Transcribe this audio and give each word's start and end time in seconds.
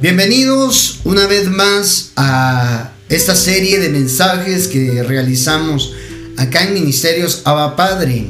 Bienvenidos 0.00 1.00
una 1.04 1.26
vez 1.26 1.50
más 1.50 2.12
a 2.16 2.92
esta 3.10 3.36
serie 3.36 3.78
de 3.80 3.90
mensajes 3.90 4.66
que 4.66 5.02
realizamos 5.02 5.92
acá 6.38 6.64
en 6.64 6.72
Ministerios 6.72 7.42
Abba 7.44 7.76
Padre. 7.76 8.28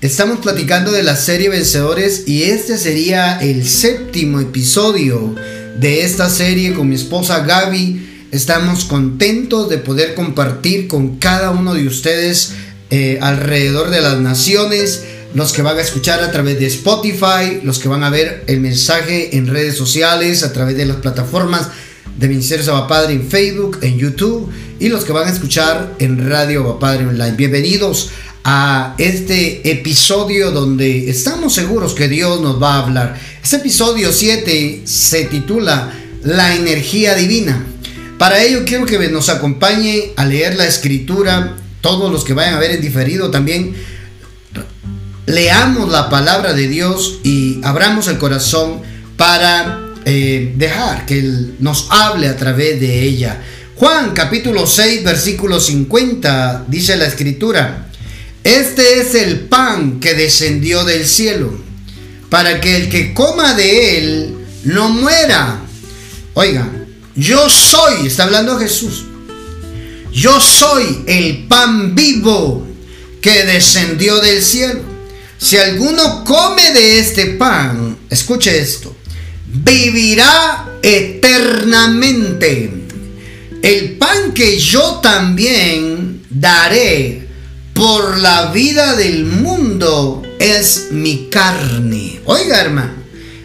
Estamos 0.00 0.38
platicando 0.38 0.92
de 0.92 1.02
la 1.02 1.14
serie 1.16 1.50
Vencedores 1.50 2.26
y 2.26 2.44
este 2.44 2.78
sería 2.78 3.38
el 3.38 3.68
séptimo 3.68 4.40
episodio 4.40 5.34
de 5.78 6.04
esta 6.04 6.30
serie 6.30 6.72
con 6.72 6.88
mi 6.88 6.94
esposa 6.94 7.40
Gaby. 7.40 8.28
Estamos 8.32 8.86
contentos 8.86 9.68
de 9.68 9.76
poder 9.76 10.14
compartir 10.14 10.88
con 10.88 11.18
cada 11.18 11.50
uno 11.50 11.74
de 11.74 11.86
ustedes 11.86 12.54
eh, 12.88 13.18
alrededor 13.20 13.90
de 13.90 14.00
las 14.00 14.20
naciones 14.20 15.02
los 15.34 15.52
que 15.52 15.62
van 15.62 15.76
a 15.76 15.82
escuchar 15.82 16.22
a 16.22 16.30
través 16.30 16.60
de 16.60 16.66
Spotify, 16.66 17.60
los 17.64 17.80
que 17.80 17.88
van 17.88 18.04
a 18.04 18.10
ver 18.10 18.44
el 18.46 18.60
mensaje 18.60 19.36
en 19.36 19.48
redes 19.48 19.76
sociales, 19.76 20.44
a 20.44 20.52
través 20.52 20.76
de 20.76 20.86
las 20.86 20.98
plataformas 20.98 21.68
de 22.16 22.28
Ministerio 22.28 22.86
Padre 22.86 23.14
en 23.14 23.28
Facebook, 23.28 23.78
en 23.82 23.98
YouTube 23.98 24.48
y 24.78 24.88
los 24.88 25.04
que 25.04 25.12
van 25.12 25.26
a 25.26 25.32
escuchar 25.32 25.96
en 25.98 26.30
Radio 26.30 26.78
Padre 26.78 27.08
Online. 27.08 27.32
Bienvenidos 27.32 28.10
a 28.44 28.94
este 28.98 29.68
episodio 29.68 30.52
donde 30.52 31.10
estamos 31.10 31.52
seguros 31.52 31.94
que 31.94 32.06
Dios 32.06 32.40
nos 32.40 32.62
va 32.62 32.74
a 32.74 32.84
hablar. 32.84 33.20
Este 33.42 33.56
episodio 33.56 34.12
7 34.12 34.82
se 34.84 35.24
titula 35.24 35.92
La 36.22 36.54
energía 36.54 37.16
divina. 37.16 37.66
Para 38.18 38.40
ello 38.40 38.62
quiero 38.64 38.86
que 38.86 38.98
nos 39.08 39.28
acompañe 39.28 40.12
a 40.14 40.26
leer 40.26 40.54
la 40.54 40.66
escritura, 40.66 41.56
todos 41.80 42.12
los 42.12 42.22
que 42.22 42.34
vayan 42.34 42.54
a 42.54 42.60
ver 42.60 42.70
en 42.70 42.80
diferido 42.80 43.32
también 43.32 43.74
leamos 45.26 45.90
la 45.90 46.08
palabra 46.10 46.52
de 46.52 46.68
Dios 46.68 47.20
y 47.22 47.60
abramos 47.62 48.08
el 48.08 48.18
corazón 48.18 48.82
para 49.16 49.80
eh, 50.04 50.52
dejar 50.56 51.06
que 51.06 51.18
Él 51.18 51.56
nos 51.60 51.88
hable 51.90 52.28
a 52.28 52.36
través 52.36 52.80
de 52.80 53.02
ella. 53.02 53.40
Juan 53.76 54.12
capítulo 54.12 54.66
6 54.66 55.02
versículo 55.02 55.58
50 55.58 56.66
dice 56.68 56.96
la 56.96 57.06
escritura, 57.06 57.88
este 58.44 59.00
es 59.00 59.14
el 59.14 59.40
pan 59.40 59.98
que 60.00 60.14
descendió 60.14 60.84
del 60.84 61.06
cielo, 61.06 61.58
para 62.28 62.60
que 62.60 62.76
el 62.76 62.88
que 62.88 63.14
coma 63.14 63.54
de 63.54 63.98
él 63.98 64.36
no 64.64 64.90
muera. 64.90 65.60
Oiga, 66.34 66.70
yo 67.16 67.48
soy, 67.48 68.06
está 68.06 68.24
hablando 68.24 68.58
Jesús, 68.58 69.06
yo 70.12 70.40
soy 70.40 71.02
el 71.06 71.46
pan 71.48 71.94
vivo 71.94 72.66
que 73.20 73.44
descendió 73.44 74.20
del 74.20 74.42
cielo. 74.42 74.93
Si 75.38 75.56
alguno 75.56 76.24
come 76.24 76.72
de 76.72 76.98
este 76.98 77.26
pan, 77.26 77.98
escuche 78.08 78.58
esto, 78.58 78.96
vivirá 79.46 80.78
eternamente. 80.82 82.70
El 83.62 83.96
pan 83.96 84.32
que 84.34 84.58
yo 84.58 85.00
también 85.02 86.22
daré 86.30 87.26
por 87.72 88.18
la 88.18 88.52
vida 88.52 88.94
del 88.94 89.24
mundo 89.24 90.22
es 90.38 90.88
mi 90.90 91.28
carne. 91.30 92.20
Oiga, 92.24 92.60
hermano, 92.60 92.92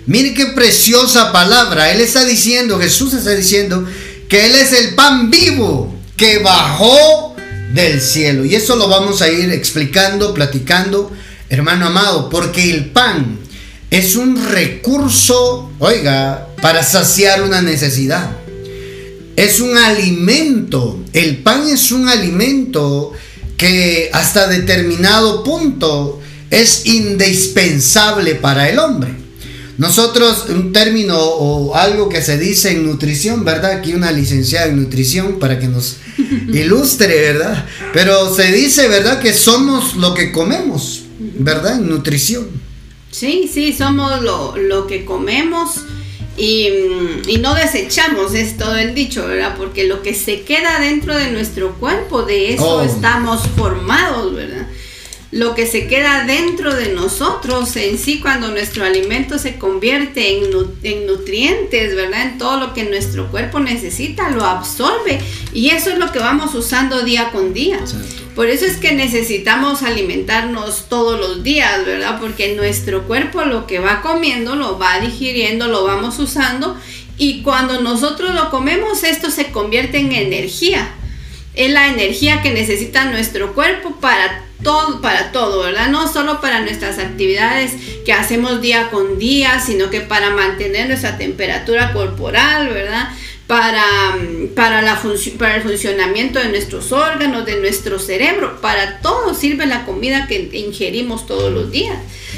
mire 0.06 0.34
qué 0.34 0.48
preciosa 0.48 1.32
palabra. 1.32 1.92
Él 1.92 2.02
está 2.02 2.26
diciendo, 2.26 2.80
Jesús 2.80 3.14
está 3.14 3.32
diciendo 3.32 3.86
que 4.28 4.46
Él 4.46 4.56
es 4.56 4.74
el 4.74 4.96
pan 4.96 5.32
vivo 5.32 5.94
que 6.16 6.40
bajó 6.40 7.36
del 7.74 8.02
cielo. 8.02 8.46
Y 8.46 8.56
eso 8.56 8.76
lo 8.76 8.88
vamos 8.88 9.22
a 9.22 9.30
ir 9.30 9.52
explicando, 9.52 10.34
platicando 10.34 11.12
hermano 11.50 11.88
amado, 11.88 12.30
porque 12.30 12.70
el 12.72 12.92
pan 12.92 13.40
es 13.90 14.16
un 14.16 14.50
recurso, 14.52 15.72
oiga, 15.80 16.48
para 16.62 16.84
saciar 16.84 17.44
una 17.44 17.62
necesidad. 17.62 18.32
Es 19.36 19.60
un 19.60 19.78
alimento. 19.78 21.00
El 21.14 21.38
pan 21.38 21.68
es 21.68 21.92
un 21.92 22.08
alimento 22.08 23.14
que 23.58 24.10
hasta 24.14 24.48
determinado 24.48 25.44
punto 25.44 26.22
es 26.52 26.86
indispensable 26.86 28.36
para 28.36 28.70
el 28.70 28.80
hombre. 28.80 29.20
Nosotros, 29.78 30.48
un 30.50 30.74
término 30.74 31.18
o 31.18 31.74
algo 31.74 32.10
que 32.10 32.22
se 32.22 32.38
dice 32.38 32.72
en 32.72 32.86
nutrición, 32.86 33.46
¿verdad? 33.46 33.72
Aquí 33.72 33.94
una 33.94 34.12
licenciada 34.12 34.68
en 34.68 34.76
nutrición 34.76 35.40
para 35.40 35.58
que 35.58 35.68
nos 35.68 35.96
ilustre, 36.54 37.08
¿verdad? 37.08 37.66
Pero 37.94 38.36
se 38.36 38.52
dice, 38.52 38.90
¿verdad? 38.90 39.20
Que 39.20 39.34
somos 39.34 39.96
lo 39.96 40.14
que 40.14 40.34
comemos. 40.34 40.99
¿Verdad? 41.20 41.80
En 41.80 41.90
nutrición. 41.90 42.48
Sí, 43.12 43.50
sí, 43.52 43.74
somos 43.74 44.22
lo, 44.22 44.88
que 44.88 45.04
comemos 45.04 45.82
y, 46.38 46.70
no 47.42 47.56
desechamos, 47.56 48.34
es 48.34 48.58
todo 48.58 48.78
el 48.78 48.94
dicho, 48.94 49.28
¿verdad? 49.28 49.56
Porque 49.58 49.86
lo 49.86 50.02
que 50.02 50.14
se 50.14 50.42
queda 50.42 50.80
dentro 50.80 51.18
de 51.18 51.32
nuestro 51.32 51.74
cuerpo, 51.76 52.24
de 52.24 52.54
eso 52.54 52.78
oh. 52.78 52.82
estamos 52.82 53.42
formados, 53.58 54.36
¿verdad? 54.36 54.68
Lo 55.32 55.54
que 55.54 55.68
se 55.68 55.88
queda 55.88 56.26
dentro 56.26 56.74
de 56.74 56.94
nosotros 56.94 57.76
en 57.76 58.00
sí 58.00 58.20
cuando 58.20 58.48
nuestro 58.48 58.84
alimento 58.84 59.38
se 59.38 59.58
convierte 59.58 60.38
en, 60.38 60.46
en 60.82 61.06
nutrientes, 61.06 61.96
¿verdad? 61.96 62.24
En 62.24 62.38
todo 62.38 62.60
lo 62.60 62.74
que 62.74 62.84
nuestro 62.86 63.30
cuerpo 63.30 63.60
necesita, 63.60 64.30
lo 64.30 64.44
absorbe 64.44 65.20
y 65.54 65.70
eso 65.70 65.92
es 65.92 66.00
lo 66.00 66.12
que 66.12 66.20
vamos 66.20 66.56
usando 66.56 67.04
día 67.04 67.32
con 67.32 67.54
día. 67.54 67.80
Por 68.36 68.50
eso 68.50 68.66
es 68.66 68.78
que 68.78 68.94
necesitamos 68.94 69.84
alimentarnos 69.84 70.88
todos 70.88 71.20
los 71.20 71.44
días, 71.44 71.86
¿verdad? 71.86 72.20
Porque 72.20 72.56
nuestro 72.56 73.08
cuerpo 73.08 73.44
lo 73.44 73.68
que 73.68 73.80
va 73.80 74.02
comiendo 74.02 74.56
lo 74.56 74.80
va 74.80 75.00
digiriendo, 75.00 75.68
lo 75.68 75.84
vamos 75.84 76.20
usando 76.20 76.78
y 77.18 77.42
cuando 77.42 77.82
nosotros 77.82 78.34
lo 78.34 78.50
comemos 78.50 79.04
esto 79.04 79.30
se 79.30 79.52
convierte 79.52 80.00
en 80.00 80.14
energía. 80.14 80.90
Es 81.54 81.72
la 81.72 81.88
energía 81.88 82.42
que 82.42 82.52
necesita 82.52 83.06
nuestro 83.06 83.54
cuerpo 83.54 83.98
para 84.00 84.46
todo, 84.64 85.02
para 85.02 85.32
todo, 85.32 85.64
¿verdad? 85.64 85.90
No 85.90 86.12
solo 86.12 86.40
para 86.40 86.62
nuestras 86.62 86.98
actividades 86.98 87.74
que 88.06 88.14
hacemos 88.14 88.62
día 88.62 88.90
con 88.90 89.20
día, 89.20 89.60
sino 89.60 89.90
que 89.90 90.02
para 90.02 90.30
mantener 90.30 90.88
nuestra 90.88 91.18
temperatura 91.18 91.92
corporal, 91.92 92.70
¿verdad? 92.70 93.10
Para, 93.50 94.16
para, 94.56 94.84
la 94.84 95.02
para 95.40 95.56
el 95.56 95.64
funcionamiento 95.64 96.38
de 96.38 96.50
nuestros 96.50 96.92
órganos, 96.92 97.48
de 97.48 97.60
nuestro 97.60 97.98
cerebro. 97.98 98.62
Para 98.62 99.00
todo 99.00 99.34
sirve 99.34 99.66
la 99.66 99.88
comida 99.88 100.28
que 100.28 100.52
ingerimos 100.54 101.26
todos 101.26 101.52
los 101.52 101.72
días. 101.72 101.98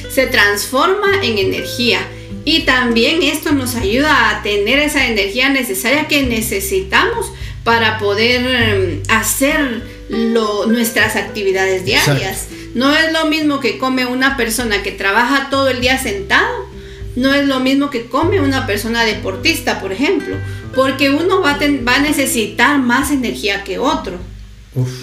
Se 0.09 0.27
transforma 0.27 1.09
en 1.21 1.37
energía. 1.37 1.99
Y 2.45 2.61
también 2.61 3.23
esto 3.23 3.51
nos 3.51 3.75
ayuda 3.75 4.29
a 4.29 4.41
tener 4.41 4.79
esa 4.79 5.05
energía 5.05 5.49
necesaria 5.49 6.07
que 6.07 6.23
necesitamos 6.23 7.33
para 7.65 7.99
poder 7.99 8.45
em, 8.45 9.03
hacer 9.09 9.83
nuestras 10.07 11.17
actividades 11.17 11.83
diarias. 11.83 12.47
No 12.73 12.95
es 12.95 13.11
lo 13.11 13.25
mismo 13.25 13.59
que 13.59 13.77
come 13.77 14.05
una 14.05 14.37
persona 14.37 14.81
que 14.81 14.93
trabaja 14.93 15.49
todo 15.49 15.67
el 15.67 15.81
día 15.81 15.97
sentado 15.97 16.71
no 17.15 17.33
es 17.33 17.45
lo 17.45 17.59
mismo 17.59 17.89
que 17.89 18.05
come 18.05 18.39
una 18.39 18.65
persona 18.65 19.03
deportista, 19.03 19.81
por 19.81 19.91
ejemplo, 19.91 20.37
porque 20.73 21.09
uno 21.09 21.41
va 21.41 21.51
a, 21.51 21.59
va 21.87 21.95
a 21.95 21.99
necesitar 21.99 22.79
más 22.79 23.11
energía 23.11 23.63
que 23.63 23.79
otro. 23.79 24.19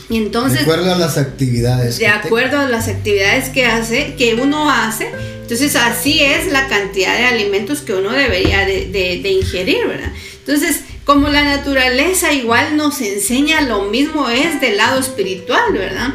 y 0.09 0.17
entonces, 0.17 0.61
de 0.61 0.63
acuerdo 0.65 0.95
a 0.95 0.99
las 0.99 1.19
actividades. 1.19 1.99
De 1.99 2.09
acuerdo 2.09 2.59
a 2.59 2.69
las 2.69 2.89
actividades 2.89 3.51
que 3.51 3.67
hace, 3.67 4.15
que 4.17 4.35
uno 4.35 4.71
hace, 4.71 5.11
entonces 5.43 5.77
así 5.77 6.23
es 6.23 6.51
la 6.53 6.69
cantidad 6.69 7.17
de 7.17 7.27
alimentos 7.27 7.81
que 7.81 7.95
uno 7.95 8.11
debería 8.11 8.67
de, 8.67 8.87
de 8.87 9.31
ingerir, 9.31 9.87
¿verdad? 9.87 10.13
Entonces, 10.41 10.81
como 11.05 11.29
la 11.29 11.43
naturaleza 11.43 12.33
igual 12.33 12.77
nos 12.77 13.01
enseña 13.01 13.63
lo 13.63 13.85
mismo 13.85 14.29
es 14.29 14.61
del 14.61 14.77
lado 14.77 15.01
espiritual, 15.01 15.73
¿verdad? 15.73 16.11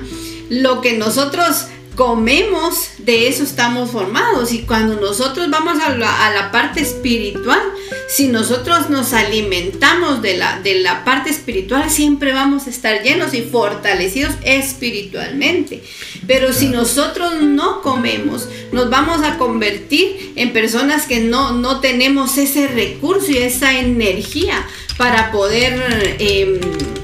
Lo 0.50 0.81
que 0.81 0.97
nosotros 0.97 1.66
comemos, 1.96 2.90
de 2.98 3.28
eso 3.28 3.44
estamos 3.44 3.92
formados. 3.92 4.51
Y 4.51 4.60
cuando 4.60 5.00
nosotros 5.00 5.50
vamos 5.50 5.78
a 5.81 5.95
la, 5.95 6.51
parte 6.51 6.81
espiritual, 6.81 7.62
si 8.07 8.28
nosotros 8.28 8.90
nos 8.90 9.13
alimentamos 9.13 10.22
de 10.22 10.38
la, 10.38 10.60
de 10.60 10.80
la 10.81 11.04
parte 11.04 11.30
espiritual, 11.30 11.90
siempre 11.90 12.34
vamos 12.34 12.68
a 12.68 12.69
estar 12.69 13.01
llenos 13.01 13.34
y 13.34 13.42
fortalecidos 13.42 14.34
espiritualmente. 14.44 15.84
Pero 16.28 16.54
si 16.54 16.68
nosotros 16.68 17.42
no 17.42 17.81
comemos, 17.81 18.48
nos 18.72 18.89
vamos 18.89 19.24
a 19.24 19.38
convertir 19.38 20.34
en 20.36 20.54
personas 20.54 21.06
que 21.06 21.19
no, 21.19 21.54
no 21.54 21.80
tenemos 21.80 22.38
ese 22.38 22.68
recurso 22.68 23.31
y 23.31 23.38
esa 23.38 23.80
energía 23.80 24.66
para 24.98 25.31
poder 25.31 26.18
em, 26.19 26.60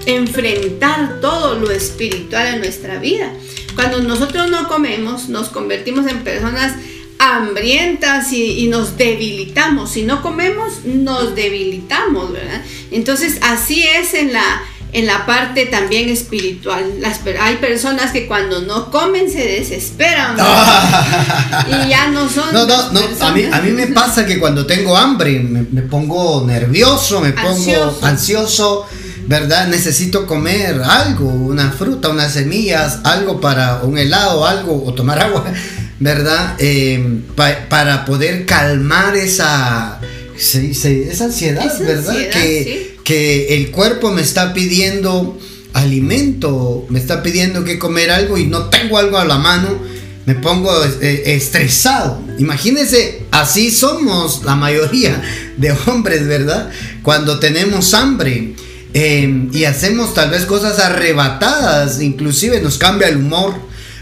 enfrentar 0.06 1.20
todo 1.22 1.56
lo 1.56 1.72
espiritual 1.72 2.56
en 2.56 2.60
nuestra 2.60 3.00
vida. 3.00 3.34
Cuando 3.80 4.02
nosotros 4.02 4.50
no 4.50 4.68
comemos, 4.68 5.30
nos 5.30 5.48
convertimos 5.48 6.06
en 6.08 6.22
personas 6.26 6.74
hambrientas 7.18 8.34
y, 8.34 8.68
nos 8.68 8.98
debilitamos. 8.98 9.92
Si 9.92 10.04
no 10.04 10.22
comemos, 10.22 10.84
nos 10.84 11.34
debilitamos, 11.34 12.34
¿verdad? 12.34 12.62
Entonces, 12.92 13.40
así 13.42 13.82
es 13.84 14.14
en 14.16 14.34
la, 14.34 14.64
en 14.92 15.08
la 15.08 15.26
parte 15.26 15.66
también 15.68 16.10
espiritual. 16.10 17.00
Las, 17.00 17.22
hay 17.40 17.56
personas 17.56 18.12
que 18.12 18.28
cuando 18.28 18.60
no 18.64 18.92
comen 18.92 19.32
se 19.32 19.46
desesperan 19.46 20.36
y 21.70 21.88
ya 21.88 22.10
no 22.10 22.28
son. 22.28 22.54
No, 22.54 22.68
no, 22.68 22.92
no. 22.92 23.00
A 23.22 23.32
mí, 23.32 23.46
a 23.50 23.62
mí, 23.62 23.72
me 23.72 23.88
pasa 23.88 24.26
que 24.26 24.40
cuando 24.40 24.66
tengo 24.66 24.98
hambre 24.98 25.40
me, 25.40 25.84
pongo 25.84 26.44
nervioso, 26.46 27.22
me 27.22 27.32
pongo 27.32 27.98
ansioso. 28.02 28.88
¿Verdad? 29.30 29.68
Necesito 29.68 30.26
comer 30.26 30.82
algo, 30.82 31.28
una 31.28 31.72
fruta, 31.72 32.10
unas 32.10 32.34
semillas, 32.34 33.02
algo 33.04 33.40
para 33.40 33.84
un 33.84 33.96
helado, 33.96 34.44
algo, 34.44 34.84
o 34.84 34.96
tomar 34.96 35.20
agua, 35.20 35.46
¿verdad? 36.00 36.56
Eh, 36.58 37.22
para 37.36 38.06
poder 38.06 38.48
calmar 38.48 39.16
esa, 39.16 40.02
esa 40.36 41.24
ansiedad, 41.26 41.72
¿verdad? 41.80 42.16
que, 42.32 42.98
que 43.04 43.56
el 43.56 43.70
cuerpo 43.70 44.12
me 44.12 44.24
está 44.24 44.52
pidiendo 44.52 45.40
alimento, 45.74 46.88
me 46.90 46.98
está 46.98 47.22
pidiendo 47.22 47.64
que 47.64 47.78
comer 47.78 48.10
algo 48.10 48.36
y 48.36 48.48
no 48.48 48.64
tengo 48.70 48.98
algo 48.98 49.20
a 49.20 49.26
la 49.26 49.38
mano, 49.38 49.78
me 50.26 50.34
pongo 50.34 50.72
eh, 51.02 51.36
estresado. 51.36 52.20
Imagínense, 52.40 53.22
así 53.30 53.70
somos 53.70 54.44
la 54.44 54.56
mayoría 54.56 55.22
de 55.56 55.72
hombres, 55.86 56.26
¿verdad? 56.26 56.72
Cuando 57.04 57.38
tenemos 57.38 57.94
hambre 57.94 58.56
em, 58.94 59.50
y 59.54 59.66
hacemos 59.66 60.14
tal 60.14 60.30
vez 60.30 60.46
cosas 60.46 60.80
arrebatadas, 60.80 62.02
inclusive 62.02 62.62
nos 62.62 62.78
cambia 62.78 63.08
el 63.08 63.18
humor 63.18 63.56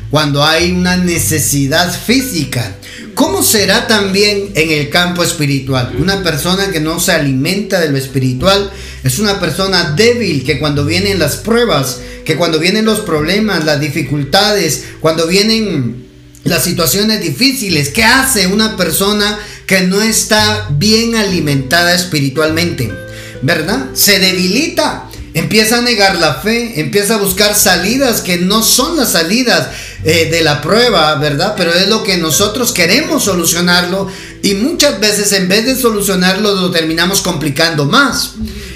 cuando 0.10 0.44
hay 0.44 0.72
una 0.72 0.98
necesidad 0.98 1.92
física. 1.94 2.76
¿Cómo 3.14 3.42
será 3.42 3.88
también 3.88 4.52
en 4.54 4.72
el 4.72 4.90
campo 4.90 5.24
espiritual? 5.24 5.96
Una 6.00 6.22
persona 6.22 6.70
que 6.70 6.80
no 6.80 7.00
se 7.00 7.12
alimenta 7.12 7.80
de 7.80 7.90
lo 7.90 7.98
espiritual 7.98 8.72
es 9.04 9.20
una 9.20 9.40
persona 9.40 9.96
débil 9.96 10.44
que 10.46 10.60
cuando 10.60 10.86
vienen 10.86 11.18
las 11.18 11.38
pruebas, 11.38 12.00
que 12.26 12.36
cuando 12.36 12.60
vienen 12.60 12.86
los 12.86 13.00
problemas, 13.00 13.66
las 13.66 13.80
dificultades, 13.80 14.84
cuando 15.00 15.26
vienen 15.26 16.06
las 16.44 16.64
situaciones 16.64 17.22
difíciles, 17.22 17.90
¿qué 17.90 18.04
hace 18.04 18.48
una 18.48 18.78
persona 18.78 19.40
que 19.66 19.82
no 19.82 20.02
está 20.02 20.68
bien 20.78 21.16
alimentada 21.16 21.96
espiritualmente? 21.96 23.07
¿Verdad? 23.42 23.88
Se 23.94 24.20
debilita 24.20 25.10
empieza 25.38 25.78
a 25.78 25.82
negar 25.82 26.16
la 26.16 26.36
fe, 26.36 26.80
empieza 26.80 27.16
a 27.16 27.20
buscar 27.20 27.54
salidas 27.54 28.22
que 28.22 28.38
no 28.38 28.64
son 28.64 28.98
las 28.98 29.12
salidas 29.12 29.68
eh, 30.04 30.30
de 30.32 30.42
la 30.42 30.62
prueba, 30.62 31.14
¿verdad? 31.16 31.54
Pero 31.56 31.74
es 31.74 31.88
lo 31.88 32.04
que 32.04 32.18
nosotros 32.18 32.72
queremos 32.72 33.26
solucionarlo 33.26 34.08
y 34.42 34.56
muchas 34.56 35.00
veces 35.00 35.32
en 35.34 35.48
vez 35.48 35.66
de 35.66 35.76
solucionarlo 35.76 36.56
lo 36.56 36.72
terminamos 36.72 37.22
complicando 37.22 37.86
más. 37.86 38.34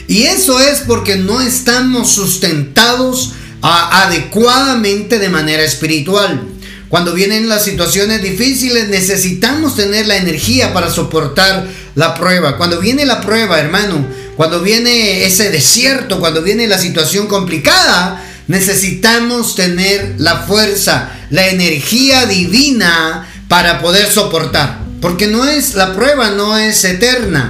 Y 0.08 0.24
eso 0.24 0.60
es 0.60 0.82
porque 0.82 1.16
no 1.16 1.42
estamos 1.42 2.12
sustentados 2.12 3.32
adecuadamente 3.62 5.18
de 5.18 5.30
manera 5.30 5.64
espiritual. 5.64 6.42
Cuando 6.90 7.14
vienen 7.14 7.48
las 7.48 7.64
situaciones 7.64 8.22
difíciles 8.22 8.90
necesitamos 8.90 9.76
tener 9.76 10.08
la 10.08 10.18
energía 10.18 10.74
para 10.74 10.92
soportar 10.92 11.66
la 11.96 12.14
prueba. 12.14 12.58
Cuando 12.58 12.80
viene 12.80 13.06
la 13.06 13.22
prueba, 13.22 13.60
hermano, 13.60 14.06
cuando 14.36 14.62
viene 14.62 15.26
ese 15.26 15.50
desierto, 15.50 16.20
cuando 16.20 16.42
viene 16.42 16.68
la 16.68 16.78
situación 16.78 17.28
complicada, 17.28 18.24
necesitamos 18.48 19.56
tener 19.56 20.16
la 20.18 20.42
fuerza, 20.42 21.12
la 21.30 21.48
energía 21.48 22.26
divina 22.26 23.28
para 23.48 23.82
poder 23.82 24.08
soportar. 24.08 24.80
Porque 25.02 25.28
no 25.28 25.46
es, 25.46 25.74
la 25.76 25.96
prueba 25.96 26.30
no 26.32 26.58
es 26.58 26.84
eterna. 26.84 27.50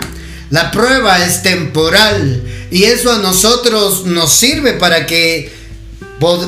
La 0.49 0.71
prueba 0.71 1.23
es 1.23 1.43
temporal. 1.43 2.43
Y 2.71 2.83
eso 2.83 3.11
a 3.11 3.19
nosotros 3.19 4.05
nos 4.05 4.31
sirve 4.31 4.73
para 4.73 5.05
que, 5.05 5.51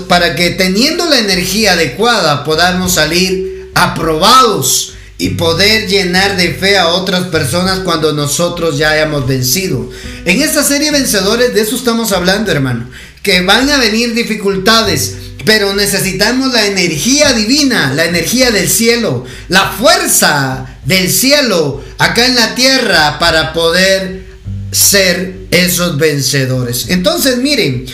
para 0.08 0.36
que 0.36 0.52
teniendo 0.52 1.06
la 1.06 1.20
energía 1.20 1.74
adecuada 1.74 2.44
podamos 2.44 2.94
salir 2.94 3.70
aprobados 3.76 4.93
y 5.18 5.30
poder 5.30 5.88
llenar 5.88 6.38
de 6.38 6.54
fe 6.54 6.78
a 6.78 6.88
otras 6.88 7.26
personas 7.28 7.80
cuando 7.80 8.14
nosotros 8.14 8.78
ya 8.78 8.92
hayamos 8.92 9.28
vencido. 9.28 9.90
En 10.26 10.42
esta 10.42 10.64
serie 10.64 10.92
vencedores 10.92 11.54
de 11.54 11.62
eso 11.62 11.76
estamos 11.76 12.12
hablando, 12.12 12.52
hermano. 12.52 12.90
Que 13.22 13.42
van 13.42 13.70
a 13.70 13.78
venir 13.78 14.14
dificultades, 14.14 15.16
pero 15.46 15.74
necesitamos 15.74 16.52
la 16.52 16.66
energía 16.66 17.34
divina, 17.34 17.94
la 17.94 18.06
energía 18.06 18.52
del 18.52 18.70
cielo, 18.70 19.24
la 19.50 19.72
fuerza 19.72 20.78
del 20.86 21.10
cielo 21.10 21.84
acá 21.98 22.26
en 22.26 22.36
la 22.36 22.56
tierra 22.56 23.20
para 23.20 23.54
poder 23.54 24.26
ser 24.72 25.36
esos 25.52 25.98
vencedores. 25.98 26.88
Entonces, 26.90 27.38
miren, 27.38 27.86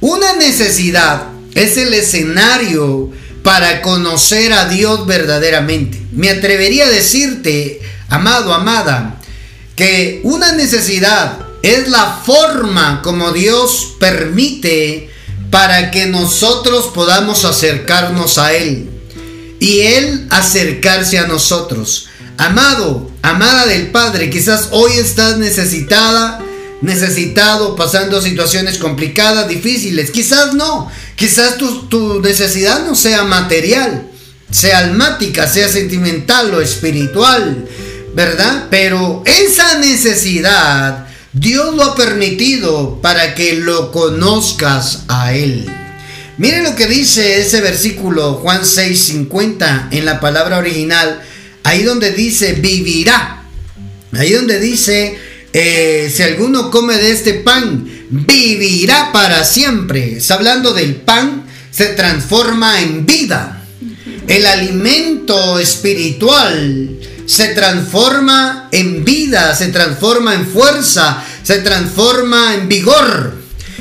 una 0.00 0.36
necesidad 0.36 1.28
es 1.54 1.76
el 1.76 1.92
escenario 1.92 3.10
para 3.42 3.82
conocer 3.82 4.52
a 4.52 4.68
Dios 4.68 5.06
verdaderamente. 5.06 6.07
Me 6.12 6.30
atrevería 6.30 6.86
a 6.86 6.90
decirte, 6.90 7.80
amado, 8.08 8.54
amada, 8.54 9.20
que 9.76 10.20
una 10.24 10.52
necesidad 10.52 11.38
es 11.62 11.88
la 11.88 12.20
forma 12.24 13.02
como 13.02 13.32
Dios 13.32 13.94
permite 13.98 15.10
para 15.50 15.90
que 15.90 16.06
nosotros 16.06 16.90
podamos 16.94 17.44
acercarnos 17.44 18.38
a 18.38 18.52
Él 18.52 18.90
y 19.60 19.80
Él 19.80 20.26
acercarse 20.30 21.18
a 21.18 21.26
nosotros. 21.26 22.08
Amado, 22.36 23.10
amada 23.22 23.66
del 23.66 23.90
Padre, 23.90 24.30
quizás 24.30 24.68
hoy 24.70 24.92
estás 24.92 25.38
necesitada, 25.38 26.40
necesitado, 26.80 27.74
pasando 27.74 28.22
situaciones 28.22 28.78
complicadas, 28.78 29.48
difíciles. 29.48 30.10
Quizás 30.10 30.54
no, 30.54 30.88
Quizás 31.18 31.56
tu, 31.58 32.20
necesidad 32.22 32.86
no 32.86 32.94
sea 32.94 33.24
material, 33.24 34.07
sea 34.50 34.78
almática, 34.78 35.46
sea 35.46 35.68
sentimental 35.68 36.54
o 36.54 36.60
espiritual, 36.60 37.68
¿verdad? 38.14 38.66
Pero 38.70 39.22
esa 39.26 39.78
necesidad 39.78 41.08
Dios 41.32 41.74
lo 41.76 41.84
ha 41.84 41.94
permitido 41.94 43.00
para 43.02 43.34
que 43.34 43.54
lo 43.54 43.92
conozcas 43.92 45.04
a 45.08 45.34
Él. 45.34 45.66
Miren 46.38 46.64
lo 46.64 46.74
que 46.74 46.86
dice 46.86 47.40
ese 47.40 47.60
versículo 47.60 48.34
Juan 48.34 48.62
6:50 48.62 49.88
en 49.90 50.04
la 50.04 50.20
palabra 50.20 50.58
original, 50.58 51.20
ahí 51.64 51.82
donde 51.82 52.12
dice 52.12 52.54
vivirá, 52.54 53.42
ahí 54.12 54.32
donde 54.32 54.58
dice 54.58 55.18
eh, 55.52 56.12
si 56.14 56.22
alguno 56.22 56.70
come 56.70 56.96
de 56.96 57.12
este 57.12 57.34
pan, 57.34 57.88
vivirá 58.10 59.12
para 59.12 59.44
siempre. 59.44 60.16
Está 60.16 60.34
hablando 60.34 60.72
del 60.72 60.96
pan, 60.96 61.44
se 61.70 61.86
transforma 61.86 62.80
en 62.80 63.06
vida. 63.06 63.57
El 64.28 64.46
alimento 64.46 65.58
espiritual 65.58 66.98
se 67.24 67.48
transforma 67.48 68.68
en 68.70 69.02
vida, 69.02 69.54
se 69.54 69.68
transforma 69.68 70.34
en 70.34 70.46
fuerza, 70.46 71.24
se 71.42 71.60
transforma 71.60 72.54
en 72.54 72.68
vigor. 72.68 73.34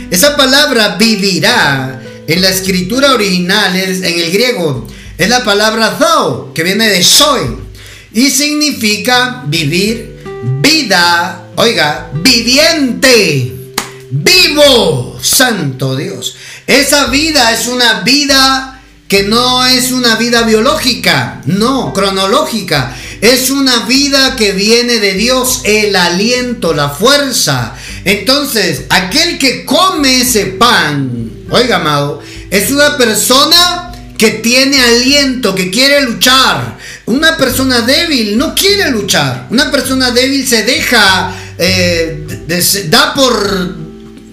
Esa 0.10 0.38
palabra 0.38 0.96
vivirá 0.96 2.02
en 2.28 2.42
la 2.42 2.50
escritura 2.50 3.14
original, 3.14 3.76
en 3.76 4.04
el 4.06 4.32
griego, 4.32 4.88
es 5.18 5.28
la 5.28 5.44
palabra 5.44 5.98
zao, 6.00 6.54
que 6.54 6.64
viene 6.64 6.88
de 6.90 7.04
soy, 7.04 7.42
y 8.14 8.30
significa 8.30 9.44
vivir, 9.48 10.16
vida, 10.62 11.48
oiga, 11.58 12.10
viviente, 12.14 13.54
vivo, 14.12 15.20
santo 15.22 15.98
Dios. 15.98 16.36
Esa 16.66 17.08
vida 17.08 17.52
es 17.52 17.68
una 17.68 18.02
vida 18.02 18.77
que 19.08 19.24
no 19.24 19.66
es 19.66 19.92
una 19.92 20.16
vida 20.16 20.44
biológica, 20.44 21.42
no, 21.46 21.94
cronológica. 21.94 22.96
Es 23.22 23.50
una 23.50 23.86
vida 23.86 24.36
que 24.36 24.52
viene 24.52 25.00
de 25.00 25.14
Dios, 25.14 25.62
el 25.64 25.96
aliento, 25.96 26.74
la 26.74 26.90
fuerza. 26.90 27.74
Entonces, 28.04 28.84
aquel 28.90 29.38
que 29.38 29.66
come 29.66 30.22
ese 30.22 30.46
pan, 30.46 31.32
oiga, 31.50 31.78
amado, 31.78 32.22
es 32.50 32.70
una 32.70 32.98
persona 32.98 33.92
que 34.18 34.32
tiene 34.32 34.82
aliento, 34.82 35.56
que 35.56 35.72
quiere 35.72 36.02
luchar. 36.02 36.78
Una 37.06 37.38
persona 37.38 37.82
débil 37.82 38.38
no 38.38 38.54
quiere 38.54 38.92
luchar. 38.92 39.48
Una 39.50 39.72
persona 39.72 40.12
débil 40.12 40.46
se 40.46 40.64
deja, 40.64 41.34
eh, 41.58 42.26
da 42.90 43.14
por 43.14 43.88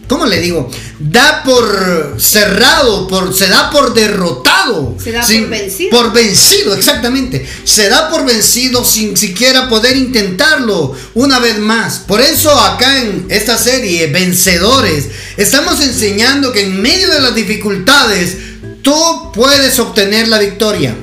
¿cómo 0.09 0.27
le 0.27 0.41
digo? 0.41 0.71
Da 0.99 1.43
por 1.43 2.17
cerrado, 2.21 3.09
por, 3.09 3.35
se 3.35 3.49
da 3.49 3.71
por 3.71 3.95
derrotado. 3.95 4.97
Se 5.03 5.11
da 5.11 5.23
por 5.27 5.49
vencido. 5.49 5.91
Por 5.91 6.13
vencido, 6.13 6.75
exactamente. 6.75 7.45
Se 7.65 7.89
da 7.89 8.09
por 8.11 8.25
vencido 8.25 8.85
sin 8.85 9.17
siquiera 9.17 9.69
poder 9.69 9.97
intentarlo 9.97 10.95
una 11.15 11.41
vez 11.41 11.59
más. 11.59 11.99
Por 11.99 12.21
eso 12.21 12.51
acá 12.59 13.03
en 13.03 13.27
esta 13.29 13.59
serie, 13.59 14.07
Vencedores, 14.07 15.09
estamos 15.37 15.81
enseñando 15.81 16.53
que 16.53 16.63
en 16.63 16.81
medio 16.81 17.11
de 17.11 17.21
las 17.21 17.35
dificultades, 17.35 18.37
tú 18.83 19.33
puedes 19.33 19.79
obtener 19.81 20.29
la 20.29 20.39
victoria. 20.39 20.95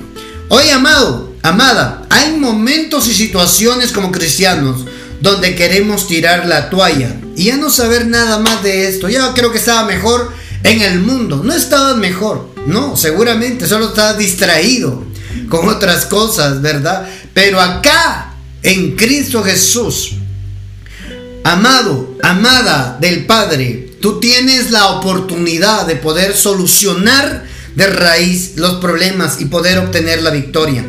Hoy, 0.48 0.70
amado, 0.70 1.34
amada, 1.42 2.08
hay 2.10 2.32
momentos 2.38 3.08
y 3.08 3.14
situaciones 3.14 3.92
como 3.92 4.12
cristianos 4.12 4.86
donde 5.22 5.56
queremos 5.56 6.08
tirar 6.08 6.48
la 6.48 6.70
toalla 6.70 7.16
y 7.36 7.46
ya 7.46 7.58
no 7.58 7.70
saber 7.70 8.08
nada 8.08 8.40
más 8.40 8.62
de 8.64 8.88
esto. 8.88 9.08
Ya 9.10 9.34
creo 9.34 9.52
que 9.52 9.60
estaba 9.60 9.86
mejor 9.86 10.32
en 10.64 10.82
el 10.82 11.00
mundo. 11.00 11.42
No 11.44 11.54
estabas 11.54 11.98
mejor, 11.98 12.50
no, 12.66 12.98
seguramente 12.98 13.68
solo 13.68 13.90
estabas 13.90 14.18
distraído 14.18 15.04
con 15.50 15.68
otras 15.68 16.06
cosas, 16.06 16.62
¿verdad? 16.62 17.08
Pero 17.34 17.60
acá, 17.60 18.34
en 18.64 18.96
Cristo 18.96 19.44
Jesús, 19.44 20.14
amado, 21.44 22.18
amada 22.24 22.98
del 23.00 23.26
Padre, 23.26 23.96
tú 24.02 24.20
tienes 24.20 24.72
la 24.72 24.88
oportunidad 24.88 25.86
de 25.86 25.96
poder 25.96 26.36
solucionar 26.36 27.46
de 27.76 27.88
raíz 27.88 28.54
los 28.58 28.76
problemas 28.76 29.40
y 29.40 29.46
poder 29.46 29.80
obtener 29.80 30.22
la 30.22 30.32
victoria. 30.32 30.86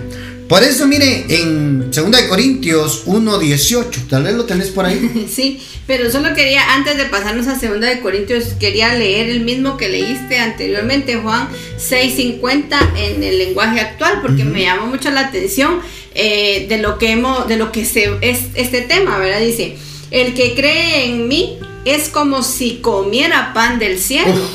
Por 0.52 0.62
eso, 0.62 0.86
mire, 0.86 1.24
en 1.30 1.90
2 1.90 2.22
Corintios 2.28 3.06
1.18, 3.06 4.06
tal 4.06 4.24
vez 4.24 4.34
lo 4.34 4.44
tenés 4.44 4.68
por 4.68 4.84
ahí. 4.84 5.26
Sí, 5.34 5.62
pero 5.86 6.10
solo 6.10 6.34
quería, 6.34 6.74
antes 6.74 6.98
de 6.98 7.06
pasarnos 7.06 7.46
a 7.46 7.54
2 7.54 7.72
Corintios, 8.02 8.44
quería 8.60 8.92
leer 8.92 9.30
el 9.30 9.40
mismo 9.40 9.78
que 9.78 9.88
leíste 9.88 10.38
anteriormente, 10.40 11.16
Juan 11.16 11.48
6.50, 11.78 12.76
en 12.98 13.22
el 13.22 13.38
lenguaje 13.38 13.80
actual, 13.80 14.18
porque 14.20 14.44
me 14.44 14.60
llamó 14.60 14.88
mucho 14.88 15.10
la 15.10 15.20
atención 15.22 15.80
eh, 16.14 16.66
de 16.68 16.76
lo 16.76 16.98
que 16.98 17.12
hemos, 17.12 17.48
de 17.48 17.56
lo 17.56 17.72
que 17.72 17.86
se, 17.86 18.10
es 18.20 18.40
este 18.54 18.82
tema, 18.82 19.16
¿verdad? 19.16 19.40
Dice, 19.40 19.78
el 20.10 20.34
que 20.34 20.54
cree 20.54 21.06
en 21.06 21.28
mí 21.28 21.60
es 21.86 22.10
como 22.10 22.42
si 22.42 22.76
comiera 22.82 23.54
pan 23.54 23.78
del 23.78 23.98
cielo 23.98 24.46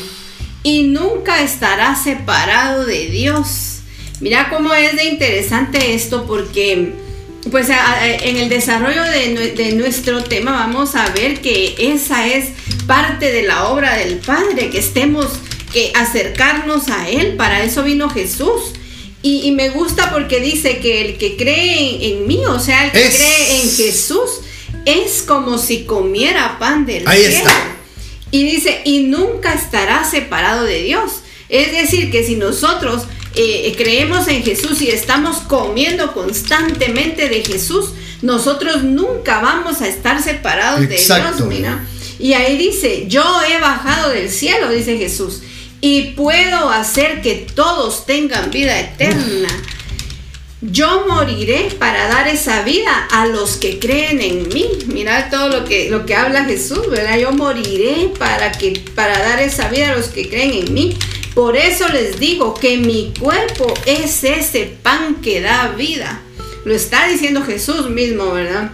y 0.62 0.84
nunca 0.84 1.42
estará 1.42 1.96
separado 1.96 2.86
de 2.86 3.08
Dios. 3.08 3.77
Mira 4.20 4.50
cómo 4.50 4.74
es 4.74 4.96
de 4.96 5.06
interesante 5.06 5.94
esto 5.94 6.26
porque 6.26 6.94
pues 7.52 7.68
en 7.70 8.38
el 8.38 8.50
desarrollo 8.50 9.04
de, 9.04 9.74
nuestro 9.74 10.24
tema 10.24 10.52
vamos 10.52 10.96
a 10.96 11.10
ver 11.12 11.42
que 11.42 11.76
esa 11.78 12.28
es 12.28 12.50
parte 12.86 13.32
de 13.32 13.44
la 13.44 13.70
obra 13.70 13.96
del 13.96 14.18
Padre, 14.18 14.70
que 14.70 14.80
estemos, 14.80 15.28
que 15.72 15.92
acercarnos 15.96 16.90
a 16.90 17.10
Él, 17.10 17.36
para 17.36 17.64
eso 17.64 17.84
vino 17.84 18.10
Jesús. 18.10 18.74
Y, 19.24 19.52
me 19.52 19.70
gusta 19.70 20.12
porque 20.12 20.40
dice 20.40 20.78
que 20.78 21.02
el 21.02 21.18
que 21.18 21.36
cree 21.36 22.12
en, 22.12 22.28
mí, 22.28 22.40
o 22.46 22.60
sea, 22.60 22.86
el 22.86 22.92
que 22.92 23.10
cree 23.10 23.62
en 23.62 23.72
Jesús, 23.72 24.42
es 24.86 25.22
como 25.22 25.58
si 25.58 25.84
comiera 25.84 26.58
pan 26.60 26.86
del 26.86 27.06
Ahí 27.08 27.24
Está. 27.24 27.54
Y 28.32 28.44
dice, 28.44 28.82
y 28.86 29.00
nunca 29.02 29.54
estará 29.54 30.10
separado 30.10 30.64
de 30.64 30.84
Dios. 30.84 31.24
Es 31.50 31.72
decir, 31.72 32.12
que 32.12 32.24
si 32.24 32.36
nosotros 32.36 33.04
eh, 33.38 33.74
creemos 33.78 34.28
en 34.28 34.44
Jesús 34.44 34.82
y 34.82 34.90
estamos 34.90 35.38
comiendo 35.38 36.14
constantemente 36.14 37.30
de 37.30 37.44
Jesús, 37.44 37.92
nosotros 38.22 38.84
nunca 38.84 39.40
vamos 39.40 39.82
a 39.82 39.88
estar 39.88 40.22
separados 40.22 40.82
de 40.82 40.98
Dios, 40.98 41.42
mira. 41.48 41.86
Y 42.20 42.34
ahí 42.34 42.58
dice, 42.58 43.06
yo 43.08 43.24
he 43.48 43.60
bajado 43.60 44.10
del 44.10 44.32
cielo, 44.32 44.72
dice 44.72 44.98
Jesús, 44.98 45.42
y 45.82 46.14
puedo 46.16 46.72
hacer 46.72 47.22
que 47.22 47.48
todos 47.54 48.08
tengan 48.08 48.50
vida 48.50 48.80
eterna. 48.80 49.50
Yo 50.62 51.06
moriré 51.08 51.70
para 51.78 52.08
dar 52.08 52.28
esa 52.28 52.64
vida 52.64 53.08
a 53.12 53.28
los 53.28 53.58
que 53.58 53.78
creen 53.78 54.20
en 54.20 54.50
mí. 54.50 54.68
Mira 54.88 55.30
todo 55.30 55.50
lo 55.50 55.66
que, 55.66 55.92
lo 55.92 56.08
que 56.08 56.16
habla 56.16 56.46
Jesús, 56.46 56.90
¿verdad? 56.90 57.20
Yo 57.20 57.32
moriré 57.32 58.12
para, 58.18 58.52
que, 58.52 58.84
para 58.96 59.20
dar 59.20 59.40
esa 59.40 59.70
vida 59.70 59.92
a 59.92 59.96
los 59.96 60.08
que 60.08 60.28
creen 60.28 60.54
en 60.54 60.74
mí. 60.74 60.98
Por 61.38 61.56
eso 61.56 61.88
les 61.90 62.20
digo 62.20 62.56
que 62.56 62.78
mi 62.78 63.14
cuerpo 63.20 63.72
es 63.86 64.24
ese 64.24 64.74
pan 64.82 65.22
que 65.22 65.40
da 65.40 65.68
vida. 65.68 66.24
Lo 66.66 66.74
está 66.74 67.08
diciendo 67.08 67.44
Jesús 67.44 67.92
mismo, 67.92 68.32
¿verdad? 68.32 68.72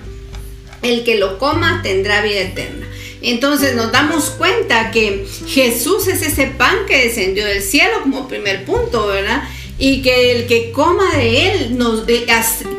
El 0.81 1.03
que 1.03 1.17
lo 1.17 1.39
coma 1.39 1.81
tendrá 1.83 2.21
vida 2.21 2.39
eterna. 2.39 2.87
Entonces 3.21 3.75
nos 3.75 3.91
damos 3.91 4.29
cuenta 4.29 4.91
que 4.91 5.25
Jesús 5.45 6.07
es 6.07 6.21
ese 6.21 6.45
pan 6.45 6.73
que 6.87 7.03
descendió 7.03 7.45
del 7.45 7.61
cielo 7.61 7.95
como 8.01 8.29
primer 8.29 8.63
punto, 8.63 9.07
¿verdad? 9.07 9.43
Y 9.77 10.01
que 10.01 10.31
el 10.31 10.47
que 10.47 10.71
coma 10.71 11.17
de 11.17 11.51
él, 11.51 11.77
nos, 11.77 12.05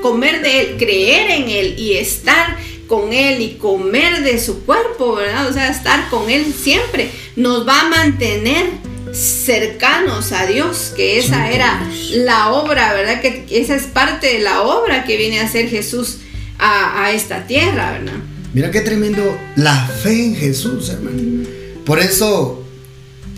comer 0.01 0.41
de 0.41 0.61
él, 0.61 0.77
creer 0.79 1.31
en 1.31 1.51
él 1.51 1.79
y 1.79 1.99
estar 1.99 2.57
con 2.89 3.13
él 3.13 3.43
y 3.43 3.57
comer 3.57 4.23
de 4.23 4.41
su 4.41 4.65
cuerpo, 4.65 5.17
¿verdad? 5.17 5.47
O 5.47 5.53
sea, 5.53 5.69
estar 5.69 6.09
con 6.09 6.31
él 6.31 6.55
siempre, 6.59 7.11
nos 7.37 7.69
va 7.69 7.83
a 7.83 7.89
mantener 7.91 8.94
cercanos 9.15 10.33
a 10.33 10.47
Dios, 10.47 10.93
que 10.97 11.19
esa 11.19 11.51
era 11.51 11.89
la 12.13 12.53
obra, 12.53 12.93
¿verdad? 12.95 13.21
Que 13.21 13.47
esa 13.51 13.77
es 13.77 13.85
parte 13.85 14.27
de 14.27 14.41
la 14.41 14.63
obra 14.63 15.05
que 15.05 15.17
viene 15.17 15.41
a 15.41 15.45
hacer 15.45 15.69
Jesús 15.69 16.19
a, 16.59 17.13
esta 17.13 17.47
tierra, 17.47 17.93
¿verdad? 17.93 18.15
Mira 18.53 18.71
qué 18.71 18.81
tremendo 18.81 19.37
la 19.57 19.87
fe 19.87 20.27
en 20.27 20.37
Jesús, 20.37 20.89
hermano. 20.89 21.47
Por 21.85 22.01
eso, 22.01 22.65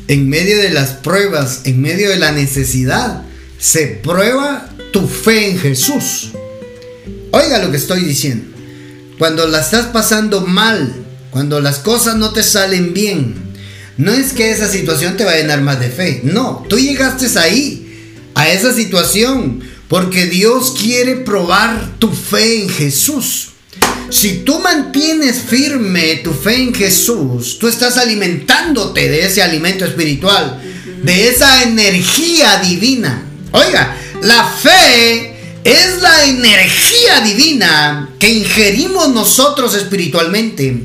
en 0.09 0.29
medio 0.29 0.59
de 0.59 0.71
las 0.71 0.93
pruebas, 0.93 1.63
en 1.65 1.81
medio 1.81 2.11
de 2.11 2.17
la 2.17 2.33
necesidad, 2.33 3.23
se 3.59 3.87
prueba 3.87 4.69
tu 4.93 5.09
fe 5.09 5.51
en 5.51 5.59
Jesús. 5.59 6.33
Oiga 7.33 7.59
lo 7.59 7.71
que 7.71 7.77
estoy 7.77 8.03
diciendo. 8.05 8.57
Cuando 9.19 9.47
la 9.47 9.61
estás 9.61 9.87
pasando 9.87 10.43
mal, 10.43 10.95
cuando 11.31 11.61
las 11.61 11.79
cosas 11.79 12.17
no 12.17 12.33
te 12.33 12.43
salen 12.43 12.93
bien, 12.93 13.46
no 13.97 14.13
es 14.13 14.33
que 14.33 14.51
esa 14.51 14.69
situación 14.69 15.17
te 15.17 15.25
va 15.25 15.33
a 15.33 15.37
llenar 15.37 15.63
más 15.63 15.81
de 15.81 15.89
fe. 15.89 16.21
No, 16.23 16.65
tú 16.69 16.79
llegaste 16.79 17.27
ahí, 17.39 17.83
a 18.35 18.51
esa 18.51 18.75
situación, 18.75 19.63
porque 19.89 20.27
Dios 20.27 20.75
quiere 20.79 21.17
probar 21.17 21.99
tu 21.99 22.13
fe 22.13 22.63
en 22.63 22.69
Jesús. 22.69 23.49
Si 24.11 24.39
tú 24.45 24.61
mantienes 24.61 25.43
firme 25.43 26.17
tu 26.17 26.33
fe 26.33 26.57
en 26.57 26.75
Jesús, 26.75 27.59
tú 27.59 27.69
estás 27.69 27.97
alimentándote 27.97 29.09
de 29.09 29.27
ese 29.27 29.43
alimento 29.43 29.85
espiritual, 29.85 30.61
de 31.03 31.29
esa 31.29 31.63
energía 31.63 32.61
divina. 32.61 33.23
Oiga, 33.53 33.97
la 34.23 34.45
fe 34.45 35.35
es 35.65 36.01
la 36.01 36.25
energía 36.27 37.21
divina 37.25 38.11
que 38.19 38.29
ingerimos 38.29 39.09
nosotros 39.09 39.75
espiritualmente 39.75 40.85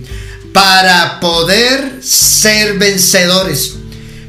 para 0.54 1.20
poder 1.20 2.00
ser 2.02 2.78
vencedores, 2.78 3.76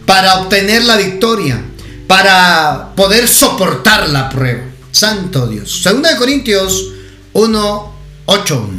para 0.07 0.41
obtener 0.41 0.85
la 0.85 0.97
victoria, 0.97 1.63
para 2.07 2.93
poder 2.97 3.27
soportar 3.29 4.09
la 4.09 4.29
prueba. 4.29 4.63
Santo 4.93 5.47
Dios. 5.47 5.83
Segunda 5.83 6.11
de 6.11 6.17
Corintios 6.17 6.93
1, 7.33 7.95
8. 8.27 8.71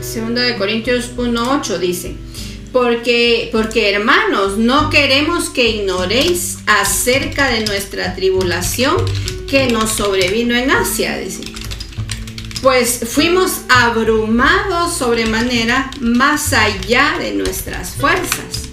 Segunda 0.00 0.42
de 0.42 0.56
Corintios 0.56 1.10
1, 1.16 1.58
8 1.60 1.78
dice, 1.78 2.16
porque, 2.72 3.48
porque 3.52 3.90
hermanos, 3.92 4.58
no 4.58 4.90
queremos 4.90 5.48
que 5.48 5.68
ignoréis 5.68 6.58
acerca 6.66 7.50
de 7.50 7.64
nuestra 7.64 8.14
tribulación 8.14 8.96
que 9.48 9.68
nos 9.68 9.92
sobrevino 9.92 10.56
en 10.56 10.70
Asia, 10.70 11.16
dice 11.18 11.42
pues 12.62 13.00
fuimos 13.08 13.60
abrumados 13.68 14.96
sobremanera 14.96 15.90
más 16.00 16.52
allá 16.52 17.16
de 17.18 17.32
nuestras 17.32 17.90
fuerzas, 17.90 18.68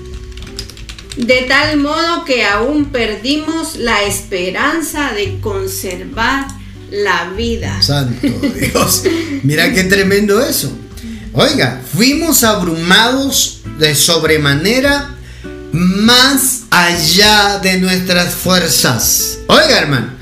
de 1.18 1.42
tal 1.44 1.78
modo 1.78 2.26
que 2.26 2.46
aún 2.46 2.86
perdimos 2.86 3.76
la 3.76 4.04
esperanza 4.04 5.12
de 5.14 5.40
conservar 5.42 6.48
la 6.90 7.30
vida. 7.30 7.82
Santo 7.82 8.28
Dios, 8.56 9.04
mira 9.44 9.74
qué 9.74 9.84
tremendo 9.84 10.42
eso. 10.42 10.72
Oiga, 11.34 11.82
fuimos 11.96 12.44
abrumados 12.44 13.62
de 13.80 13.96
sobremanera 13.96 15.16
más 15.74 16.64
allá 16.70 17.60
de 17.60 17.80
nuestras 17.80 18.36
fuerzas. 18.36 19.40
Oiga, 19.48 19.80
hermano, 19.80 20.13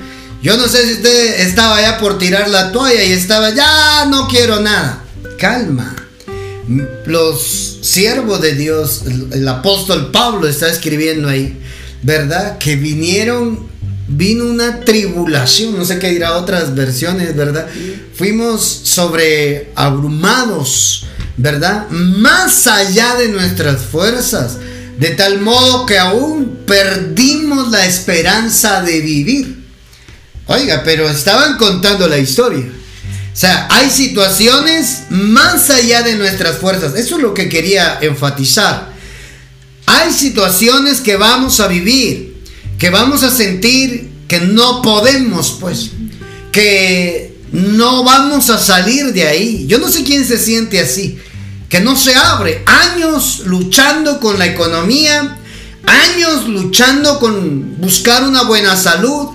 yo 0.42 0.56
no 0.56 0.66
sé 0.66 0.86
si 0.86 0.92
usted 0.94 1.40
estaba 1.40 1.80
ya 1.80 1.98
por 1.98 2.18
tirar 2.18 2.48
la 2.48 2.72
toalla 2.72 3.04
y 3.04 3.12
estaba 3.12 3.54
ya 3.54 4.06
no 4.06 4.26
quiero 4.26 4.60
nada. 4.60 5.04
Calma. 5.38 5.94
Los 7.06 7.78
siervos 7.80 8.40
de 8.40 8.54
Dios, 8.54 9.02
el, 9.32 9.46
apóstol 9.46 10.10
Pablo 10.10 10.48
está 10.48 10.68
escribiendo 10.68 11.28
ahí, 11.28 11.60
¿verdad? 12.02 12.58
Que 12.58 12.74
vinieron, 12.74 13.68
vino 14.08 14.44
una 14.46 14.80
tribulación, 14.80 15.76
no 15.76 15.84
sé 15.84 15.98
qué 15.98 16.10
dirá 16.10 16.36
otras 16.36 16.74
versiones, 16.74 17.36
¿verdad? 17.36 17.68
Fuimos 18.14 18.62
sobre 18.64 19.70
abrumados, 19.76 21.06
¿verdad? 21.36 21.88
Más 21.90 22.66
allá 22.66 23.14
de 23.16 23.28
nuestras 23.28 23.82
fuerzas, 23.82 24.58
de 24.98 25.10
tal 25.10 25.40
modo 25.40 25.86
que 25.86 25.98
aún 25.98 26.58
perdimos 26.66 27.70
la 27.70 27.86
esperanza 27.86 28.82
de 28.82 29.00
vivir. 29.00 29.61
Oiga, 30.46 30.82
pero 30.84 31.08
estaban 31.08 31.56
contando 31.56 32.08
la 32.08 32.18
historia. 32.18 32.64
O 33.32 33.36
sea, 33.36 33.66
hay 33.70 33.90
situaciones 33.90 35.04
más 35.08 35.70
allá 35.70 36.02
de 36.02 36.16
nuestras 36.16 36.58
fuerzas. 36.58 36.94
Eso 36.96 37.16
es 37.16 37.22
lo 37.22 37.32
que 37.32 37.48
quería 37.48 37.98
enfatizar. 38.00 38.92
Hay 39.86 40.12
situaciones 40.12 41.00
que 41.00 41.16
vamos 41.16 41.60
a 41.60 41.68
vivir, 41.68 42.36
que 42.78 42.90
vamos 42.90 43.22
a 43.22 43.30
sentir 43.30 44.10
que 44.28 44.40
no 44.40 44.82
podemos, 44.82 45.58
pues, 45.60 45.90
que 46.50 47.36
no 47.52 48.04
vamos 48.04 48.50
a 48.50 48.58
salir 48.58 49.12
de 49.12 49.26
ahí. 49.26 49.66
Yo 49.66 49.78
no 49.78 49.88
sé 49.88 50.04
quién 50.04 50.26
se 50.26 50.38
siente 50.38 50.80
así, 50.80 51.18
que 51.68 51.80
no 51.80 51.96
se 51.96 52.14
abre. 52.14 52.62
Años 52.66 53.42
luchando 53.44 54.20
con 54.20 54.38
la 54.38 54.46
economía, 54.46 55.38
años 55.84 56.48
luchando 56.48 57.18
con 57.18 57.80
buscar 57.80 58.24
una 58.24 58.42
buena 58.44 58.76
salud, 58.76 59.28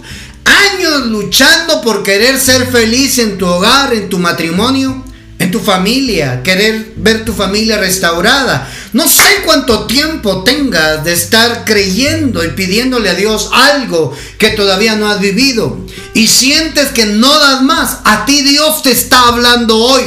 años 0.48 1.08
luchando 1.08 1.82
por 1.82 2.04
querer 2.04 2.40
ser 2.40 2.68
feliz 2.68 3.18
en 3.20 3.38
tu 3.38 3.46
hogar, 3.46 3.94
en 3.94 4.10
tu 4.10 4.18
matrimonio, 4.20 5.04
en 5.40 5.52
tu 5.52 5.60
familia, 5.60 6.42
querer 6.42 6.94
ver 6.98 7.24
tu 7.24 7.34
familia 7.34 7.78
restaurada. 7.78 8.68
No 8.94 9.08
sé 9.08 9.42
cuánto 9.46 9.86
tiempo 9.86 10.44
tengas 10.44 11.04
de 11.04 11.14
estar 11.14 11.64
creyendo 11.66 12.44
y 12.44 12.50
pidiéndole 12.50 13.10
a 13.10 13.16
Dios 13.16 13.50
algo 13.54 14.16
que 14.40 14.50
todavía 14.50 14.96
no 14.96 15.08
has 15.08 15.20
vivido 15.20 15.78
y 16.14 16.28
sientes 16.28 16.88
que 16.90 17.06
no 17.06 17.38
das 17.40 17.62
más. 17.62 18.00
A 18.04 18.26
ti 18.26 18.42
Dios 18.42 18.82
te 18.82 18.92
está 18.92 19.28
hablando 19.28 19.78
hoy. 19.78 20.04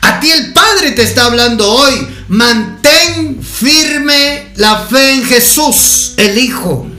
A 0.00 0.20
ti 0.20 0.30
el 0.30 0.52
Padre 0.52 0.92
te 0.92 1.02
está 1.02 1.26
hablando 1.26 1.70
hoy. 1.70 2.08
Mantén 2.28 3.40
firme 3.42 4.52
la 4.56 4.78
fe 4.80 5.12
en 5.12 5.24
Jesús, 5.24 6.14
el 6.16 6.38
Hijo. 6.38 6.95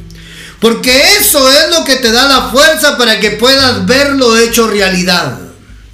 Porque 0.60 0.92
eso 1.20 1.50
es 1.50 1.70
lo 1.78 1.84
que 1.86 1.98
te 1.98 2.12
da 2.12 2.28
la 2.28 2.50
fuerza 2.50 2.98
para 2.98 3.20
que 3.20 3.32
puedas 3.32 3.86
verlo 3.86 4.38
hecho 4.38 4.68
realidad. 4.68 5.40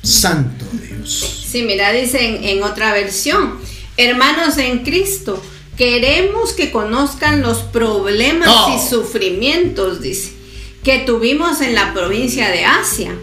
Santo 0.02 0.66
Dios. 0.72 1.46
Sí, 1.52 1.64
mira, 1.64 1.92
dice 1.92 2.52
en, 2.52 2.64
otra 2.64 2.94
versión, 2.94 3.60
hermanos 3.98 4.58
en 4.58 4.84
Cristo, 4.84 5.44
queremos 5.78 6.54
que 6.54 6.72
conozcan 6.72 7.42
los 7.42 7.60
problemas 7.60 8.50
y 8.76 8.90
sufrimientos, 8.90 10.02
dice, 10.02 10.34
que 10.84 11.00
tuvimos 11.00 11.62
en 11.62 11.76
la 11.76 11.94
provincia 11.94 12.50
de 12.50 12.66
Asia. 12.66 13.14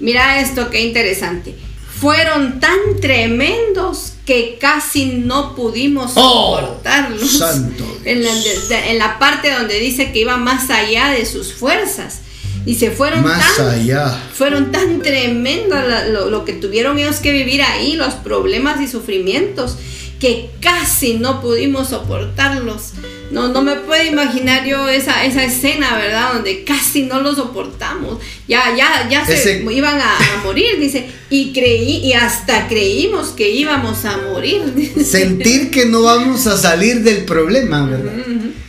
Mira 0.00 0.40
esto, 0.40 0.70
qué 0.70 0.82
interesante 0.82 1.54
fueron 2.00 2.60
tan 2.60 2.78
tremendos 3.00 4.12
que 4.24 4.58
casi 4.60 5.06
no 5.06 5.54
pudimos 5.54 6.12
oh, 6.16 6.58
soportarlos. 6.58 7.42
en, 8.04 8.98
la, 8.98 9.18
parte 9.18 9.52
donde 9.52 9.78
dice 9.78 10.12
que 10.12 10.20
iba 10.20 10.36
más 10.36 10.70
allá 10.70 11.10
de 11.10 11.26
sus 11.26 11.52
fuerzas. 11.52 12.20
Y 12.66 12.76
se 12.76 12.90
fueron 12.90 13.22
más 13.22 13.56
tan, 13.56 13.68
allá. 13.68 14.22
Fueron 14.32 14.72
tan 14.72 15.02
tremendos 15.02 15.78
lo, 16.08 16.30
lo, 16.30 16.44
que 16.46 16.54
tuvieron 16.54 16.98
ellos 16.98 17.16
que 17.16 17.30
vivir 17.30 17.62
ahí, 17.62 17.94
los 17.94 18.14
problemas 18.14 18.80
y 18.80 18.88
sufrimientos, 18.88 19.76
que 20.20 20.50
casi 20.60 21.14
no 21.14 21.40
pudimos 21.40 21.88
soportarlos. 21.88 22.92
No, 23.30 23.48
no 23.48 23.62
me 23.62 23.76
puedo 23.76 24.04
imaginar 24.04 24.64
yo 24.64 24.88
esa, 24.88 25.24
esa 25.24 25.44
escena, 25.44 25.96
¿verdad? 25.96 26.34
Donde 26.34 26.62
casi 26.62 27.02
no 27.02 27.20
lo 27.20 27.34
soportamos. 27.34 28.20
Ya, 28.46 28.74
ya, 28.76 29.08
ya 29.10 29.26
se 29.26 29.64
iban 29.70 30.00
a, 30.00 30.42
morir, 30.44 30.78
dice. 30.78 31.06
Y 31.30 31.52
creí, 31.52 31.96
y 31.96 32.12
hasta 32.12 32.68
creímos 32.68 33.28
que 33.28 33.50
íbamos 33.50 34.04
a 34.04 34.18
morir. 34.18 34.92
Sentir 35.04 35.70
que 35.70 35.86
no 35.86 36.02
vamos 36.02 36.46
a 36.46 36.56
salir 36.56 37.02
del 37.02 37.24
problema, 37.24 37.86
¿verdad? 37.86 38.12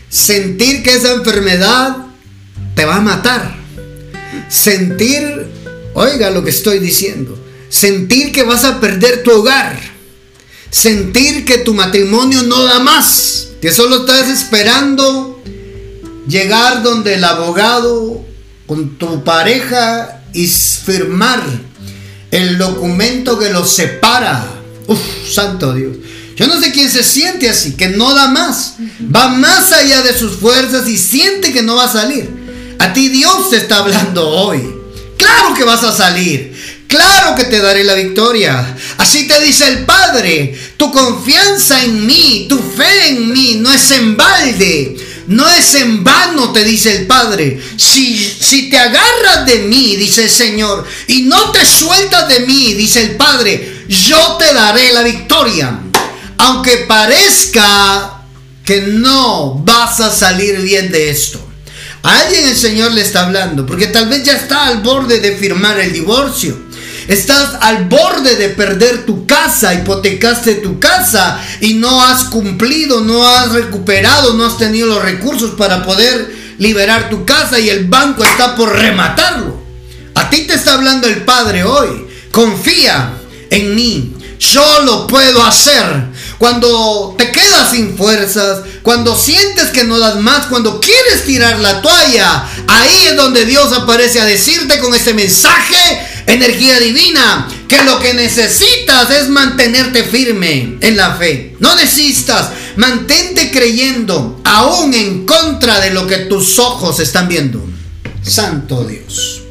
Sentir 0.10 0.82
que 0.82 0.96
esa 0.96 1.14
enfermedad 1.14 1.98
te 2.76 2.86
va 2.86 2.98
a 2.98 3.02
matar. 3.02 3.56
Sentir, 4.50 5.48
oiga 5.94 6.30
lo 6.30 6.44
que 6.44 6.50
estoy 6.50 6.80
diciendo. 6.80 7.38
Sentir 7.70 8.32
que 8.32 8.44
vas 8.44 8.64
a 8.64 8.80
perder 8.80 9.24
tu 9.24 9.32
hogar. 9.32 9.95
Sentir 10.76 11.46
que 11.46 11.60
tu 11.60 11.74
matrimonio 11.74 12.44
no 12.44 12.62
da 12.66 12.80
más 12.80 13.48
que 13.62 13.72
solo 13.72 14.00
estás 14.02 14.28
esperando 14.28 15.42
llegar 16.28 16.84
donde 16.84 17.14
el 17.14 17.24
abogado 17.24 18.26
con 18.68 18.98
tu 18.98 19.24
pareja 19.24 20.22
y 20.34 20.46
firmar 20.48 21.42
el 22.30 22.58
documento 22.58 23.40
que 23.40 23.52
los 23.52 23.74
separa. 23.74 24.46
Uf, 24.88 25.00
santo 25.32 25.74
Dios. 25.74 25.96
Yo 26.36 26.46
no 26.48 26.60
sé 26.60 26.74
quién 26.74 26.92
se 26.92 27.04
siente 27.04 27.50
así, 27.50 27.78
que 27.78 27.88
no 27.88 28.14
da 28.14 28.28
más. 28.28 28.76
Va 29.16 29.30
más 29.30 29.72
allá 29.72 30.02
de 30.02 30.12
sus 30.12 30.34
fuerzas 30.34 30.90
y 30.90 30.98
siente 30.98 31.54
que 31.54 31.62
no 31.62 31.78
va 31.78 31.86
a 31.86 31.94
salir. 31.94 32.30
A 32.80 32.92
ti 32.92 33.08
Dios 33.08 33.50
te 33.50 33.56
está 33.56 33.78
hablando 33.78 34.28
hoy. 34.28 34.76
Claro 35.18 35.54
que 35.56 35.64
vas 35.64 35.86
a 35.86 35.96
salir. 35.96 36.54
Claro 36.88 37.36
que 37.36 37.46
te 37.46 37.60
daré 37.60 37.84
la 37.84 37.96
victoria. 37.96 38.76
Así 38.98 39.28
te 39.28 39.40
dice 39.42 39.68
el 39.68 39.86
Padre. 39.86 40.58
Tu 40.78 40.92
confianza 40.92 41.84
en 41.84 42.06
mí, 42.06 42.46
tu 42.48 42.58
fe 42.60 43.10
en 43.10 43.32
mí 43.32 43.58
no 43.60 43.72
es 43.72 43.92
en 43.92 44.16
balde. 44.16 44.96
No 45.28 45.48
es 45.50 45.74
en 45.74 46.04
vano, 46.04 46.52
te 46.52 46.64
dice 46.64 46.96
el 46.96 47.08
Padre. 47.08 47.60
Si, 47.78 48.16
si 48.18 48.70
te 48.70 48.78
agarras 48.78 49.46
de 49.48 49.60
mí, 49.60 49.96
dice 49.96 50.24
el 50.26 50.30
Señor, 50.30 50.86
y 51.08 51.24
no 51.24 51.52
te 51.52 51.66
sueltas 51.66 52.30
de 52.30 52.42
mí, 52.42 52.74
dice 52.74 53.02
el 53.02 53.16
Padre, 53.16 53.86
yo 53.88 54.38
te 54.38 54.54
daré 54.54 54.94
la 54.94 55.02
victoria. 55.02 55.80
Aunque 56.38 56.78
parezca 56.88 58.22
que 58.64 58.82
no 58.82 59.56
vas 59.66 60.00
a 60.00 60.12
salir 60.12 60.60
bien 60.62 60.92
de 60.92 61.10
esto. 61.10 61.40
A 62.04 62.20
alguien 62.20 62.48
el 62.48 62.56
Señor 62.56 62.92
le 62.92 63.02
está 63.02 63.26
hablando, 63.26 63.66
porque 63.66 63.88
tal 63.88 64.08
vez 64.08 64.24
ya 64.24 64.34
está 64.34 64.68
al 64.68 64.84
borde 64.84 65.20
de 65.20 65.36
firmar 65.38 65.80
el 65.80 65.92
divorcio. 65.92 66.65
Estás 67.08 67.58
al 67.62 67.86
borde 67.86 68.36
de 68.36 68.50
perder 68.50 69.06
tu 69.06 69.28
casa, 69.28 69.74
hipotecaste 69.74 70.56
tu 70.56 70.80
casa 70.80 71.40
y 71.62 71.76
no 71.76 72.04
has 72.04 72.26
cumplido, 72.26 73.02
no 73.02 73.28
has 73.28 73.52
recuperado, 73.52 74.34
no 74.34 74.46
has 74.46 74.58
tenido 74.58 74.88
los 74.88 75.04
recursos 75.04 75.52
para 75.52 75.84
poder 75.84 76.34
liberar 76.58 77.10
tu 77.10 77.26
casa 77.26 77.60
y 77.60 77.70
el 77.70 77.86
banco 77.86 78.24
está 78.24 78.56
por 78.56 78.76
rematarlo. 78.76 79.56
A 80.16 80.30
ti 80.30 80.48
te 80.48 80.56
está 80.56 80.74
hablando 80.74 81.08
el 81.08 81.24
Padre 81.24 81.64
hoy. 81.64 82.08
Confía 82.32 83.14
en 83.50 83.76
mí. 83.76 84.14
Yo 84.40 84.82
lo 84.84 85.08
puedo 85.08 85.44
hacer. 85.44 86.10
Cuando 86.38 87.16
te 87.18 87.32
quedas 87.32 87.72
sin 87.72 87.98
fuerzas, 87.98 88.62
cuando 88.82 89.16
sientes 89.16 89.70
que 89.70 89.84
no 89.84 89.98
das 90.00 90.18
más, 90.18 90.48
cuando 90.48 90.80
quieres 90.80 91.26
tirar 91.26 91.60
la 91.60 91.82
toalla, 91.82 92.46
ahí 92.68 93.08
es 93.10 93.16
donde 93.16 93.46
Dios 93.46 93.72
aparece 93.74 94.20
a 94.20 94.26
decirte 94.26 94.80
con 94.80 94.94
ese 94.94 95.14
mensaje 95.14 95.76
energía 96.28 96.80
divina, 96.80 97.48
que 97.68 97.84
lo 97.84 98.00
que 98.00 98.14
necesitas 98.14 99.10
es 99.12 99.30
mantenerte 99.30 100.04
firme 100.04 100.78
en 100.82 100.98
la 100.98 101.16
fe. 101.16 101.56
No 101.60 101.76
desistas, 101.76 102.50
mantente 102.76 103.52
creyendo, 103.52 104.42
aún 104.44 104.94
en 104.94 105.26
contra 105.26 105.80
de 105.80 105.92
lo 105.92 106.08
que 106.08 106.18
tus 106.18 106.60
ojos 106.60 107.00
están 107.00 107.28
viendo. 107.28 107.66
Santo 108.24 108.84
Dios. 108.84 109.42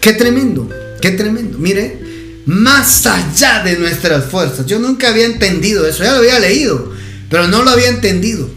Qué 0.00 0.14
tremendo, 0.14 0.68
qué 1.00 1.10
tremendo. 1.10 1.58
Mire, 1.58 2.03
más 2.46 3.06
allá 3.06 3.62
de 3.62 3.78
nuestras 3.78 4.24
fuerzas. 4.26 4.66
Yo 4.66 4.78
nunca 4.78 5.08
había 5.08 5.26
entendido 5.26 5.86
eso, 5.86 6.04
ya 6.04 6.12
lo 6.12 6.18
había 6.18 6.38
leído, 6.38 6.92
pero 7.30 7.48
no 7.48 7.62
lo 7.62 7.70
había 7.70 7.88
entendido. 7.88 8.48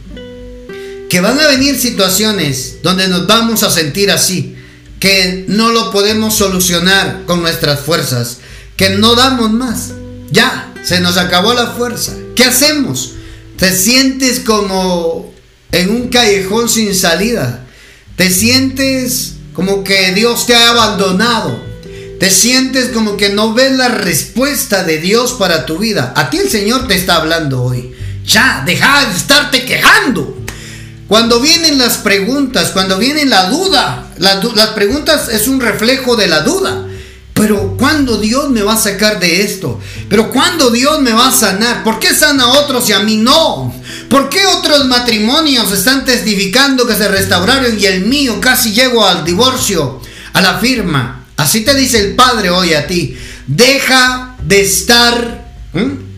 Que 1.10 1.22
van 1.22 1.40
a 1.40 1.48
venir 1.48 1.80
situaciones 1.80 2.78
donde 2.84 3.08
nos 3.08 3.28
vamos 3.28 3.64
a 3.64 3.72
sentir 3.72 4.12
así 4.12 4.58
que 5.00 5.46
no 5.48 5.72
lo 5.72 5.92
podemos 5.92 6.36
solucionar 6.36 7.24
con 7.26 7.42
nuestras 7.42 7.80
fuerzas, 7.80 8.38
que 8.76 8.92
no 8.92 9.16
damos 9.16 9.52
más. 9.52 9.92
Ya, 10.32 10.74
se 10.84 11.00
nos 11.00 11.18
acabó 11.18 11.54
la 11.54 11.68
fuerza. 11.68 12.14
¿Qué 12.36 12.44
hacemos? 12.44 13.14
Te 13.58 13.76
sientes 13.76 14.40
como 14.40 15.34
en 15.72 15.90
un 15.90 16.10
callejón 16.10 16.70
sin 16.70 16.94
salida. 16.96 17.66
Te 18.16 18.32
sientes 18.32 19.34
como 19.54 19.84
que 19.84 20.14
Dios 20.14 20.46
te 20.46 20.56
ha 20.56 20.72
abandonado. 20.72 21.67
Te 22.20 22.32
sientes 22.32 22.90
como 22.90 23.16
que 23.16 23.30
no 23.30 23.54
ves 23.54 23.74
la 23.74 23.90
respuesta 23.90 24.84
de 24.84 24.98
Dios 24.98 25.34
para 25.34 25.66
tu 25.66 25.78
vida. 25.78 26.14
A 26.16 26.30
ti 26.30 26.38
el 26.38 26.50
Señor 26.50 26.88
te 26.88 26.96
está 26.96 27.18
hablando 27.18 27.64
hoy. 27.64 27.94
Ya, 28.26 28.64
deja 28.66 29.06
de 29.06 29.16
estarte 29.16 29.66
quejando. 29.66 30.36
Cuando 31.08 31.40
vienen 31.40 31.78
las 31.78 31.98
preguntas, 31.98 32.72
cuando 32.72 32.98
viene 32.98 33.26
la 33.26 33.50
duda, 33.50 34.12
las 34.18 34.68
preguntas 34.76 35.30
es 35.30 35.48
un 35.48 35.62
reflejo 35.62 36.16
de 36.16 36.28
la 36.28 36.42
duda. 36.42 36.88
Pero 37.34 37.78
¿cuándo 37.78 38.18
Dios 38.18 38.50
me 38.50 38.64
va 38.64 38.74
a 38.74 38.78
sacar 38.78 39.20
de 39.20 39.44
esto? 39.44 39.80
Pero 40.10 40.32
¿cuándo 40.32 40.72
Dios 40.72 41.00
me 41.02 41.14
va 41.14 41.28
a 41.28 41.32
sanar? 41.32 41.84
¿Por 41.84 42.00
qué 42.00 42.14
sana 42.16 42.46
a 42.46 42.60
otros 42.60 42.90
y 42.90 42.94
a 42.94 43.00
mí 43.00 43.18
no? 43.18 43.72
¿Por 44.10 44.28
qué 44.28 44.48
otros 44.48 44.86
matrimonios 44.86 45.72
están 45.72 46.04
testificando 46.04 46.88
que 46.88 46.96
se 46.96 47.08
restauraron 47.08 47.80
y 47.80 47.86
el 47.86 48.06
mío 48.06 48.42
casi 48.42 48.74
llegó 48.74 49.06
al 49.06 49.24
divorcio, 49.24 50.02
a 50.34 50.42
la 50.42 50.58
firma? 50.58 51.17
Así 51.38 51.62
te 51.62 51.74
dice 51.76 52.00
el 52.00 52.16
Padre 52.16 52.50
hoy 52.50 52.74
a 52.74 52.88
ti. 52.88 53.16
Deja 53.48 54.36
de 54.44 54.62
estar 54.62 55.54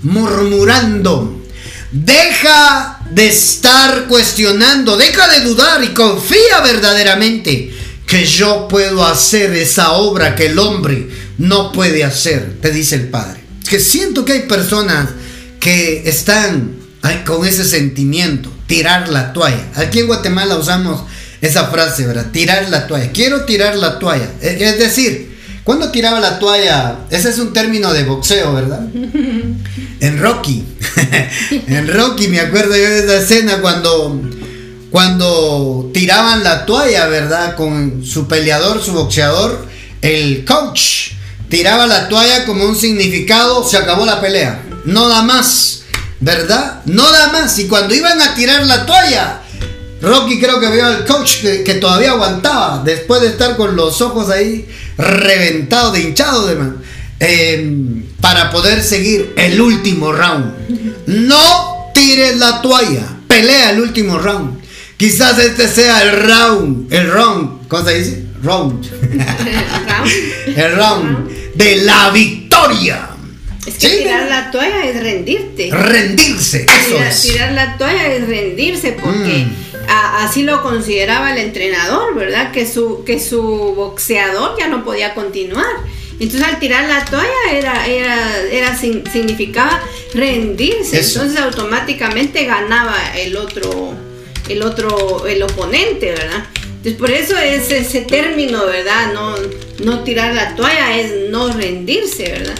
murmurando. 0.01 1.43
Deja 1.91 2.99
de 3.11 3.27
estar 3.27 4.07
cuestionando, 4.07 4.95
deja 4.95 5.27
de 5.27 5.41
dudar 5.41 5.83
y 5.83 5.89
confía 5.89 6.61
verdaderamente 6.63 7.73
que 8.05 8.25
yo 8.25 8.67
puedo 8.67 9.05
hacer 9.05 9.53
esa 9.53 9.93
obra 9.93 10.35
que 10.35 10.47
el 10.47 10.59
hombre 10.59 11.09
no 11.39 11.71
puede 11.71 12.03
hacer, 12.03 12.57
te 12.61 12.71
dice 12.71 12.95
el 12.95 13.09
Padre. 13.09 13.41
Que 13.67 13.79
siento 13.79 14.23
que 14.23 14.33
hay 14.33 14.41
personas 14.43 15.09
que 15.59 16.07
están 16.07 16.75
con 17.25 17.45
ese 17.45 17.65
sentimiento, 17.65 18.51
tirar 18.67 19.09
la 19.09 19.33
toalla. 19.33 19.71
Aquí 19.75 19.99
en 19.99 20.07
Guatemala 20.07 20.57
usamos 20.57 21.03
esa 21.41 21.67
frase, 21.67 22.05
¿verdad? 22.05 22.27
Tirar 22.31 22.69
la 22.69 22.87
toalla. 22.87 23.11
Quiero 23.11 23.45
tirar 23.45 23.75
la 23.75 23.99
toalla. 23.99 24.29
Es 24.41 24.77
decir, 24.77 25.29
¿Cuándo 25.69 25.91
tiraba 25.91 26.19
la 26.19 26.39
toalla? 26.39 27.01
Ese 27.11 27.29
es 27.29 27.37
un 27.37 27.53
término 27.53 27.93
de 27.93 28.03
boxeo, 28.03 28.55
¿verdad? 28.55 28.81
En 29.99 30.19
Rocky. 30.19 30.65
en 31.67 31.93
Rocky 31.93 32.27
me 32.27 32.39
acuerdo 32.39 32.75
yo 32.75 32.89
de 32.89 32.99
esa 33.01 33.17
escena 33.17 33.61
cuando 33.61 34.19
cuando 34.89 35.91
tiraban 35.93 36.43
la 36.43 36.65
toalla, 36.65 37.05
¿verdad? 37.07 37.55
Con 37.55 38.03
su 38.03 38.27
peleador, 38.27 38.81
su 38.81 38.93
boxeador, 38.93 39.67
el 40.01 40.43
coach 40.43 41.11
tiraba 41.49 41.85
la 41.85 42.07
toalla 42.07 42.45
como 42.45 42.65
un 42.65 42.75
significado, 42.75 43.63
se 43.63 43.77
acabó 43.77 44.07
la 44.07 44.19
pelea. 44.19 44.63
No 44.85 45.07
da 45.07 45.21
más, 45.21 45.81
¿verdad? 46.19 46.81
No 46.85 47.11
da 47.11 47.31
más. 47.31 47.59
Y 47.59 47.67
cuando 47.67 47.93
iban 47.93 48.19
a 48.19 48.33
tirar 48.33 48.65
la 48.65 48.87
toalla, 48.87 49.41
Rocky 50.01 50.39
creo 50.39 50.59
que 50.59 50.69
vio 50.71 50.85
al 50.85 51.05
coach 51.05 51.41
que, 51.41 51.73
todavía 51.75 52.11
aguantaba 52.11 52.81
después 52.83 53.21
de 53.21 53.27
estar 53.27 53.57
con 53.57 53.75
los 53.75 54.01
ojos 54.01 54.29
ahí 54.29 54.65
reventados, 54.97 55.93
de 55.93 56.01
hinchados 56.01 56.47
de 56.47 56.57
em, 57.19 58.03
para 58.21 58.49
poder 58.49 58.81
seguir 58.81 59.33
el 59.35 59.59
último 59.59 60.11
round. 60.11 61.07
No 61.07 61.91
tires 61.93 62.37
la 62.37 62.61
toalla, 62.61 63.07
pelea 63.27 63.71
el 63.71 63.81
último 63.81 64.17
round. 64.17 64.59
Quizás 64.95 65.37
este 65.39 65.67
sea 65.67 66.01
el 66.03 66.11
round, 66.23 66.93
el 66.93 67.11
round, 67.11 67.67
¿cómo 67.67 67.85
se 67.85 67.99
dice? 67.99 68.23
Round. 68.43 68.85
el 70.55 70.75
round 70.75 71.55
de 71.55 71.75
la 71.77 72.09
victoria. 72.11 73.09
Es 73.65 73.75
que 73.75 73.89
tirar 73.89 74.29
la 74.29 74.51
toalla 74.51 74.85
es 74.85 75.01
rendirte. 75.01 75.69
Rendirse. 75.71 76.65
tirar, 77.21 77.51
la 77.51 77.77
toalla 77.77 78.07
es 78.07 78.27
rendirse 78.27 78.93
porque 78.93 79.45
mm. 79.45 79.68
Así 79.89 80.43
lo 80.43 80.61
consideraba 80.61 81.31
el 81.31 81.39
entrenador, 81.39 82.15
¿verdad? 82.15 82.51
Que 82.51 82.65
su, 82.65 83.03
que 83.03 83.19
su 83.19 83.41
boxeador 83.41 84.57
ya 84.57 84.67
no 84.67 84.83
podía 84.83 85.13
continuar. 85.13 85.65
Entonces 86.19 86.43
al 86.43 86.59
tirar 86.59 86.87
la 86.87 87.05
toalla 87.05 87.51
era, 87.51 87.87
era, 87.87 88.41
era 88.51 88.77
significaba 88.77 89.81
rendirse. 90.13 90.99
Entonces 90.99 91.39
automáticamente 91.39 92.45
ganaba 92.45 92.95
el 93.15 93.37
otro 93.37 93.95
el 94.49 94.63
otro, 94.63 95.25
el 95.27 95.41
oponente, 95.43 96.11
¿verdad? 96.11 96.43
Entonces 96.65 96.93
por 96.93 97.11
eso 97.11 97.37
es 97.37 97.71
ese 97.71 98.01
término, 98.01 98.65
¿verdad? 98.65 99.13
No, 99.13 99.35
no 99.83 100.03
tirar 100.03 100.33
la 100.33 100.55
toalla 100.55 100.97
es 100.97 101.29
no 101.29 101.51
rendirse, 101.53 102.23
¿verdad? 102.23 102.55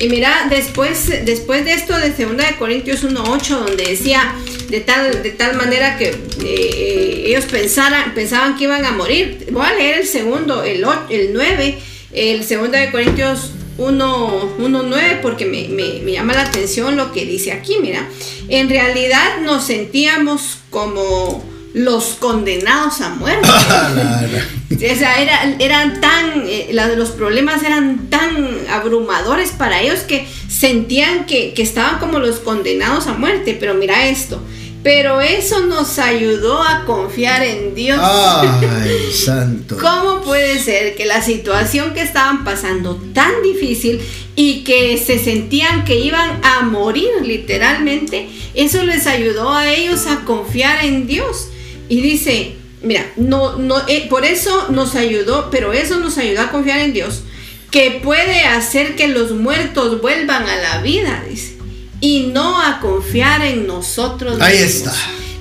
Y 0.00 0.08
mira, 0.08 0.46
después, 0.48 1.08
después 1.26 1.62
de 1.66 1.74
esto 1.74 1.94
de 1.94 2.08
2 2.08 2.36
de 2.38 2.56
Corintios 2.58 3.04
1.8, 3.04 3.48
donde 3.48 3.84
decía 3.84 4.34
de 4.70 4.80
tal, 4.80 5.22
de 5.22 5.30
tal 5.32 5.56
manera 5.56 5.98
que 5.98 6.16
eh, 6.42 7.24
ellos 7.26 7.44
pensaran, 7.44 8.14
pensaban 8.14 8.56
que 8.56 8.64
iban 8.64 8.82
a 8.86 8.92
morir. 8.92 9.48
Voy 9.52 9.66
a 9.66 9.74
leer 9.74 10.00
el 10.00 10.06
segundo, 10.06 10.62
el, 10.62 10.86
el 11.10 11.34
9, 11.34 11.78
el 12.12 12.38
2 12.38 12.48
de 12.70 12.90
Corintios 12.90 13.50
1.9 13.76 15.20
porque 15.20 15.44
me, 15.44 15.68
me, 15.68 16.12
llama 16.12 16.32
la 16.32 16.42
atención 16.44 16.96
lo 16.96 17.12
que 17.12 17.26
dice 17.26 17.52
aquí, 17.52 17.76
mira. 17.82 18.08
En 18.48 18.70
realidad 18.70 19.42
nos 19.42 19.66
sentíamos 19.66 20.60
como 20.70 21.44
los 21.72 22.16
condenados 22.18 23.00
a 23.00 23.10
muerte. 23.10 23.48
o 24.74 24.96
sea, 24.98 25.22
eran 25.58 26.00
tan, 26.00 26.44
eh, 26.46 26.70
los 26.96 27.10
problemas 27.10 27.62
eran 27.62 28.08
tan 28.08 28.48
abrumadores 28.70 29.50
para 29.50 29.80
ellos 29.80 30.00
que 30.00 30.26
sentían 30.48 31.26
que, 31.26 31.54
que 31.54 31.62
estaban 31.62 31.98
como 31.98 32.18
los 32.18 32.40
condenados 32.40 33.06
a 33.06 33.14
muerte. 33.14 33.56
Pero 33.58 33.74
mira 33.74 34.08
esto, 34.08 34.40
pero 34.82 35.20
eso 35.20 35.60
nos 35.60 35.98
ayudó 35.98 36.62
a 36.62 36.84
confiar 36.86 37.42
en 37.42 37.74
Dios. 37.74 38.00
Ay, 38.02 39.12
santo. 39.12 39.76
¿Cómo 39.78 40.22
puede 40.22 40.58
ser 40.58 40.96
que 40.96 41.04
la 41.04 41.22
situación 41.22 41.92
que 41.92 42.02
estaban 42.02 42.44
pasando 42.44 42.96
tan 43.14 43.42
difícil 43.42 44.00
y 44.36 44.64
que 44.64 44.96
se 44.98 45.18
sentían 45.18 45.84
que 45.84 45.98
iban 46.00 46.40
a 46.42 46.62
morir 46.62 47.10
literalmente, 47.22 48.28
eso 48.54 48.82
les 48.84 49.06
ayudó 49.06 49.52
a 49.52 49.70
ellos 49.70 50.06
a 50.06 50.24
confiar 50.24 50.84
en 50.84 51.06
Dios? 51.06 51.48
Y 51.90 52.00
dice, 52.00 52.54
mira, 52.82 53.12
no, 53.16 53.58
no, 53.58 53.86
eh, 53.86 54.06
por 54.08 54.24
eso 54.24 54.68
nos 54.70 54.94
ayudó, 54.94 55.50
pero 55.50 55.74
eso 55.74 55.98
nos 56.00 56.16
ayudó 56.16 56.40
a 56.40 56.50
confiar 56.50 56.78
en 56.78 56.94
Dios, 56.94 57.24
que 57.70 58.00
puede 58.02 58.44
hacer 58.44 58.96
que 58.96 59.08
los 59.08 59.32
muertos 59.32 60.00
vuelvan 60.00 60.46
a 60.46 60.56
la 60.56 60.80
vida, 60.80 61.22
dice 61.28 61.60
y 62.00 62.30
no 62.32 62.60
a 62.60 62.80
confiar 62.80 63.42
en 63.44 63.66
nosotros. 63.66 64.40
Ahí 64.40 64.58
está. 64.58 64.92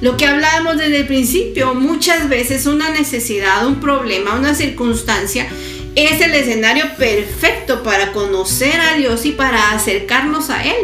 Lo 0.01 0.15
que 0.15 0.25
hablábamos 0.25 0.77
desde 0.77 0.97
el 0.97 1.07
principio, 1.07 1.73
muchas 1.73 2.29
veces 2.29 2.65
una 2.65 2.89
necesidad, 2.89 3.65
un 3.65 3.81
problema, 3.81 4.35
una 4.35 4.55
circunstancia 4.55 5.47
es 6.05 6.21
el 6.21 6.33
escenario 6.33 6.85
perfecto 6.97 7.83
para 7.83 8.11
conocer 8.11 8.79
a 8.79 8.95
Dios 8.95 9.25
y 9.25 9.31
para 9.31 9.71
acercarnos 9.71 10.49
a 10.49 10.63
Él. 10.63 10.75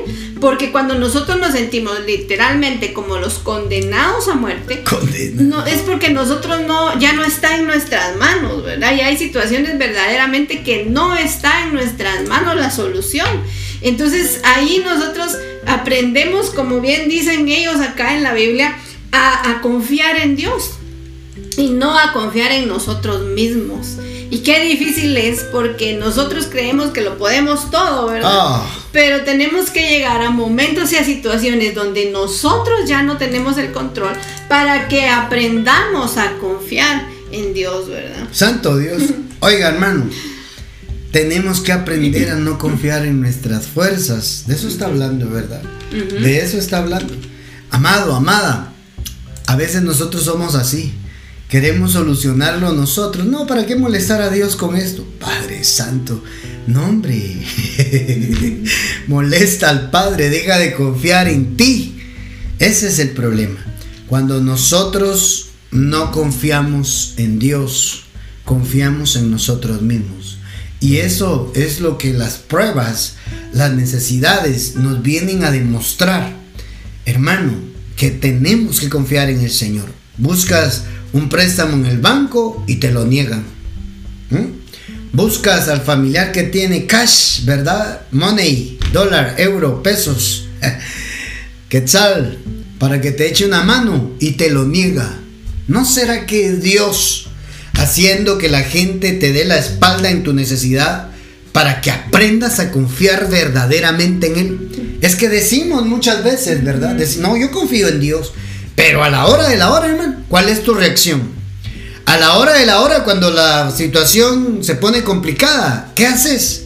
Porque 0.41 0.71
cuando 0.71 0.95
nosotros 0.95 1.39
nos 1.39 1.54
sentimos 1.54 2.01
literalmente 2.06 2.93
como 2.93 3.17
los 3.17 3.39
condenados 3.39 4.28
a 4.28 4.36
muerte, 4.36 4.84
no, 5.36 5.65
es 5.65 5.82
porque 5.82 6.10
nosotros 6.10 6.62
no, 6.67 6.99
ya 6.99 7.13
no 7.13 7.23
está 7.23 7.56
en 7.56 7.65
nuestras 7.65 8.17
manos, 8.17 8.63
¿verdad? 8.63 8.95
Y 8.95 9.01
hay 9.01 9.17
situaciones 9.17 9.78
verdaderamente 9.78 10.62
que 10.63 10.86
no 10.86 11.15
está 11.15 11.63
en 11.63 11.73
nuestras 11.73 12.28
manos 12.28 12.58
la 12.58 12.69
solución. 12.69 13.28
Entonces 13.82 14.41
ahí 14.43 14.84
nosotros 14.84 15.38
aprendemos, 15.65 16.49
como 16.49 16.82
bien 16.82 17.08
dicen 17.08 17.47
ellos 17.47 17.80
acá 17.80 18.15
en 18.15 18.23
la 18.23 18.34
Biblia, 18.34 18.75
a, 19.12 19.62
confiar 19.62 20.17
en 20.17 20.36
Dios 20.36 20.71
y 21.58 21.69
no 21.69 21.97
a 21.97 22.12
confiar 22.12 22.51
en 22.51 22.67
nosotros 22.67 23.21
mismos. 23.21 23.97
Y 24.29 24.39
qué 24.39 24.63
difícil 24.63 25.15
es 25.17 25.41
porque 25.51 25.97
nosotros 25.97 26.47
creemos 26.49 26.89
que 26.91 27.01
lo 27.01 27.17
podemos 27.17 27.69
todo, 27.71 28.07
¿verdad? 28.07 28.29
Ah. 28.31 28.79
Pero 28.91 29.23
tenemos 29.23 29.69
que 29.69 29.89
llegar 29.89 30.21
a 30.21 30.31
momentos 30.31 30.91
y 30.91 30.95
a 30.95 31.03
situaciones 31.03 31.75
donde 31.75 32.11
nosotros 32.11 32.88
ya 32.88 33.03
no 33.03 33.17
tenemos 33.17 33.57
el 33.57 33.71
control 33.71 34.13
para 34.49 34.88
que 34.88 35.07
aprendamos 35.07 36.17
a 36.17 36.38
confiar 36.38 37.07
en 37.31 37.53
Dios, 37.53 37.88
¿verdad? 37.88 38.27
Santo 38.31 38.77
Dios. 38.77 39.01
Oiga, 39.41 39.69
hermano, 39.69 40.09
tenemos 41.11 41.61
que 41.61 41.71
aprender 41.71 42.29
a 42.31 42.35
no 42.35 42.57
confiar 42.57 43.05
en 43.05 43.21
nuestras 43.21 43.67
fuerzas. 43.67 44.43
De 44.47 44.55
eso 44.55 44.67
está 44.67 44.88
hablando, 44.88 45.29
¿verdad? 45.29 45.61
De 45.91 46.39
eso 46.39 46.57
está 46.57 46.79
hablando. 46.79 47.13
Amado, 47.69 48.15
amada, 48.15 48.73
a 49.47 49.55
veces 49.55 49.81
nosotros 49.83 50.23
somos 50.23 50.55
así. 50.55 50.93
Queremos 51.49 51.91
solucionarlo 51.91 52.73
nosotros. 52.73 53.25
No, 53.27 53.45
¿para 53.45 53.65
qué 53.65 53.75
molestar 53.75 54.21
a 54.21 54.29
Dios 54.29 54.55
con 54.55 54.75
esto? 54.75 55.05
Padre 55.19 55.63
Santo, 55.63 56.23
no 56.67 56.86
hombre. 56.86 57.45
Molesta 59.08 59.69
al 59.69 59.91
Padre, 59.91 60.29
deja 60.29 60.58
de 60.58 60.73
confiar 60.73 61.27
en 61.27 61.55
ti. 61.55 61.99
Ese 62.58 62.88
es 62.88 62.99
el 62.99 63.12
problema. 63.12 63.60
Cuando 64.08 64.41
nosotros 64.41 65.49
no 65.71 66.12
confiamos 66.12 67.13
en 67.17 67.38
Dios, 67.38 68.05
confiamos 68.43 69.15
en 69.15 69.29
nosotros 69.29 69.81
mismos. 69.81 70.39
Y 70.79 70.97
eso 70.97 71.51
es 71.55 71.79
lo 71.79 71.97
que 71.97 72.13
las 72.13 72.38
pruebas, 72.38 73.15
las 73.53 73.73
necesidades 73.73 74.75
nos 74.75 75.01
vienen 75.01 75.43
a 75.43 75.51
demostrar. 75.51 76.36
Hermano, 77.05 77.53
que 77.95 78.12
tenemos 78.12 78.79
que 78.79 78.89
confiar 78.89 79.29
en 79.29 79.41
el 79.41 79.51
Señor. 79.51 79.89
Buscas 80.17 80.84
un 81.15 81.30
préstamo 81.30 81.78
en 81.78 81.86
el 81.86 81.99
banco 81.99 82.63
y 82.67 82.75
te 82.75 82.91
lo 82.91 83.06
niegan. 83.06 83.43
Buscas 85.13 85.69
al 85.69 85.80
familiar 85.80 86.34
que 86.34 86.43
tiene 86.43 86.86
cash, 86.88 87.45
¿verdad? 87.45 88.01
Money, 88.12 88.78
dólar, 88.91 89.36
euro, 89.38 89.82
pesos, 89.82 90.49
quetzal, 91.69 92.38
para 92.80 92.99
que 92.99 93.12
te 93.12 93.30
eche 93.30 93.45
una 93.45 93.63
mano 93.63 94.12
y 94.19 94.32
te 94.32 94.49
lo 94.49 94.65
niega. 94.65 95.19
¿No 95.69 95.86
será 95.86 96.25
que 96.25 96.51
Dios 96.51 97.28
haciendo 97.78 98.38
que 98.38 98.49
la 98.49 98.63
gente 98.63 99.13
te 99.13 99.32
dé 99.32 99.45
la 99.45 99.58
espalda 99.58 100.10
en 100.10 100.23
tu 100.23 100.34
necesidad 100.34 101.12
para 101.54 101.80
que 101.80 101.91
aprendas 101.91 102.60
a 102.60 102.71
confiar 102.71 103.30
verdaderamente 103.30 104.28
en 104.28 104.36
Él. 104.36 104.97
Es 105.01 105.15
que 105.15 105.30
decimos 105.30 105.86
muchas 105.86 106.21
veces, 106.21 106.62
¿verdad? 106.65 106.97
no, 107.19 107.38
yo 107.38 107.51
confío 107.51 107.88
en 107.88 108.01
Dios, 108.01 108.34
pero 108.75 109.03
a 109.03 109.09
la 109.09 109.27
hora 109.27 109.47
de 109.47 109.57
la 109.57 109.71
hora, 109.71 109.88
hermano, 109.88 110.23
¿cuál 110.27 110.49
es 110.49 110.63
tu 110.63 110.73
reacción? 110.73 111.21
A 112.05 112.17
la 112.17 112.38
hora 112.38 112.53
de 112.53 112.65
la 112.65 112.81
hora, 112.81 113.03
cuando 113.03 113.31
la 113.31 113.71
situación 113.71 114.59
se 114.61 114.75
pone 114.75 115.03
complicada, 115.03 115.91
¿qué 115.95 116.05
haces? 116.05 116.65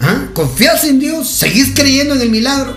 ¿Ah? 0.00 0.26
¿Confías 0.34 0.84
en 0.84 1.00
Dios? 1.00 1.30
¿Seguís 1.30 1.72
creyendo 1.74 2.14
en 2.14 2.20
el 2.20 2.30
milagro? 2.30 2.76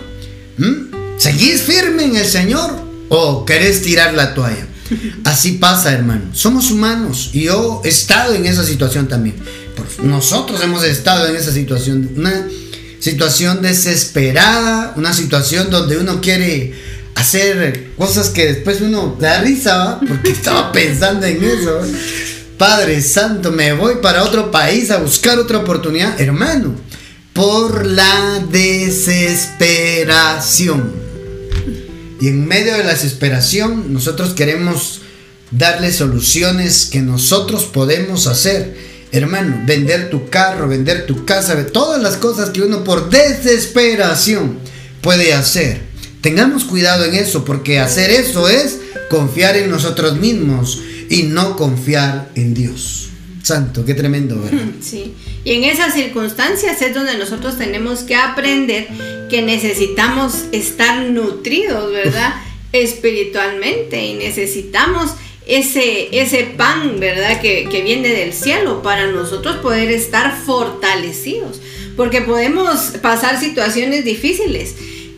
¿Mm? 0.58 1.18
¿Seguís 1.18 1.62
firme 1.64 2.06
en 2.06 2.16
el 2.16 2.26
Señor? 2.26 2.72
¿O 3.10 3.46
querés 3.46 3.82
tirar 3.82 4.14
la 4.14 4.34
toalla? 4.34 4.68
Así 5.26 5.54
pasa, 5.54 5.92
hermano. 5.92 6.34
Somos 6.34 6.72
humanos 6.72 7.32
y 7.34 7.44
yo 7.44 7.82
he 7.84 7.90
estado 7.90 8.34
en 8.36 8.46
esa 8.46 8.64
situación 8.64 9.08
también. 9.08 9.36
Nosotros 10.02 10.62
hemos 10.64 10.84
estado 10.84 11.28
en 11.28 11.36
esa 11.36 11.52
situación. 11.52 12.10
Una 12.16 12.48
situación 13.00 13.62
desesperada, 13.62 14.94
una 14.96 15.14
situación 15.14 15.70
donde 15.70 15.98
uno 15.98 16.22
quiere 16.22 16.74
hacer 17.18 17.92
cosas 17.98 18.30
que 18.30 18.54
después 18.54 18.80
uno 18.82 19.18
da 19.20 19.42
risa, 19.42 20.00
porque 20.08 20.30
estaba 20.32 20.72
pensando 20.72 21.26
en 21.26 21.44
eso. 21.44 21.82
Padre 22.58 23.02
Santo, 23.02 23.52
me 23.52 23.74
voy 23.74 23.96
para 24.02 24.24
otro 24.24 24.50
país 24.52 24.92
a 24.92 24.98
buscar 24.98 25.40
otra 25.40 25.58
oportunidad. 25.60 26.22
Hermano, 26.22 26.76
por 27.34 27.86
la 27.86 28.44
desesperación. 28.50 31.08
Y 32.20 32.30
en 32.30 32.48
medio 32.48 32.74
de 32.74 32.84
la 32.84 32.94
desesperación, 32.94 33.94
nosotros 33.94 34.34
queremos 34.34 35.02
darle 35.52 35.94
soluciones 35.94 36.88
que 36.92 37.02
nosotros 37.02 37.66
podemos 37.66 38.26
hacer. 38.28 38.76
Hermano, 39.12 39.62
vender 39.66 40.10
tu 40.10 40.30
carro, 40.30 40.68
vender 40.68 41.06
tu 41.06 41.26
casa, 41.26 41.64
todas 41.68 42.02
las 42.02 42.18
cosas 42.18 42.50
que 42.50 42.62
uno 42.62 42.84
por 42.84 43.10
desesperación 43.10 44.58
puede 45.02 45.34
hacer. 45.34 45.87
Tengamos 46.28 46.66
cuidado 46.66 47.06
en 47.06 47.16
eso, 47.16 47.46
porque 47.46 47.80
hacer 47.80 48.10
eso 48.12 48.50
es 48.50 48.82
confiar 49.10 49.56
en 49.56 49.70
nosotros 49.70 50.18
mismos 50.18 50.82
y 51.10 51.24
no 51.24 51.56
confiar 51.56 52.32
en 52.36 52.54
Dios. 52.54 53.12
Santo, 53.44 53.86
qué 53.86 53.94
tremendo, 53.94 54.38
¿verdad? 54.42 54.66
Sí. 54.82 55.14
Y 55.46 55.54
en 55.54 55.64
esas 55.64 55.94
circunstancias 55.94 56.82
es 56.82 56.94
donde 56.94 57.18
nosotros 57.18 57.58
tenemos 57.58 58.00
que 58.00 58.18
aprender 58.18 58.90
que 59.30 59.42
necesitamos 59.42 60.48
estar 60.52 61.02
nutridos, 61.04 61.94
¿verdad? 61.94 62.34
Espiritualmente 62.74 64.06
y 64.06 64.16
necesitamos 64.16 65.12
ese, 65.48 66.10
ese 66.12 66.44
pan, 66.44 67.00
¿verdad? 67.00 67.40
Que, 67.40 67.70
que 67.72 67.82
viene 67.84 68.10
del 68.10 68.34
cielo 68.34 68.84
para 68.84 69.08
nosotros 69.08 69.56
poder 69.62 69.92
estar 69.92 70.38
fortalecidos. 70.46 71.62
Porque 71.96 72.22
podemos 72.22 72.98
pasar 73.02 73.40
situaciones 73.40 74.04
difíciles, 74.04 74.76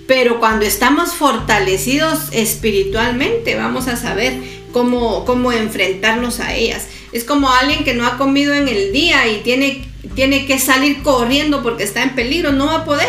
pero 0.10 0.40
cuando 0.40 0.66
estamos 0.66 1.14
fortalecidos 1.14 2.30
espiritualmente 2.32 3.56
vamos 3.56 3.88
a 3.88 3.96
saber 3.96 4.34
cómo, 4.72 5.24
cómo 5.24 5.52
enfrentarnos 5.52 6.40
a 6.40 6.56
ellas. 6.56 6.88
Es 7.12 7.24
como 7.24 7.52
alguien 7.52 7.84
que 7.84 7.94
no 7.94 8.08
ha 8.08 8.18
comido 8.18 8.56
en 8.56 8.68
el 8.68 8.92
día 8.92 9.28
y 9.28 9.42
tiene, 9.44 9.86
tiene 10.16 10.48
que 10.48 10.58
salir 10.58 11.04
corriendo 11.04 11.62
porque 11.62 11.84
está 11.84 12.02
en 12.02 12.16
peligro, 12.16 12.52
no 12.52 12.66
va 12.66 12.78
a 12.78 12.86
poder, 12.86 13.08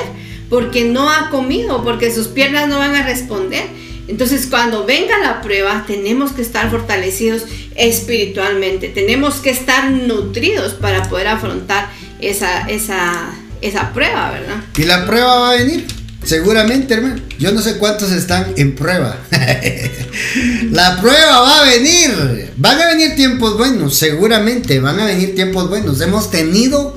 porque 0.50 0.84
no 0.84 1.08
ha 1.08 1.30
comido, 1.30 1.82
porque 1.82 2.12
sus 2.12 2.28
piernas 2.28 2.68
no 2.68 2.76
van 2.76 2.94
a 2.94 3.02
responder. 3.02 3.64
Entonces 4.06 4.46
cuando 4.46 4.84
venga 4.84 5.16
la 5.20 5.40
prueba 5.40 5.84
tenemos 5.86 6.32
que 6.32 6.42
estar 6.42 6.70
fortalecidos 6.70 7.46
espiritualmente, 7.76 8.90
tenemos 8.90 9.36
que 9.36 9.48
estar 9.48 9.90
nutridos 9.90 10.74
para 10.74 11.08
poder 11.08 11.28
afrontar 11.28 11.88
esa, 12.20 12.68
esa, 12.68 13.30
esa 13.62 13.94
prueba, 13.94 14.32
¿verdad? 14.32 14.56
Y 14.76 14.82
la 14.82 15.06
prueba 15.06 15.38
va 15.38 15.52
a 15.52 15.54
venir. 15.54 15.99
Seguramente, 16.24 16.94
hermano. 16.94 17.22
Yo 17.38 17.52
no 17.52 17.62
sé 17.62 17.78
cuántos 17.78 18.12
están 18.12 18.52
en 18.56 18.74
prueba. 18.74 19.16
la 20.70 21.00
prueba 21.00 21.40
va 21.40 21.60
a 21.60 21.64
venir. 21.64 22.52
Van 22.56 22.80
a 22.80 22.88
venir 22.88 23.16
tiempos 23.16 23.56
buenos, 23.56 23.96
seguramente 23.96 24.80
van 24.80 25.00
a 25.00 25.06
venir 25.06 25.34
tiempos 25.34 25.68
buenos. 25.68 26.00
Hemos 26.00 26.30
tenido 26.30 26.96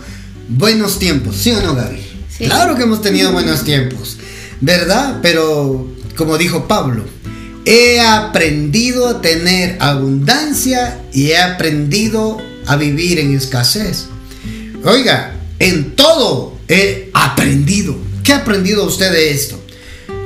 buenos 0.50 1.00
tiempos, 1.00 1.38
¿sí 1.38 1.52
o 1.52 1.62
no, 1.62 1.76
Gaby? 1.76 2.02
Claro 2.40 2.76
que 2.76 2.84
hemos 2.84 3.02
tenido 3.02 3.32
buenos 3.32 3.64
tiempos, 3.64 4.18
¿verdad? 4.60 5.20
Pero, 5.22 5.88
como 6.18 6.38
dijo 6.38 6.68
Pablo, 6.68 7.06
he 7.66 8.02
aprendido 8.02 9.08
a 9.08 9.22
tener 9.22 9.78
abundancia 9.80 11.00
y 11.14 11.32
he 11.32 11.38
aprendido 11.38 12.38
a 12.66 12.76
vivir 12.76 13.20
en 13.20 13.36
escasez. 13.36 14.08
Oiga, 14.84 15.36
en 15.60 15.96
todo 15.96 16.58
he 16.68 17.10
aprendido. 17.14 17.96
¿Qué 18.24 18.34
ha 18.34 18.38
aprendido 18.38 18.86
usted 18.86 19.12
de 19.12 19.32
esto? 19.32 19.62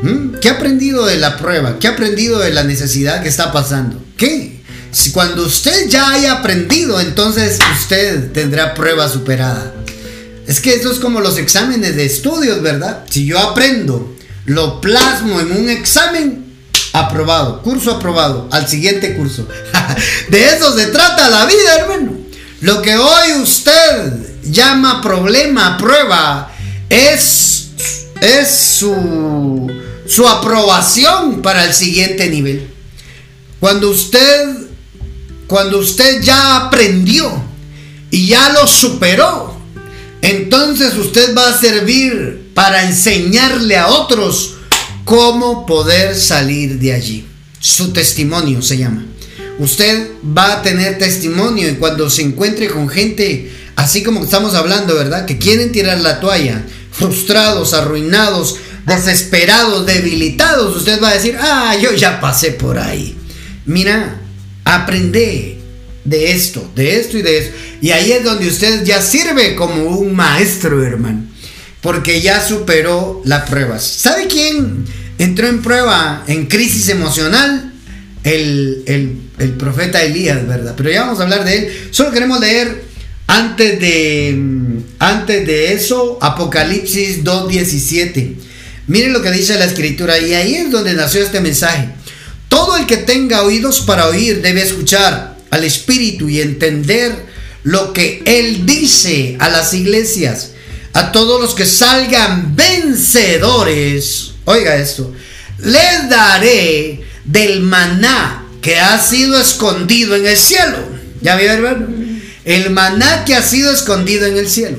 ¿Mm? 0.04 0.36
¿Qué 0.40 0.50
ha 0.50 0.54
aprendido 0.54 1.06
de 1.06 1.18
la 1.18 1.38
prueba? 1.38 1.80
¿Qué 1.80 1.88
ha 1.88 1.92
aprendido 1.92 2.40
de 2.40 2.52
la 2.52 2.64
necesidad 2.64 3.24
que 3.24 3.30
está 3.30 3.52
pasando? 3.52 4.02
¿Qué? 4.16 4.62
Si 4.92 5.12
cuando 5.12 5.44
usted 5.44 5.90
ya 5.90 6.12
haya 6.12 6.34
aprendido, 6.34 7.00
entonces 7.00 7.60
usted 7.80 8.32
tendrá 8.32 8.74
prueba 8.74 9.10
superada. 9.10 9.74
Es 10.48 10.62
que 10.62 10.76
eso 10.76 10.92
es 10.92 11.00
como 11.00 11.20
los 11.20 11.38
exámenes 11.38 11.96
de 11.96 12.06
estudios, 12.06 12.62
¿verdad? 12.62 13.04
Si 13.10 13.26
yo 13.26 13.38
aprendo, 13.40 14.16
lo 14.46 14.80
plasmo 14.80 15.42
en 15.42 15.52
un 15.52 15.70
examen, 15.70 16.46
aprobado, 16.94 17.62
curso 17.64 17.92
aprobado, 17.92 18.48
al 18.52 18.68
siguiente 18.68 19.16
curso. 19.16 19.48
de 20.30 20.46
eso 20.46 20.76
se 20.78 20.88
trata 20.88 21.30
la 21.30 21.46
vida, 21.46 21.80
hermano. 21.80 22.18
Lo 22.62 22.82
que 22.82 22.96
hoy 22.96 23.34
usted 23.42 24.14
llama 24.44 25.02
problema, 25.02 25.78
prueba, 25.78 26.52
es 26.90 27.57
es 28.22 28.50
su, 28.50 29.72
su 30.08 30.28
aprobación 30.28 31.42
para 31.42 31.66
el 31.66 31.74
siguiente 31.74 32.30
nivel. 32.30 32.68
Cuando 33.60 33.90
usted, 33.90 34.48
cuando 35.48 35.80
usted 35.80 36.22
ya 36.22 36.58
aprendió 36.58 37.32
y 38.12 38.28
ya 38.28 38.50
lo 38.50 38.68
superó, 38.68 39.58
entonces 40.22 40.96
usted 40.96 41.36
va 41.36 41.50
a 41.50 41.58
servir 41.58 42.52
para 42.54 42.86
enseñarle 42.86 43.78
a 43.78 43.88
otros 43.88 44.56
cómo 45.06 45.66
poder 45.66 46.16
salir 46.16 46.80
de 46.80 46.94
allí. 46.94 47.26
Su 47.60 47.94
testimonio 47.94 48.62
se 48.62 48.78
llama. 48.78 49.06
Usted 49.60 50.12
va 50.38 50.54
a 50.54 50.62
tener 50.62 50.98
testimonio 50.98 51.70
y 51.70 51.76
cuando 51.76 52.10
se 52.10 52.22
encuentre 52.22 52.68
con 52.68 52.88
gente 52.88 53.52
así 53.78 54.04
como 54.04 54.24
estamos 54.24 54.54
hablando, 54.56 54.96
¿verdad? 54.96 55.26
Que 55.26 55.38
quieren 55.38 55.72
tirar 55.72 56.00
la 56.00 56.20
toalla, 56.20 56.66
frustrados, 56.98 57.74
arruinados, 57.74 58.58
desesperados, 58.86 59.86
debilitados, 59.86 60.76
usted 60.76 61.02
va 61.02 61.10
a 61.10 61.14
decir, 61.14 61.38
ah, 61.40 61.76
yo 61.80 61.94
ya 61.94 62.20
pasé 62.20 62.52
por 62.52 62.80
ahí. 62.80 63.16
Mira, 63.66 64.20
aprende 64.64 65.60
de 66.04 66.32
esto, 66.32 66.72
de 66.76 67.00
esto 67.00 67.18
y 67.18 67.22
de 67.22 67.38
eso. 67.38 67.52
Y 67.82 67.92
ahí 67.92 68.12
es 68.12 68.24
donde 68.24 68.48
usted 68.48 68.84
ya 68.84 69.02
sirve 69.02 69.56
como 69.56 69.84
un 69.84 70.16
maestro, 70.16 70.84
hermano. 70.84 71.26
Porque 71.82 72.22
ya 72.22 72.46
superó 72.46 73.22
las 73.26 73.48
pruebas. 73.50 73.86
¿Sabe 73.86 74.28
quién 74.28 74.86
entró 75.20 75.48
en 75.48 75.62
prueba, 75.62 76.24
en 76.28 76.48
crisis 76.48 76.90
emocional? 76.90 77.74
El, 78.24 78.84
el, 78.88 79.22
el 79.38 79.52
profeta 79.52 80.02
Elías, 80.02 80.48
¿verdad? 80.48 80.74
Pero 80.76 80.90
ya 80.90 81.02
vamos 81.02 81.20
a 81.20 81.24
hablar 81.24 81.46
de 81.46 81.58
él. 81.58 81.88
Solo 81.92 82.12
queremos 82.12 82.40
leer 82.40 82.87
antes 83.28 83.80
de, 83.80 84.40
antes 85.00 85.46
de 85.46 85.74
eso, 85.74 86.18
Apocalipsis 86.22 87.24
2.17. 87.24 88.36
Miren 88.88 89.12
lo 89.12 89.22
que 89.22 89.32
dice 89.32 89.60
la 89.60 89.66
escritura 89.66 90.18
y 90.18 90.34
ahí 90.34 90.56
es 90.56 90.72
donde 90.72 90.94
nació 90.94 91.22
este 91.22 91.42
mensaje. 91.42 91.90
Todo 92.48 92.78
el 92.78 92.86
que 92.86 92.98
tenga 92.98 93.44
oídos 93.44 93.82
para 93.82 94.08
oír 94.08 94.42
debe 94.42 94.62
escuchar 94.62 95.38
al 95.50 95.64
Espíritu 95.66 96.30
y 96.30 96.40
entender 96.40 97.26
lo 97.64 97.92
que 97.92 98.24
Él 98.26 98.66
dice 98.66 99.36
a 99.40 99.50
las 99.50 99.74
iglesias. 99.74 100.52
A 100.94 101.12
todos 101.12 101.42
los 101.42 101.54
que 101.54 101.66
salgan 101.66 102.56
vencedores, 102.56 104.32
oiga 104.46 104.78
esto, 104.78 105.14
les 105.60 106.10
daré 106.10 107.02
del 107.26 107.60
maná 107.60 108.46
que 108.62 108.80
ha 108.80 108.98
sido 109.00 109.40
escondido 109.40 110.16
en 110.16 110.26
el 110.26 110.38
cielo. 110.38 110.78
¿Ya 111.22 111.36
vio, 111.36 111.52
hermano? 111.52 112.07
El 112.48 112.70
maná 112.70 113.26
que 113.26 113.36
ha 113.36 113.42
sido 113.44 113.74
escondido 113.74 114.26
en 114.26 114.38
el 114.38 114.50
cielo. 114.50 114.78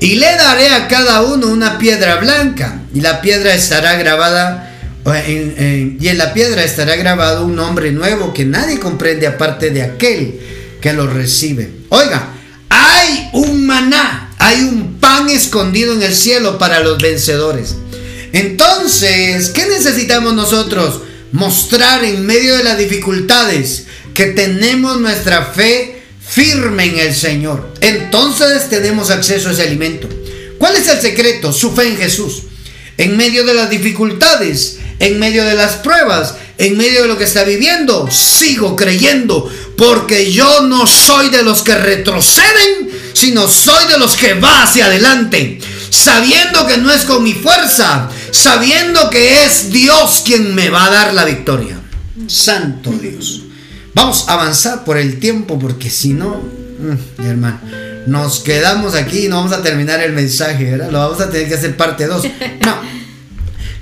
Y 0.00 0.14
le 0.14 0.26
daré 0.36 0.68
a 0.68 0.86
cada 0.86 1.22
uno 1.22 1.48
una 1.48 1.76
piedra 1.76 2.16
blanca, 2.16 2.82
y 2.94 3.00
la 3.00 3.20
piedra 3.20 3.52
estará 3.52 3.96
grabada, 3.96 4.78
y 5.26 6.06
en 6.08 6.18
la 6.18 6.32
piedra 6.32 6.62
estará 6.62 6.94
grabado 6.94 7.44
un 7.44 7.56
nombre 7.56 7.90
nuevo 7.90 8.32
que 8.32 8.44
nadie 8.44 8.78
comprende 8.78 9.26
aparte 9.26 9.70
de 9.70 9.82
aquel 9.82 10.40
que 10.80 10.92
lo 10.92 11.08
recibe. 11.08 11.70
Oiga, 11.88 12.28
hay 12.68 13.28
un 13.32 13.66
maná, 13.66 14.32
hay 14.38 14.60
un 14.60 15.00
pan 15.00 15.28
escondido 15.28 15.94
en 15.94 16.02
el 16.04 16.14
cielo 16.14 16.58
para 16.58 16.78
los 16.78 17.02
vencedores. 17.02 17.74
Entonces, 18.32 19.50
¿qué 19.50 19.66
necesitamos 19.66 20.34
nosotros? 20.34 21.00
Mostrar 21.32 22.04
en 22.04 22.24
medio 22.24 22.56
de 22.56 22.62
las 22.62 22.78
dificultades 22.78 23.86
que 24.14 24.26
tenemos 24.26 25.00
nuestra 25.00 25.46
fe 25.46 25.99
firme 26.30 26.84
en 26.84 26.98
el 27.00 27.14
Señor. 27.14 27.74
Entonces 27.80 28.68
tenemos 28.68 29.10
acceso 29.10 29.48
a 29.48 29.52
ese 29.52 29.62
alimento. 29.62 30.08
¿Cuál 30.58 30.76
es 30.76 30.88
el 30.88 31.00
secreto? 31.00 31.52
Su 31.52 31.72
fe 31.72 31.88
en 31.88 31.96
Jesús. 31.96 32.42
En 32.96 33.16
medio 33.16 33.44
de 33.44 33.54
las 33.54 33.68
dificultades, 33.68 34.78
en 35.00 35.18
medio 35.18 35.44
de 35.44 35.54
las 35.54 35.76
pruebas, 35.76 36.34
en 36.58 36.76
medio 36.76 37.02
de 37.02 37.08
lo 37.08 37.18
que 37.18 37.24
está 37.24 37.42
viviendo, 37.44 38.08
sigo 38.10 38.76
creyendo, 38.76 39.50
porque 39.76 40.30
yo 40.30 40.62
no 40.62 40.86
soy 40.86 41.30
de 41.30 41.42
los 41.42 41.62
que 41.62 41.74
retroceden, 41.74 42.90
sino 43.14 43.48
soy 43.48 43.88
de 43.88 43.98
los 43.98 44.16
que 44.16 44.34
va 44.34 44.64
hacia 44.64 44.86
adelante, 44.86 45.58
sabiendo 45.88 46.66
que 46.66 46.76
no 46.76 46.92
es 46.92 47.04
con 47.06 47.22
mi 47.22 47.32
fuerza, 47.32 48.10
sabiendo 48.30 49.08
que 49.08 49.46
es 49.46 49.72
Dios 49.72 50.22
quien 50.24 50.54
me 50.54 50.68
va 50.68 50.84
a 50.84 50.90
dar 50.90 51.14
la 51.14 51.24
victoria. 51.24 51.80
Santo 52.28 52.90
Dios. 52.90 53.44
Vamos 53.94 54.28
a 54.28 54.34
avanzar 54.34 54.84
por 54.84 54.98
el 54.98 55.18
tiempo 55.18 55.58
porque 55.58 55.90
si 55.90 56.12
no, 56.12 56.36
mm, 56.36 57.22
hermano, 57.24 57.60
nos 58.06 58.40
quedamos 58.40 58.94
aquí 58.94 59.26
y 59.26 59.28
no 59.28 59.36
vamos 59.36 59.52
a 59.52 59.62
terminar 59.62 60.00
el 60.02 60.12
mensaje, 60.12 60.70
¿verdad? 60.70 60.90
Lo 60.90 60.98
vamos 60.98 61.20
a 61.20 61.30
tener 61.30 61.48
que 61.48 61.54
hacer 61.54 61.76
parte 61.76 62.06
2. 62.06 62.22
No. 62.64 62.76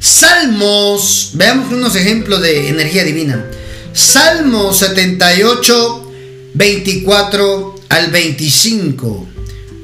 Salmos, 0.00 1.32
veamos 1.34 1.72
unos 1.72 1.96
ejemplos 1.96 2.40
de 2.40 2.68
energía 2.68 3.02
divina. 3.02 3.44
Salmos 3.92 4.78
78, 4.78 6.12
24 6.54 7.74
al 7.88 8.10
25. 8.10 9.26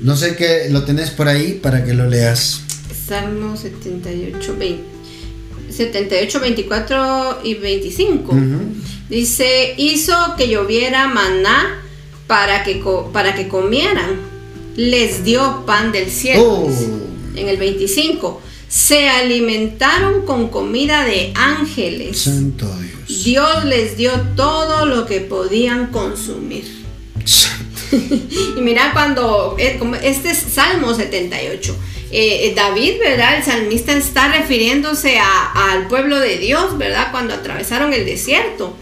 No 0.02 0.16
sé 0.16 0.36
qué 0.36 0.68
lo 0.70 0.84
tenés 0.84 1.10
por 1.10 1.26
ahí 1.28 1.58
para 1.60 1.84
que 1.84 1.94
lo 1.94 2.08
leas. 2.08 2.60
Salmo 3.08 3.56
78, 3.56 4.56
78, 5.76 6.40
24 6.40 7.40
y 7.44 7.54
25. 7.54 8.34
Dice, 9.08 9.74
hizo 9.76 10.14
que 10.36 10.48
lloviera 10.48 11.08
maná 11.08 11.82
para 12.26 12.62
que, 12.62 12.82
para 13.12 13.34
que 13.34 13.48
comieran. 13.48 14.34
Les 14.76 15.24
dio 15.24 15.64
pan 15.66 15.92
del 15.92 16.10
cielo. 16.10 16.42
Oh. 16.42 16.70
En 17.36 17.48
el 17.48 17.56
25. 17.56 18.40
Se 18.68 19.08
alimentaron 19.08 20.26
con 20.26 20.48
comida 20.48 21.04
de 21.04 21.32
ángeles. 21.36 22.18
Santo 22.18 22.66
Dios. 23.06 23.24
Dios 23.24 23.64
les 23.66 23.96
dio 23.96 24.10
todo 24.34 24.86
lo 24.86 25.06
que 25.06 25.20
podían 25.20 25.92
consumir. 25.92 26.84
y 27.92 28.60
mira 28.60 28.92
cuando, 28.92 29.54
eh, 29.58 29.78
este 30.02 30.30
es 30.30 30.38
Salmo 30.38 30.94
78. 30.94 31.76
Eh, 32.16 32.46
eh, 32.46 32.52
David, 32.54 33.00
¿verdad? 33.00 33.38
El 33.38 33.42
salmista 33.42 33.92
está 33.92 34.28
refiriéndose 34.28 35.18
al 35.18 35.88
pueblo 35.88 36.20
de 36.20 36.38
Dios, 36.38 36.78
¿verdad? 36.78 37.08
Cuando 37.10 37.34
atravesaron 37.34 37.92
el 37.92 38.04
desierto. 38.04 38.76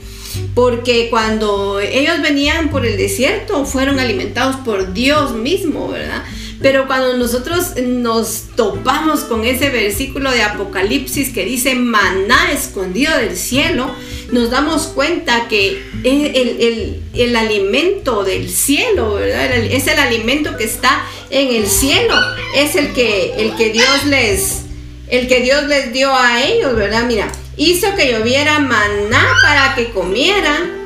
Porque 0.54 1.08
cuando 1.08 1.80
ellos 1.80 2.20
venían 2.20 2.68
por 2.68 2.84
el 2.84 2.98
desierto, 2.98 3.64
fueron 3.64 3.98
alimentados 3.98 4.56
por 4.56 4.92
Dios 4.92 5.32
mismo, 5.32 5.88
¿verdad? 5.88 6.22
Pero 6.62 6.86
cuando 6.86 7.16
nosotros 7.16 7.74
nos 7.76 8.44
topamos 8.54 9.20
con 9.20 9.44
ese 9.44 9.68
versículo 9.70 10.30
de 10.30 10.42
Apocalipsis 10.42 11.30
que 11.30 11.44
dice 11.44 11.74
maná 11.74 12.52
escondido 12.52 13.16
del 13.18 13.36
cielo, 13.36 13.92
nos 14.30 14.50
damos 14.50 14.86
cuenta 14.86 15.48
que 15.48 15.82
el, 16.04 17.36
alimento 17.36 18.22
del 18.22 18.48
cielo, 18.48 19.14
¿verdad? 19.14 19.56
Es 19.56 19.88
el 19.88 19.98
alimento 19.98 20.56
que 20.56 20.64
está 20.64 21.04
en 21.30 21.54
el 21.54 21.66
cielo, 21.66 22.14
es 22.54 22.76
el 22.76 22.92
que, 22.92 23.34
el 23.38 23.56
que 23.56 23.70
Dios 23.70 24.04
les, 24.06 24.62
el 25.08 25.26
que 25.26 25.40
Dios 25.40 25.64
les 25.64 25.92
dio 25.92 26.14
a 26.14 26.42
ellos, 26.44 26.76
¿verdad? 26.76 27.04
Mira, 27.06 27.30
hizo 27.56 27.94
que 27.96 28.12
lloviera 28.12 28.60
maná 28.60 29.26
para 29.42 29.74
que 29.74 29.90
comieran, 29.90 30.81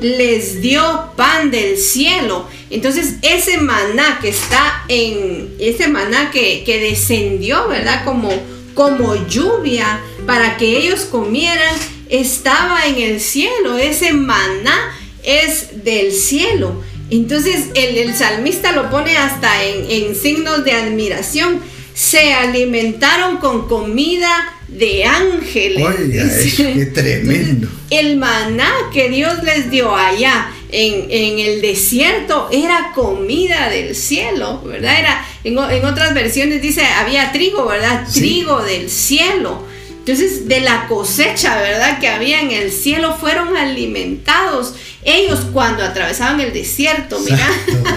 les 0.00 0.60
dio 0.60 1.12
pan 1.16 1.50
del 1.50 1.76
cielo. 1.78 2.46
Entonces 2.70 3.14
ese 3.22 3.58
maná 3.58 4.18
que 4.20 4.28
está 4.28 4.84
en, 4.88 5.54
ese 5.58 5.88
maná 5.88 6.30
que, 6.30 6.64
que 6.64 6.78
descendió, 6.80 7.68
¿verdad? 7.68 8.04
Como, 8.04 8.30
como 8.74 9.14
lluvia 9.26 10.00
para 10.26 10.56
que 10.56 10.76
ellos 10.76 11.06
comieran, 11.06 11.74
estaba 12.08 12.86
en 12.86 12.98
el 12.98 13.20
cielo, 13.20 13.76
ese 13.78 14.12
maná 14.12 14.94
es 15.22 15.84
del 15.84 16.12
cielo. 16.12 16.82
Entonces 17.10 17.68
el, 17.74 18.14
salmista 18.14 18.72
lo 18.72 18.90
pone 18.90 19.16
hasta 19.16 19.64
en, 19.64 20.14
signos 20.14 20.64
de 20.64 20.72
admiración. 20.72 21.60
Se 21.94 22.34
alimentaron 22.34 23.38
con 23.38 23.66
comida 23.68 24.54
de 24.78 25.04
ángeles. 25.04 25.84
Oiga, 25.84 26.92
tremendo. 26.94 27.68
El 27.90 28.16
maná 28.16 28.72
que 28.92 29.08
Dios 29.08 29.42
les 29.42 29.70
dio 29.70 29.94
allá 29.94 30.50
en, 30.70 31.38
el 31.38 31.60
desierto 31.60 32.48
era 32.52 32.92
comida 32.94 33.70
del 33.70 33.94
cielo, 33.94 34.62
¿verdad? 34.64 34.98
Era, 34.98 35.26
en, 35.44 35.58
otras 35.58 36.14
versiones 36.14 36.62
dice, 36.62 36.82
había 36.84 37.32
trigo, 37.32 37.66
¿verdad? 37.66 38.06
Trigo 38.12 38.62
del 38.62 38.90
cielo. 38.90 39.66
Entonces, 40.08 40.48
de 40.48 40.60
la 40.60 40.86
cosecha, 40.86 41.60
¿verdad? 41.60 42.00
Que 42.00 42.08
había 42.08 42.40
en 42.40 42.50
el 42.50 42.72
cielo, 42.72 43.14
fueron 43.14 43.58
alimentados. 43.58 44.72
Ellos 45.04 45.40
cuando 45.52 45.84
atravesaban 45.84 46.40
el 46.40 46.54
desierto, 46.54 47.20
mira, 47.20 47.46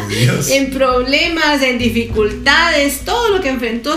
en 0.50 0.72
problemas, 0.72 1.62
en 1.62 1.78
dificultades, 1.78 3.06
todo 3.06 3.30
lo 3.30 3.42
que 3.42 3.48
enfrentó 3.48 3.96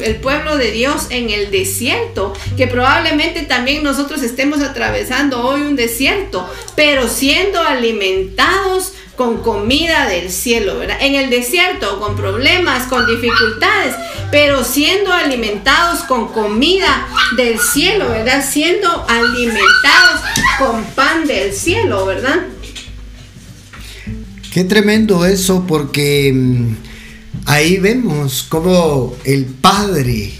el 0.00 0.16
pueblo 0.16 0.56
de 0.56 0.70
Dios 0.70 1.06
en 1.10 1.30
el 1.30 1.50
desierto, 1.50 2.34
que 2.56 2.68
probablemente 2.68 3.42
también 3.42 3.82
nosotros 3.82 4.22
estemos 4.22 4.60
atravesando 4.60 5.44
hoy 5.44 5.62
un 5.62 5.74
desierto, 5.74 6.48
pero 6.76 7.08
siendo 7.08 7.60
alimentados 7.60 8.92
con 9.16 9.42
comida 9.42 10.08
del 10.08 10.30
cielo, 10.30 10.78
¿verdad? 10.78 10.98
En 11.00 11.14
el 11.14 11.30
desierto, 11.30 11.98
con 11.98 12.16
problemas, 12.16 12.86
con 12.86 13.06
dificultades, 13.06 13.94
pero 14.30 14.62
siendo 14.62 15.12
alimentados 15.12 16.00
con 16.00 16.28
comida 16.28 17.08
del 17.36 17.58
cielo, 17.58 18.10
¿verdad? 18.10 18.44
Siendo 18.48 19.06
alimentados 19.08 20.20
con 20.58 20.84
pan 20.94 21.26
del 21.26 21.52
cielo, 21.52 22.04
¿verdad? 22.04 22.46
Qué 24.52 24.64
tremendo 24.64 25.24
eso, 25.24 25.64
porque 25.66 26.32
mm, 26.34 26.76
ahí 27.46 27.78
vemos 27.78 28.44
cómo 28.48 29.16
el 29.24 29.46
Padre 29.46 30.32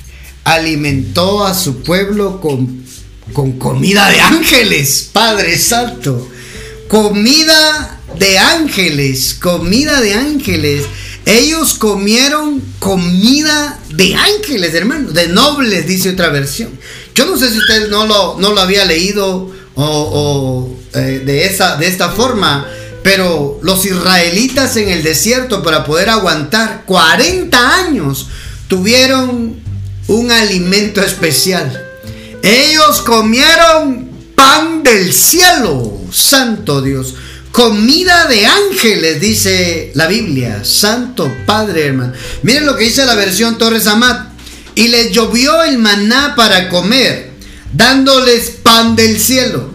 alimentó 0.45 1.45
a 1.45 1.55
su 1.55 1.83
pueblo 1.83 2.41
con, 2.41 2.85
con 3.33 3.53
comida 3.53 4.11
de 4.11 4.21
ángeles, 4.21 5.11
Padre 5.13 5.59
Santo. 5.59 6.29
Comida 6.89 7.96
de 8.19 8.39
ángeles, 8.39 9.35
comida 9.35 10.01
de 10.01 10.15
ángeles. 10.15 10.85
Ellos 11.25 11.75
comieron 11.75 12.63
comida 12.79 13.81
de 13.91 14.15
ángeles, 14.15 14.75
hermano, 14.75 15.11
de 15.11 15.29
nobles, 15.29 15.87
dice 15.87 16.11
otra 16.11 16.29
versión. 16.29 16.71
Yo 17.15 17.27
no 17.27 17.37
sé 17.37 17.51
si 17.51 17.59
usted 17.59 17.89
no 17.89 18.07
lo, 18.07 18.37
no 18.39 18.53
lo 18.53 18.61
había 18.61 18.85
leído 18.85 19.51
o, 19.75 20.77
eh, 20.95 21.23
de, 21.25 21.47
esa, 21.47 21.77
de 21.77 21.89
esta 21.89 22.11
forma, 22.11 22.67
pero 23.03 23.59
los 23.63 23.85
israelitas 23.85 24.77
en 24.77 24.89
el 24.89 25.03
desierto 25.03 25.63
para 25.63 25.85
poder 25.85 26.11
aguantar 26.11 26.85
40 26.87 27.75
años 27.75 28.29
tuvieron 28.69 29.57
un 30.09 30.31
alimento 30.31 31.01
especial. 31.03 31.85
Ellos 32.43 33.03
comieron 33.03 34.09
pan 34.35 34.83
del 34.83 35.13
cielo, 35.13 36.01
santo 36.13 36.83
Dios. 36.83 37.15
Comida 37.57 38.27
de 38.27 38.45
ángeles, 38.45 39.19
dice 39.19 39.91
la 39.95 40.07
Biblia. 40.07 40.63
Santo 40.63 41.35
Padre, 41.47 41.87
hermano. 41.87 42.13
Miren 42.43 42.67
lo 42.67 42.77
que 42.77 42.85
dice 42.85 43.07
la 43.07 43.15
versión 43.15 43.57
Torres 43.57 43.87
Amat. 43.87 44.29
Y 44.75 44.89
les 44.89 45.11
llovió 45.11 45.63
el 45.63 45.79
maná 45.79 46.35
para 46.37 46.69
comer, 46.69 47.31
dándoles 47.73 48.51
pan 48.63 48.95
del 48.95 49.19
cielo. 49.19 49.71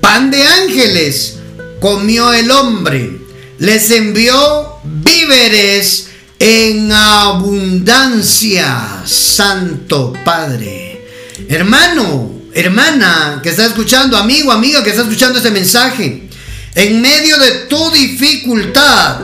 Pan 0.00 0.30
de 0.30 0.44
ángeles 0.44 1.38
comió 1.80 2.32
el 2.32 2.52
hombre. 2.52 3.18
Les 3.58 3.90
envió 3.90 4.76
víveres 4.84 6.10
en 6.38 6.92
abundancia. 6.92 9.02
Santo 9.04 10.12
Padre. 10.24 11.04
Hermano, 11.48 12.30
hermana 12.54 13.40
que 13.42 13.48
está 13.48 13.66
escuchando, 13.66 14.16
amigo, 14.16 14.52
amiga 14.52 14.84
que 14.84 14.90
está 14.90 15.02
escuchando 15.02 15.38
este 15.38 15.50
mensaje. 15.50 16.27
En 16.74 17.00
medio 17.00 17.38
de 17.38 17.50
tu 17.68 17.90
dificultad, 17.90 19.20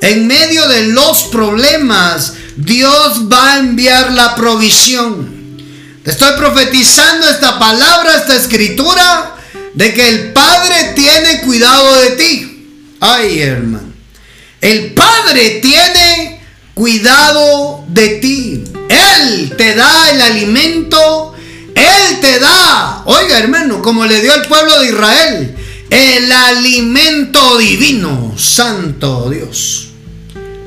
en 0.00 0.26
medio 0.26 0.66
de 0.68 0.88
los 0.88 1.24
problemas, 1.24 2.34
Dios 2.56 3.22
va 3.32 3.54
a 3.54 3.58
enviar 3.58 4.12
la 4.12 4.34
provisión. 4.34 5.34
Te 6.04 6.10
estoy 6.10 6.32
profetizando 6.36 7.28
esta 7.28 7.58
palabra, 7.58 8.16
esta 8.16 8.36
escritura, 8.36 9.36
de 9.74 9.92
que 9.92 10.08
el 10.08 10.32
Padre 10.32 10.92
tiene 10.94 11.42
cuidado 11.42 12.00
de 12.00 12.10
ti. 12.12 12.96
Ay, 13.00 13.40
hermano. 13.40 13.92
El 14.60 14.94
Padre 14.94 15.60
tiene 15.60 16.40
cuidado 16.74 17.84
de 17.88 18.08
ti. 18.20 18.64
Él 18.88 19.54
te 19.56 19.74
da 19.74 20.10
el 20.10 20.20
alimento. 20.22 21.34
Él 21.74 22.20
te 22.20 22.38
da. 22.38 23.02
Oiga, 23.04 23.38
hermano, 23.38 23.82
como 23.82 24.06
le 24.06 24.20
dio 24.20 24.32
al 24.32 24.46
pueblo 24.46 24.80
de 24.80 24.86
Israel 24.86 25.55
el 25.90 26.32
alimento 26.32 27.58
divino, 27.58 28.34
santo 28.36 29.30
Dios. 29.30 29.88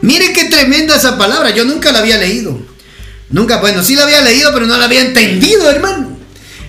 Mire 0.02 0.32
qué 0.34 0.46
tremenda 0.46 0.96
esa 0.96 1.18
palabra, 1.18 1.50
yo 1.50 1.66
nunca 1.66 1.92
la 1.92 2.00
había 2.00 2.18
leído. 2.18 2.60
Nunca, 3.30 3.58
bueno, 3.58 3.84
sí 3.84 3.96
la 3.96 4.04
había 4.04 4.22
leído, 4.22 4.52
pero 4.54 4.66
no 4.66 4.78
la 4.78 4.86
había 4.86 5.02
entendido, 5.02 5.70
hermano. 5.70 6.18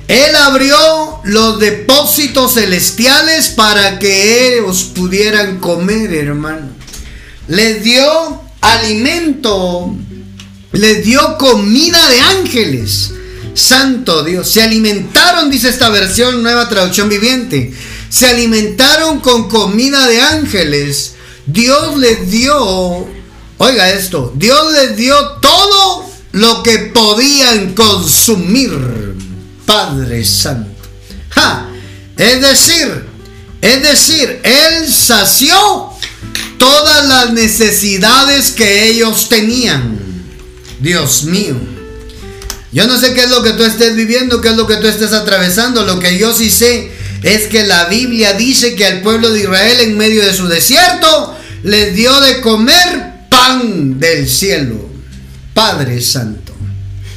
Él 0.09 0.35
abrió 0.35 0.77
los 1.25 1.61
depósitos 1.61 2.55
celestiales 2.55 3.51
para 3.51 3.99
que 3.99 4.59
ellos 4.59 4.91
pudieran 4.95 5.59
comer, 5.59 6.13
hermano. 6.13 6.69
Les 7.47 7.83
dio 7.85 8.43
alimento, 8.61 9.95
les 10.73 11.05
dio 11.05 11.39
comida 11.39 12.09
de 12.09 12.21
ángeles. 12.21 13.13
Santo 13.55 14.25
Dios, 14.25 14.51
se 14.51 14.63
alimentaron, 14.63 15.51
dice 15.51 15.69
esta 15.69 15.89
versión, 15.89 16.43
nueva 16.43 16.69
traducción 16.69 17.09
viviente 17.09 17.73
se 18.11 18.27
alimentaron 18.27 19.21
con 19.21 19.49
comida 19.49 20.07
de 20.07 20.21
ángeles. 20.21 21.15
Dios 21.47 21.97
les 21.97 22.31
dio, 22.31 23.09
oiga 23.57 23.91
esto, 23.91 24.33
Dios 24.37 24.73
les 24.75 24.97
dio 24.97 25.17
todo 25.41 26.11
lo 26.33 26.63
que 26.63 26.91
podían 26.93 27.75
consumir. 27.75 29.01
Padre 29.65 30.25
Santo. 30.25 30.69
Es 32.17 32.41
decir, 32.41 33.05
es 33.63 33.83
decir, 33.83 34.41
Él 34.43 34.93
sació 34.93 35.91
todas 36.59 37.09
las 37.09 37.33
necesidades 37.33 38.51
que 38.51 38.89
ellos 38.89 39.29
tenían. 39.29 39.99
Dios 40.81 41.25
mío. 41.25 41.55
Yo 42.73 42.87
no 42.87 42.99
sé 42.99 43.15
qué 43.15 43.25
es 43.25 43.31
lo 43.31 43.43
que 43.43 43.53
tú 43.53 43.65
estés 43.65 43.95
viviendo, 43.95 44.41
qué 44.41 44.49
es 44.49 44.57
lo 44.57 44.67
que 44.67 44.77
tú 44.77 44.87
estés 44.87 45.13
atravesando. 45.13 45.85
Lo 45.85 45.99
que 45.99 46.19
yo 46.19 46.35
sí 46.35 46.51
sé 46.51 46.93
es 47.23 47.47
que 47.47 47.65
la 47.65 47.87
Biblia 47.87 48.33
dice 48.33 48.75
que 48.75 48.87
al 48.87 49.03
pueblo 49.03 49.31
de 49.31 49.41
Israel 49.41 49.81
en 49.81 49.97
medio 49.97 50.25
de 50.25 50.33
su 50.33 50.49
desierto 50.49 51.37
les 51.63 51.95
dio 51.95 52.19
de 52.21 52.41
comer 52.41 53.27
pan 53.29 53.99
del 53.99 54.29
cielo. 54.29 54.89
Padre 55.55 56.01
Santo. 56.01 56.55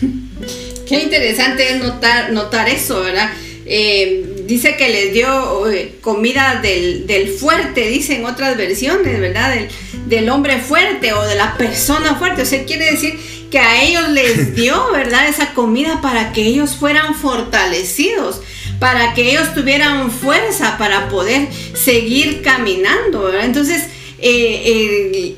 Qué 0.87 1.03
interesante 1.03 1.69
es 1.69 1.83
notar, 1.83 2.31
notar 2.33 2.67
eso, 2.67 3.01
¿verdad? 3.01 3.31
Eh, 3.65 4.43
dice 4.45 4.75
que 4.75 4.89
les 4.89 5.13
dio 5.13 5.69
eh, 5.69 5.95
comida 6.01 6.59
del, 6.61 7.29
fuerte, 7.39 7.87
dicen 7.87 8.25
otras 8.25 8.57
versiones, 8.57 9.19
¿verdad? 9.19 9.55
Del, 9.55 9.69
del, 10.09 10.29
hombre 10.29 10.59
fuerte 10.59 11.13
o 11.13 11.23
de 11.25 11.35
la 11.35 11.55
persona 11.57 12.15
fuerte. 12.15 12.41
O 12.41 12.45
sea, 12.45 12.65
quiere 12.65 12.91
decir 12.91 13.17
que 13.49 13.59
a 13.59 13.83
ellos 13.83 14.09
les 14.09 14.55
dio, 14.55 14.91
¿verdad? 14.91 15.29
Esa 15.29 15.53
comida 15.53 16.01
para 16.01 16.33
que 16.33 16.41
ellos 16.41 16.75
fueran 16.75 17.15
fortalecidos, 17.15 18.41
para 18.83 19.13
que 19.13 19.29
ellos 19.29 19.53
tuvieran 19.53 20.11
fuerza 20.11 20.77
para 20.77 21.07
poder 21.07 21.47
seguir 21.73 22.41
caminando, 22.41 23.21
¿verdad? 23.21 23.45
Entonces, 23.45 23.85
eh, 24.19 25.37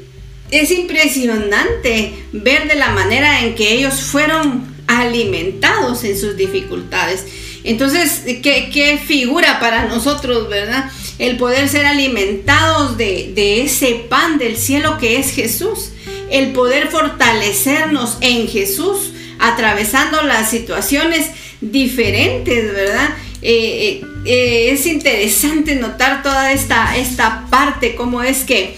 es 0.50 0.72
impresionante 0.72 2.16
ver 2.32 2.68
de 2.68 2.74
la 2.74 2.89
manera 2.89 3.41
en 3.41 3.54
que 3.54 3.74
ellos 3.74 4.02
fueron 4.02 4.76
alimentados 4.88 6.04
en 6.06 6.20
sus 6.20 6.36
dificultades. 6.36 7.24
Entonces, 7.64 8.24
¿qué, 8.41 9.00
figura 9.06 9.60
para 9.60 9.86
nosotros, 9.86 10.50
verdad? 10.50 10.89
El 11.20 11.38
poder 11.38 11.70
ser 11.70 11.86
alimentados 11.86 12.98
de 12.98 13.62
ese 13.62 14.08
pan 14.10 14.39
del 14.39 14.58
cielo 14.58 14.98
que 14.98 15.20
es 15.20 15.30
Jesús. 15.30 15.91
El 16.32 16.52
poder 16.52 16.88
fortalecernos 16.88 18.18
en 18.22 18.48
Jesús, 18.48 19.12
atravesando 19.38 20.24
las 20.24 20.50
situaciones 20.50 21.30
diferentes, 21.62 22.74
¿verdad? 22.74 23.10
Eh, 23.48 24.02
eh, 24.02 24.06
eh, 24.26 24.72
es 24.72 24.88
interesante 24.88 25.76
notar 25.76 26.24
toda 26.24 26.52
esta, 26.52 26.98
esta 26.98 27.46
parte, 27.52 27.93
cómo 27.93 28.24
es 28.24 28.43
que, 28.43 28.76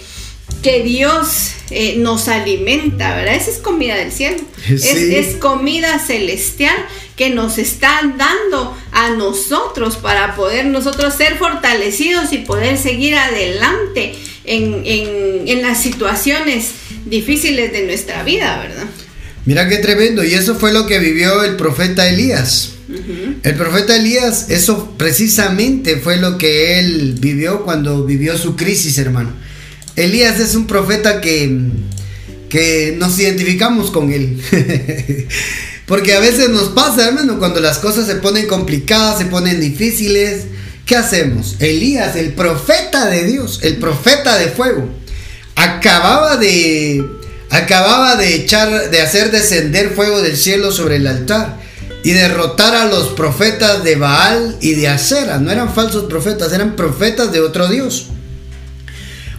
que 0.62 0.84
Dios 0.84 1.54
nos 1.98 2.28
alimenta, 2.28 3.16
¿verdad? 3.16 3.36
Esa 3.36 3.52
es 3.52 3.58
comida 3.60 3.96
del 3.96 4.12
cielo. 4.12 4.40
Es, 4.70 5.36
comida 5.36 6.00
celestial 6.00 6.76
que 7.16 7.30
nos 7.30 7.58
están 7.58 8.18
dando 8.18 8.78
a 8.92 9.12
nosotros 9.12 9.96
para 9.96 10.36
poder 10.36 10.66
nosotros 10.66 11.14
ser 11.14 11.38
fortalecidos 11.38 12.34
y 12.34 12.40
poder 12.40 12.78
seguir 12.78 13.16
adelante 13.16 14.16
en, 14.44 14.84
en 14.86 15.62
las 15.62 15.82
situaciones 15.82 16.72
difíciles 17.06 17.72
de 17.72 17.86
nuestra 17.86 18.24
vida, 18.24 18.60
¿verdad? 18.60 18.86
Mira 19.46 19.70
qué 19.70 19.78
tremendo. 19.78 20.26
Y 20.26 20.34
eso 20.34 20.56
fue 20.56 20.74
lo 20.74 20.88
que 20.88 21.00
vivió 21.00 21.44
el 21.46 21.56
profeta 21.56 22.10
Elías. 22.10 22.77
El 23.44 23.56
profeta 23.56 23.98
Elías, 23.98 24.50
eso 24.50 24.94
precisamente 24.98 25.98
fue 25.98 26.18
lo 26.18 26.38
que 26.38 26.80
él 26.80 27.16
vivió 27.20 27.64
cuando 27.64 28.06
vivió 28.06 28.38
su 28.38 28.56
crisis, 28.56 28.98
hermano. 28.98 29.32
Elías 29.98 30.40
es 30.40 30.56
un 30.56 30.68
profeta 30.68 31.20
que, 31.20 31.60
que 32.50 32.96
nos 32.98 33.20
identificamos 33.20 33.92
con 33.92 34.14
él. 34.14 34.40
Porque 35.86 36.14
a 36.14 36.20
veces 36.20 36.50
nos 36.50 36.70
pasa, 36.70 37.08
hermano, 37.08 37.40
cuando 37.40 37.60
las 37.60 37.80
cosas 37.80 38.08
se 38.08 38.16
ponen 38.16 38.48
complicadas, 38.48 39.18
se 39.18 39.26
ponen 39.26 39.60
difíciles. 39.60 40.44
¿Qué 40.86 40.96
hacemos? 40.96 41.58
Elías, 41.60 42.16
el 42.16 42.34
profeta 42.34 43.10
de 43.10 43.26
Dios, 43.26 43.60
el 43.64 43.78
profeta 43.78 44.38
de 44.38 44.48
fuego, 44.48 44.88
acababa 45.56 46.38
de 46.38 47.04
acababa 47.50 48.18
de 48.18 48.36
echar 48.36 48.90
de 48.90 49.02
hacer 49.02 49.32
descender 49.32 49.92
fuego 49.92 50.22
del 50.22 50.36
cielo 50.36 50.72
sobre 50.72 50.98
el 50.98 51.08
altar 51.08 51.67
y 52.08 52.14
derrotar 52.14 52.74
a 52.74 52.86
los 52.86 53.10
profetas 53.10 53.84
de 53.84 53.98
Baal 53.98 54.56
y 54.62 54.76
de 54.76 54.88
Acera. 54.88 55.40
No 55.40 55.52
eran 55.52 55.74
falsos 55.74 56.06
profetas, 56.06 56.54
eran 56.54 56.78
profetas 56.78 57.34
de 57.34 57.42
otro 57.42 57.68
Dios. 57.68 58.06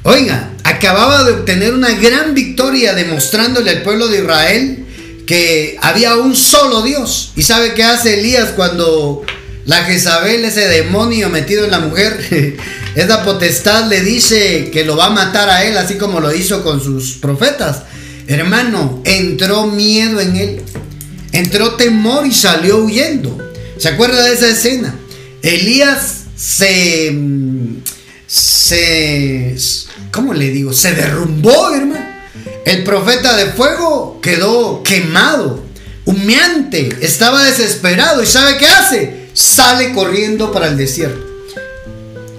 Oiga, 0.02 0.50
acababa 0.64 1.24
de 1.24 1.32
obtener 1.32 1.72
una 1.72 1.92
gran 1.92 2.34
victoria 2.34 2.92
demostrándole 2.92 3.70
al 3.70 3.82
pueblo 3.82 4.08
de 4.08 4.18
Israel 4.18 4.84
que 5.26 5.78
había 5.80 6.16
un 6.16 6.36
solo 6.36 6.82
Dios. 6.82 7.32
¿Y 7.36 7.42
sabe 7.42 7.72
qué 7.72 7.84
hace 7.84 8.20
Elías 8.20 8.50
cuando 8.54 9.22
la 9.64 9.84
Jezabel, 9.84 10.44
ese 10.44 10.68
demonio 10.68 11.30
metido 11.30 11.64
en 11.64 11.70
la 11.70 11.80
mujer, 11.80 12.58
esa 12.94 13.24
potestad 13.24 13.88
le 13.88 14.02
dice 14.02 14.70
que 14.70 14.84
lo 14.84 14.94
va 14.94 15.06
a 15.06 15.10
matar 15.10 15.48
a 15.48 15.64
él, 15.64 15.78
así 15.78 15.94
como 15.94 16.20
lo 16.20 16.34
hizo 16.34 16.62
con 16.62 16.84
sus 16.84 17.14
profetas? 17.14 17.84
Hermano, 18.26 19.00
entró 19.06 19.68
miedo 19.68 20.20
en 20.20 20.36
él 20.36 20.62
entró 21.32 21.74
temor 21.74 22.26
y 22.26 22.32
salió 22.32 22.78
huyendo. 22.78 23.36
¿Se 23.78 23.88
acuerda 23.88 24.24
de 24.24 24.34
esa 24.34 24.48
escena? 24.48 24.94
Elías 25.42 26.24
se, 26.36 27.16
se, 28.26 29.56
¿cómo 30.12 30.34
le 30.34 30.50
digo? 30.50 30.72
Se 30.72 30.94
derrumbó, 30.94 31.74
hermano. 31.74 32.06
El 32.64 32.84
profeta 32.84 33.36
de 33.36 33.46
fuego 33.46 34.20
quedó 34.20 34.82
quemado, 34.82 35.64
humeante, 36.04 36.90
estaba 37.00 37.44
desesperado. 37.44 38.22
¿Y 38.22 38.26
sabe 38.26 38.56
qué 38.58 38.66
hace? 38.66 39.28
Sale 39.32 39.92
corriendo 39.92 40.52
para 40.52 40.68
el 40.68 40.76
desierto. 40.76 41.26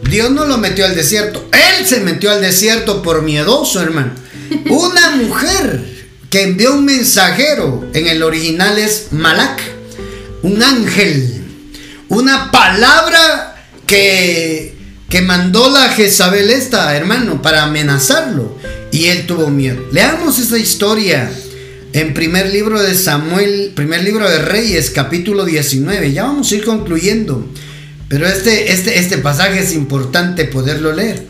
Dios 0.09 0.31
no 0.31 0.45
lo 0.45 0.57
metió 0.57 0.85
al 0.85 0.95
desierto, 0.95 1.47
él 1.51 1.85
se 1.85 1.99
metió 1.99 2.31
al 2.31 2.41
desierto 2.41 3.01
por 3.01 3.21
miedoso, 3.21 3.81
hermano. 3.81 4.13
Una 4.69 5.11
mujer 5.11 5.98
que 6.29 6.43
envió 6.43 6.75
un 6.75 6.85
mensajero, 6.85 7.89
en 7.93 8.07
el 8.07 8.21
original 8.21 8.77
es 8.77 9.07
Malak, 9.11 9.61
un 10.43 10.61
ángel, 10.61 11.43
una 12.07 12.51
palabra 12.51 13.65
que, 13.87 14.75
que 15.09 15.21
mandó 15.21 15.71
la 15.71 15.89
Jezabel 15.89 16.51
esta, 16.51 16.95
hermano, 16.95 17.41
para 17.41 17.63
amenazarlo. 17.63 18.57
Y 18.91 19.05
él 19.05 19.25
tuvo 19.25 19.49
miedo. 19.49 19.83
Leamos 19.91 20.39
esa 20.39 20.57
historia 20.57 21.31
en 21.93 22.13
primer 22.13 22.51
libro 22.51 22.81
de 22.81 22.95
Samuel, 22.95 23.71
primer 23.75 24.03
libro 24.03 24.29
de 24.29 24.39
Reyes, 24.39 24.91
capítulo 24.91 25.45
19. 25.45 26.11
Ya 26.11 26.23
vamos 26.23 26.51
a 26.51 26.55
ir 26.55 26.63
concluyendo. 26.63 27.47
Pero 28.07 28.27
este, 28.27 28.71
este, 28.71 28.99
este 28.99 29.17
pasaje 29.19 29.59
es 29.59 29.73
importante 29.73 30.45
poderlo 30.45 30.93
leer. 30.93 31.23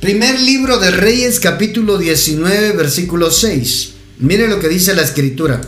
Primer 0.00 0.38
libro 0.40 0.78
de 0.78 0.90
Reyes, 0.90 1.40
capítulo 1.40 1.98
19, 1.98 2.72
versículo 2.72 3.30
6. 3.30 3.93
Mire 4.18 4.48
lo 4.48 4.60
que 4.60 4.68
dice 4.68 4.94
la 4.94 5.02
escritura. 5.02 5.60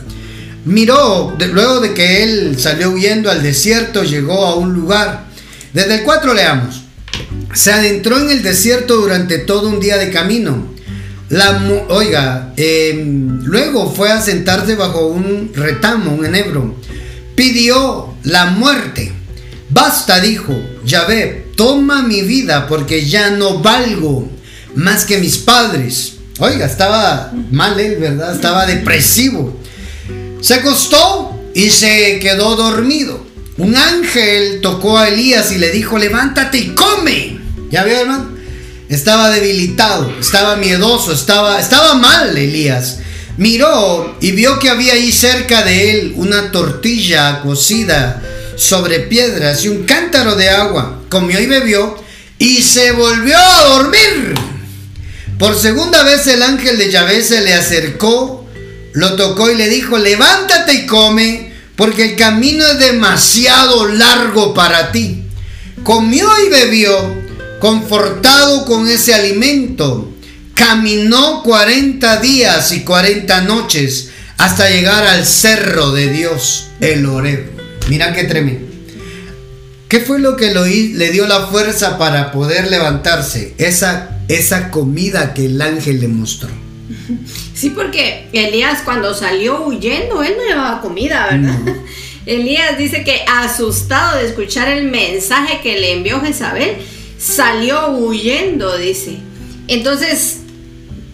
Miró, 0.65 1.37
luego 1.53 1.79
de 1.79 1.93
que 1.93 2.23
él 2.23 2.59
salió 2.59 2.89
huyendo 2.89 3.31
al 3.31 3.41
desierto, 3.41 4.03
llegó 4.03 4.45
a 4.45 4.55
un 4.55 4.73
lugar. 4.73 5.27
Desde 5.73 5.95
el 5.95 6.03
4 6.03 6.33
leamos. 6.33 6.81
Se 7.53 7.71
adentró 7.71 8.19
en 8.19 8.29
el 8.29 8.43
desierto 8.43 8.97
durante 8.97 9.37
todo 9.37 9.69
un 9.69 9.79
día 9.79 9.97
de 9.97 10.11
camino. 10.11 10.75
La, 11.29 11.61
oiga, 11.89 12.53
em, 12.57 13.41
luego 13.43 13.91
fue 13.93 14.11
a 14.11 14.21
sentarse 14.21 14.75
bajo 14.75 15.07
un 15.07 15.51
retamo, 15.53 16.13
un 16.13 16.25
enebro. 16.25 16.75
Pidió 17.35 18.15
la 18.23 18.47
muerte. 18.47 19.11
Basta, 19.69 20.19
dijo, 20.19 20.53
Yahvé, 20.85 21.47
toma 21.55 22.03
mi 22.03 22.21
vida 22.21 22.67
porque 22.67 23.05
ya 23.05 23.29
no 23.31 23.59
valgo 23.59 24.29
más 24.75 25.05
que 25.05 25.17
mis 25.17 25.37
padres. 25.37 26.16
Oiga, 26.39 26.65
estaba 26.65 27.31
mal 27.51 27.79
él, 27.79 27.97
¿verdad? 27.99 28.35
Estaba 28.35 28.65
depresivo. 28.65 29.59
Se 30.39 30.53
acostó 30.53 31.39
y 31.55 31.69
se 31.71 32.19
quedó 32.19 32.55
dormido. 32.55 33.25
Un 33.57 33.75
ángel 33.75 34.61
tocó 34.61 34.99
a 34.99 35.07
Elías 35.07 35.51
y 35.51 35.57
le 35.57 35.71
dijo, 35.71 35.97
levántate 35.97 36.59
y 36.59 36.75
come. 36.75 37.39
¿Ya 37.71 37.83
vio, 37.83 37.99
hermano? 37.99 38.37
Estaba 38.87 39.31
debilitado, 39.31 40.13
estaba 40.19 40.55
miedoso, 40.55 41.11
estaba, 41.11 41.59
estaba 41.59 41.95
mal 41.95 42.37
Elías. 42.37 42.99
Miró 43.37 44.15
y 44.21 44.31
vio 44.31 44.59
que 44.59 44.69
había 44.69 44.93
ahí 44.93 45.11
cerca 45.11 45.63
de 45.63 45.91
él 45.91 46.13
una 46.15 46.51
tortilla 46.51 47.41
cocida 47.41 48.21
sobre 48.55 48.99
piedras 49.01 49.65
y 49.65 49.69
un 49.69 49.83
cántaro 49.83 50.35
de 50.35 50.49
agua. 50.49 51.01
Comió 51.09 51.39
y 51.39 51.47
bebió 51.47 51.97
y 52.37 52.61
se 52.61 52.91
volvió 52.91 53.37
a 53.37 53.63
dormir. 53.69 54.56
Por 55.39 55.55
segunda 55.55 56.03
vez 56.03 56.25
el 56.27 56.41
ángel 56.41 56.79
de 56.79 56.89
Yahvé 56.89 57.21
se 57.21 57.41
le 57.41 57.53
acercó, 57.53 58.47
lo 58.93 59.15
tocó 59.15 59.51
y 59.51 59.55
le 59.55 59.69
dijo, 59.69 59.99
levántate 59.99 60.73
y 60.73 60.85
come, 60.87 61.53
porque 61.75 62.05
el 62.05 62.15
camino 62.15 62.65
es 62.65 62.79
demasiado 62.79 63.87
largo 63.87 64.55
para 64.55 64.91
ti. 64.91 65.25
Comió 65.83 66.27
y 66.43 66.49
bebió, 66.49 67.15
confortado 67.59 68.65
con 68.65 68.87
ese 68.87 69.13
alimento. 69.13 70.11
Caminó 70.55 71.43
40 71.43 72.17
días 72.17 72.71
y 72.71 72.81
40 72.81 73.41
noches 73.41 74.09
hasta 74.39 74.71
llegar 74.71 75.05
al 75.05 75.23
cerro 75.23 75.91
de 75.91 76.09
Dios, 76.09 76.69
el 76.81 77.05
Oreb. 77.05 77.51
Mira 77.89 78.11
qué 78.13 78.23
tremendo. 78.23 78.65
¿Qué 79.87 79.99
fue 79.99 80.17
lo 80.17 80.35
que 80.35 80.51
le 80.51 81.11
dio 81.11 81.27
la 81.27 81.45
fuerza 81.45 81.99
para 81.99 82.31
poder 82.31 82.71
levantarse? 82.71 83.53
Esa 83.59 84.16
esa 84.27 84.71
comida 84.71 85.33
que 85.33 85.45
el 85.45 85.61
ángel 85.61 85.99
le 85.99 86.07
mostró. 86.07 86.49
Sí, 87.53 87.71
porque 87.71 88.27
Elías 88.33 88.83
cuando 88.85 89.15
salió 89.15 89.65
huyendo, 89.65 90.21
él 90.21 90.35
no 90.37 90.47
llevaba 90.47 90.79
comida, 90.79 91.27
¿verdad? 91.31 91.57
Elías 92.27 92.77
dice 92.77 93.03
que 93.03 93.25
asustado 93.27 94.19
de 94.19 94.27
escuchar 94.27 94.67
el 94.69 94.83
mensaje 94.91 95.61
que 95.63 95.79
le 95.79 95.93
envió 95.93 96.21
Jezabel, 96.21 96.75
salió 97.17 97.87
huyendo, 97.93 98.77
dice. 98.77 99.17
Entonces, 99.67 100.41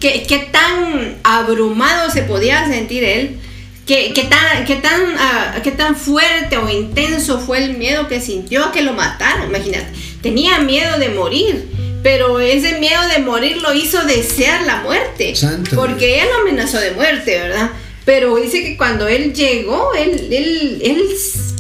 ¿qué, 0.01 0.25
qué 0.27 0.39
tan 0.51 1.15
abrumado 1.23 2.11
se 2.11 2.23
podía 2.23 2.67
sentir 2.67 3.05
él? 3.05 3.39
¿Qué, 3.85 4.11
qué 4.13 4.23
tan, 4.23 4.65
qué, 4.65 4.75
tan, 4.75 5.01
ah, 5.17 5.59
¿Qué 5.63 5.71
tan 5.71 5.95
fuerte 5.95 6.57
o 6.57 6.69
intenso 6.69 7.39
fue 7.39 7.63
el 7.63 7.77
miedo 7.77 8.09
que 8.09 8.19
sintió 8.19 8.71
que 8.73 8.81
lo 8.81 8.91
mataron? 8.91 9.47
Imagínate, 9.47 9.87
tenía 10.21 10.59
miedo 10.59 10.99
de 10.99 11.07
morir 11.07 11.69
pero 12.03 12.39
ese 12.39 12.79
miedo 12.79 13.01
de 13.07 13.23
morir 13.23 13.61
lo 13.61 13.73
hizo 13.73 14.03
desear 14.03 14.63
la 14.63 14.81
muerte. 14.81 15.33
Porque 15.73 16.15
ella 16.15 16.25
lo 16.25 16.41
amenazó 16.41 16.77
de 16.77 16.91
muerte, 16.91 17.39
¿verdad? 17.39 17.71
Pero 18.05 18.35
dice 18.35 18.61
que 18.61 18.75
cuando 18.75 19.07
él 19.07 19.33
llegó, 19.33 19.93
él, 19.93 20.27
él, 20.29 20.81
él 20.83 21.03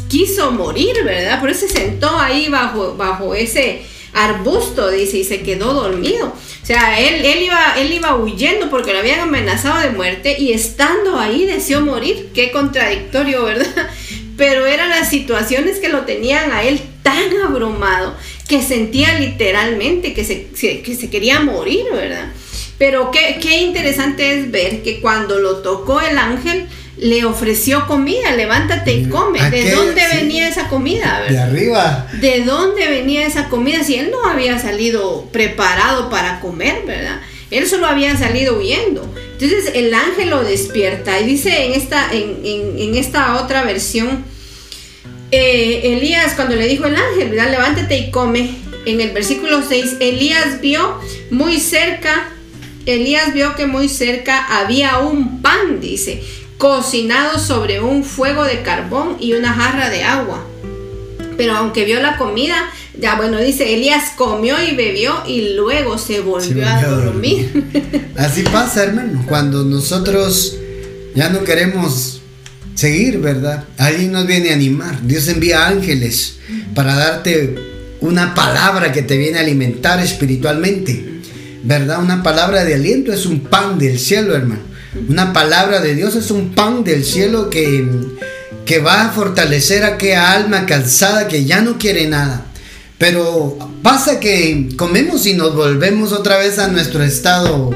quiso 0.09 0.51
morir, 0.51 1.03
¿verdad? 1.05 1.39
Por 1.39 1.49
eso 1.49 1.65
se 1.67 1.73
sentó 1.73 2.19
ahí 2.19 2.49
bajo, 2.49 2.95
bajo 2.95 3.33
ese 3.33 3.83
arbusto, 4.13 4.91
dice, 4.91 5.17
y 5.17 5.23
se 5.23 5.41
quedó 5.41 5.73
dormido. 5.73 6.27
O 6.27 6.65
sea, 6.65 6.99
él, 6.99 7.25
él, 7.25 7.43
iba, 7.43 7.75
él 7.77 7.93
iba 7.93 8.15
huyendo 8.15 8.69
porque 8.69 8.93
lo 8.93 8.99
habían 8.99 9.21
amenazado 9.21 9.79
de 9.79 9.89
muerte 9.89 10.35
y 10.37 10.51
estando 10.51 11.17
ahí 11.17 11.45
deseó 11.45 11.81
morir. 11.81 12.31
Qué 12.33 12.51
contradictorio, 12.51 13.45
¿verdad? 13.45 13.89
Pero 14.37 14.65
eran 14.65 14.89
las 14.89 15.09
situaciones 15.09 15.79
que 15.79 15.89
lo 15.89 16.01
tenían 16.01 16.51
a 16.51 16.63
él 16.63 16.81
tan 17.01 17.31
abrumado 17.45 18.15
que 18.53 18.61
sentía 18.61 19.17
literalmente 19.17 20.13
que 20.13 20.23
se, 20.23 20.49
que 20.51 20.95
se 20.95 21.09
quería 21.09 21.39
morir, 21.39 21.85
¿verdad? 21.91 22.27
Pero 22.77 23.09
qué, 23.09 23.39
qué 23.41 23.63
interesante 23.63 24.37
es 24.39 24.51
ver 24.51 24.83
que 24.83 25.01
cuando 25.01 25.39
lo 25.39 25.63
tocó 25.63 25.99
el 26.01 26.19
ángel, 26.19 26.67
le 26.97 27.25
ofreció 27.25 27.87
comida, 27.87 28.35
levántate 28.35 28.93
y 28.93 29.09
come. 29.09 29.49
¿De 29.49 29.71
dónde 29.71 30.03
venía 30.13 30.47
esa 30.47 30.67
comida? 30.67 31.23
De 31.27 31.39
arriba. 31.39 32.07
¿De 32.21 32.41
dónde 32.41 32.87
venía 32.87 33.25
esa 33.25 33.49
comida 33.49 33.83
si 33.83 33.95
él 33.95 34.11
no 34.11 34.23
había 34.23 34.59
salido 34.59 35.27
preparado 35.31 36.11
para 36.11 36.39
comer, 36.39 36.83
verdad? 36.85 37.21
Él 37.49 37.67
solo 37.67 37.87
había 37.87 38.15
salido 38.17 38.59
huyendo. 38.59 39.11
Entonces 39.31 39.71
el 39.73 39.91
ángel 39.95 40.29
lo 40.29 40.43
despierta 40.43 41.19
y 41.19 41.25
dice 41.25 41.65
en 41.65 41.73
esta, 41.73 42.13
en, 42.13 42.75
en 42.77 42.95
esta 42.95 43.41
otra 43.41 43.63
versión, 43.63 44.23
eh, 45.33 45.97
Elías 45.97 46.33
cuando 46.35 46.55
le 46.55 46.67
dijo 46.67 46.85
el 46.85 46.95
ángel, 46.95 47.29
¿verdad? 47.29 47.49
levántate 47.49 47.97
y 47.97 48.11
come, 48.11 48.55
en 48.85 49.01
el 49.01 49.11
versículo 49.11 49.63
6, 49.67 49.97
Elías 49.99 50.61
vio 50.61 50.99
muy 51.31 51.59
cerca, 51.59 52.29
Elías 52.85 53.33
vio 53.33 53.55
que 53.55 53.65
muy 53.65 53.89
cerca 53.89 54.59
había 54.59 54.99
un 54.99 55.41
pan, 55.41 55.79
dice, 55.81 56.21
cocinado 56.57 57.39
sobre 57.39 57.81
un 57.81 58.03
fuego 58.03 58.43
de 58.43 58.61
carbón 58.61 59.17
y 59.19 59.33
una 59.33 59.53
jarra 59.53 59.89
de 59.89 60.03
agua. 60.03 60.45
Pero 61.35 61.55
aunque 61.55 61.83
vio 61.83 61.99
la 61.99 62.17
comida, 62.17 62.69
ya 62.99 63.15
bueno, 63.15 63.39
dice, 63.39 63.73
Elías 63.73 64.11
comió 64.15 64.61
y 64.61 64.75
bebió 64.75 65.23
y 65.25 65.55
luego 65.55 65.97
se 65.97 66.19
volvió, 66.19 66.67
a 66.67 66.83
dormir. 66.83 68.11
Así 68.17 68.43
pasa, 68.43 68.83
hermano, 68.83 69.25
cuando 69.27 69.63
nosotros 69.63 70.57
ya 71.15 71.29
no 71.29 71.43
queremos 71.43 72.12
seguir, 72.75 73.19
¿verdad? 73.19 73.65
Alguien 73.77 74.11
nos 74.11 74.27
viene 74.27 74.51
a 74.51 74.53
animar. 74.53 75.01
Dios 75.05 75.27
envía 75.27 75.67
ángeles 75.67 76.37
para 76.75 76.95
darte 76.95 77.55
una 78.01 78.35
palabra 78.35 78.91
que 78.91 79.01
te 79.01 79.17
viene 79.17 79.37
a 79.37 79.41
alimentar 79.41 79.99
espiritualmente. 79.99 81.09
¿Verdad? 81.63 82.03
Una 82.03 82.21
palabra 82.23 82.65
de 82.65 82.73
aliento 82.73 83.13
es 83.13 83.25
un 83.25 83.39
pan 83.39 83.79
del 83.79 83.97
cielo, 83.97 84.35
hermano. 84.35 84.61
Una 85.07 85.33
palabra 85.33 85.79
de 85.79 85.95
Dios 85.95 86.15
es 86.15 86.29
un 86.29 86.53
pan 86.53 86.83
del 86.83 87.03
cielo 87.05 87.49
que, 87.49 87.87
que 88.65 88.79
va 88.79 89.05
a 89.05 89.11
fortalecer 89.11 89.83
a 89.83 89.95
aquella 89.95 90.33
alma 90.33 90.65
cansada 90.65 91.27
que 91.27 91.45
ya 91.45 91.61
no 91.61 91.77
quiere 91.77 92.07
nada. 92.07 92.45
Pero 92.97 93.57
pasa 93.81 94.19
que 94.19 94.69
comemos 94.75 95.25
y 95.25 95.33
nos 95.33 95.55
volvemos 95.55 96.11
otra 96.11 96.37
vez 96.37 96.59
a 96.59 96.67
nuestro 96.67 97.03
estado, 97.03 97.71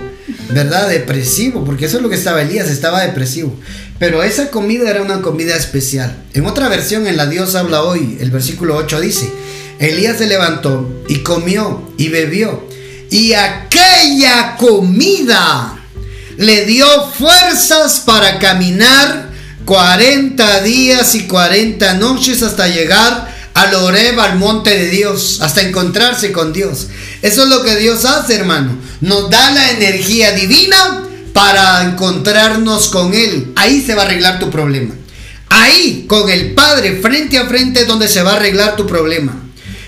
¿verdad? 0.50 0.90
Depresivo, 0.90 1.66
porque 1.66 1.86
eso 1.86 1.98
es 1.98 2.04
lo 2.04 2.10
que 2.10 2.16
estaba 2.16 2.42
Elías, 2.42 2.70
estaba 2.70 3.02
depresivo. 3.02 3.58
Pero 4.00 4.24
esa 4.24 4.52
comida 4.52 4.90
era 4.90 5.02
una 5.02 5.22
comida 5.22 5.56
especial. 5.56 6.16
En 6.34 6.46
otra 6.46 6.70
versión, 6.70 7.08
en 7.08 7.18
la 7.18 7.26
Dios 7.26 7.56
habla 7.56 7.84
hoy, 7.84 8.18
el 8.20 8.30
versículo 8.30 8.76
8 8.76 9.02
dice, 9.02 9.32
Elías 9.80 10.18
se 10.18 10.28
levantó 10.28 11.04
y 11.08 11.20
comió 11.20 11.92
y 11.98 12.10
bebió. 12.10 12.68
Y 13.10 13.34
aquella 13.34 14.56
comida 14.58 15.80
le 16.38 16.66
dio 16.66 16.86
fuerzas 17.12 18.02
para 18.06 18.38
caminar 18.38 19.32
40 19.66 20.62
días 20.62 21.16
y 21.16 21.28
40 21.28 21.96
noches 21.96 22.44
hasta 22.44 22.68
llegar 22.68 23.36
al 23.56 23.74
Oreb, 23.74 24.20
al 24.20 24.38
monte 24.38 24.70
de 24.78 24.90
Dios, 24.90 25.40
hasta 25.42 25.62
encontrarse 25.62 26.32
con 26.32 26.54
Dios. 26.54 26.88
Eso 27.24 27.44
es 27.44 27.50
lo 27.50 27.64
que 27.64 27.76
Dios 27.76 28.06
hace, 28.06 28.36
hermano. 28.36 28.78
Nos 29.02 29.32
da 29.32 29.50
la 29.52 29.72
energía 29.72 30.34
divina 30.34 31.07
para 31.38 31.84
encontrarnos 31.84 32.88
con 32.88 33.14
Él. 33.14 33.52
Ahí 33.56 33.84
se 33.86 33.94
va 33.94 34.02
a 34.02 34.06
arreglar 34.06 34.40
tu 34.40 34.50
problema. 34.50 34.96
Ahí, 35.50 36.06
con 36.08 36.32
el 36.32 36.56
Padre, 36.56 36.98
frente 37.00 37.38
a 37.38 37.46
frente, 37.46 37.86
donde 37.86 38.08
se 38.08 38.24
va 38.24 38.32
a 38.32 38.36
arreglar 38.38 38.76
tu 38.76 38.88
problema. 38.88 39.40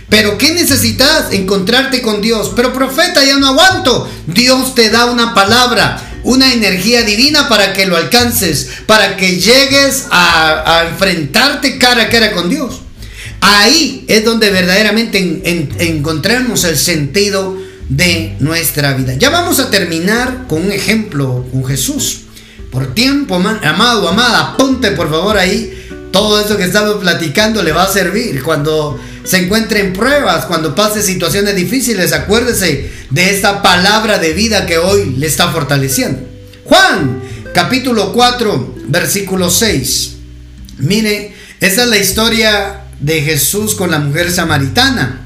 Pero 0.10 0.38
¿qué 0.38 0.54
necesitas? 0.54 1.34
Encontrarte 1.34 2.04
con 2.04 2.22
Dios. 2.22 2.52
Pero 2.56 2.72
profeta, 2.72 3.24
ya 3.24 3.38
no 3.38 3.48
aguanto. 3.48 4.08
Dios 4.28 4.76
te 4.76 4.92
da 4.92 5.06
una 5.06 5.34
palabra, 5.34 6.00
una 6.24 6.54
energía 6.54 7.02
divina 7.02 7.50
para 7.50 7.74
que 7.74 7.88
lo 7.88 7.98
alcances, 7.98 8.70
para 8.86 9.18
que 9.18 9.40
llegues 9.40 10.06
a, 10.12 10.86
enfrentarte 10.92 11.80
cara 11.80 12.04
a 12.04 12.10
cara 12.10 12.32
con 12.32 12.48
Dios. 12.52 12.82
Ahí 13.42 14.06
es 14.08 14.24
donde 14.24 14.52
verdaderamente 14.52 15.18
encontramos 15.80 16.64
el 16.66 16.78
sentido 16.78 17.69
de 17.90 18.36
nuestra 18.40 18.94
vida. 18.94 19.16
Ya 19.16 19.30
vamos 19.30 19.60
a 19.60 19.70
terminar 19.70 20.46
con 20.48 20.64
un 20.64 20.72
ejemplo 20.72 21.46
con 21.52 21.66
Jesús. 21.66 22.22
Por 22.72 22.94
tiempo, 22.94 23.36
amado, 23.36 24.08
amada, 24.08 24.56
ponte 24.56 24.92
por 24.92 25.10
favor 25.10 25.38
ahí. 25.38 25.76
Todo 26.12 26.40
eso 26.40 26.56
que 26.56 26.64
estamos 26.64 26.96
platicando 26.96 27.62
le 27.64 27.72
va 27.72 27.84
a 27.84 27.92
servir 27.92 28.42
cuando 28.44 29.00
se 29.24 29.38
encuentre 29.38 29.82
en 29.82 29.94
pruebas, 29.94 30.46
cuando 30.46 30.76
pase 30.76 31.02
situaciones 31.02 31.56
difíciles. 31.56 32.14
Acuérdese 32.14 32.90
de 33.10 33.30
esta 33.32 33.62
palabra 33.62 34.20
de 34.20 34.34
vida 34.34 34.66
que 34.66 34.78
hoy 34.78 35.16
le 35.18 35.28
está 35.28 35.52
fortaleciendo. 35.52 36.28
Juan, 36.66 37.22
capítulo 37.54 38.14
4, 38.14 38.76
versículo 38.88 39.50
6. 39.50 40.12
Mire, 40.80 41.34
esa 41.60 41.84
es 41.84 41.90
la 41.90 41.98
historia 41.98 42.82
de 43.00 43.22
Jesús 43.22 43.76
con 43.76 43.90
la 43.90 44.00
mujer 44.00 44.32
samaritana. 44.32 45.26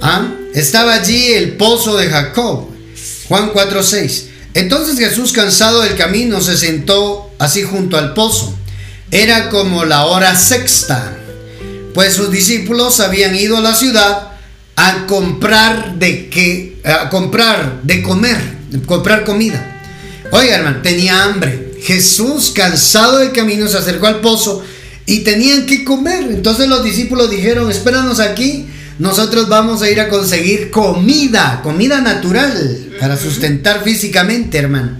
¿Ah? 0.00 0.28
Estaba 0.54 0.94
allí 0.94 1.32
el 1.32 1.56
pozo 1.56 1.96
de 1.96 2.08
Jacob. 2.08 2.68
Juan 3.28 3.52
4:6. 3.52 4.24
Entonces 4.54 4.98
Jesús, 4.98 5.32
cansado 5.32 5.82
del 5.82 5.96
camino, 5.96 6.40
se 6.40 6.56
sentó 6.56 7.30
así 7.38 7.62
junto 7.62 7.96
al 7.96 8.14
pozo. 8.14 8.56
Era 9.12 9.48
como 9.48 9.84
la 9.84 10.06
hora 10.06 10.34
sexta, 10.36 11.16
pues 11.94 12.14
sus 12.14 12.30
discípulos 12.30 13.00
habían 13.00 13.36
ido 13.36 13.56
a 13.56 13.60
la 13.60 13.74
ciudad 13.74 14.32
a 14.74 15.06
comprar 15.06 15.98
de 15.98 16.28
qué, 16.28 16.80
a 16.84 17.08
comprar 17.10 17.82
de 17.82 18.02
comer, 18.02 18.38
comprar 18.86 19.24
comida. 19.24 19.82
Oiga, 20.32 20.56
hermano, 20.56 20.80
tenía 20.82 21.24
hambre. 21.24 21.74
Jesús, 21.82 22.52
cansado 22.54 23.18
del 23.18 23.32
camino, 23.32 23.68
se 23.68 23.78
acercó 23.78 24.06
al 24.06 24.20
pozo 24.20 24.64
y 25.06 25.20
tenían 25.20 25.66
que 25.66 25.84
comer. 25.84 26.24
Entonces 26.30 26.68
los 26.68 26.84
discípulos 26.84 27.30
dijeron, 27.30 27.70
espéranos 27.70 28.20
aquí 28.20 28.66
nosotros 29.00 29.48
vamos 29.48 29.80
a 29.80 29.88
ir 29.88 29.98
a 29.98 30.10
conseguir 30.10 30.70
comida, 30.70 31.60
comida 31.62 32.02
natural, 32.02 32.76
para 33.00 33.16
sustentar 33.16 33.82
físicamente, 33.82 34.58
hermano. 34.58 34.98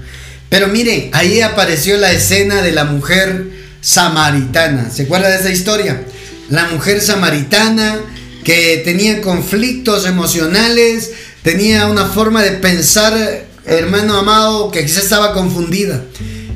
Pero 0.48 0.68
mire, 0.68 1.10
ahí 1.12 1.42
apareció 1.42 1.98
la 1.98 2.10
escena 2.10 2.62
de 2.62 2.72
la 2.72 2.84
mujer 2.84 3.50
samaritana. 3.82 4.88
¿Se 4.90 5.02
acuerda 5.02 5.28
de 5.28 5.36
esa 5.36 5.50
historia? 5.50 6.02
La 6.48 6.68
mujer 6.68 7.02
samaritana 7.02 8.00
que 8.42 8.80
tenía 8.86 9.20
conflictos 9.20 10.06
emocionales, 10.06 11.10
tenía 11.42 11.86
una 11.86 12.06
forma 12.06 12.42
de 12.42 12.52
pensar, 12.52 13.44
hermano 13.66 14.16
amado, 14.16 14.70
que 14.70 14.82
quizás 14.82 15.04
estaba 15.04 15.34
confundida. 15.34 16.02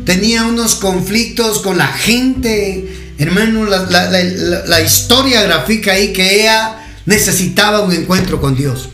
Tenía 0.07 0.45
unos 0.45 0.77
conflictos 0.77 1.59
con 1.59 1.77
la 1.77 1.89
gente, 1.89 2.89
hermano, 3.19 3.67
la, 3.67 3.83
la 4.67 4.81
historia 4.81 5.43
gráfica 5.43 5.93
ahí 5.93 6.15
que 6.15 6.41
ella 6.41 6.81
necesitaba 7.07 7.81
un 7.81 7.93
encuentro 7.93 8.41
con 8.41 8.57
Dios, 8.57 8.89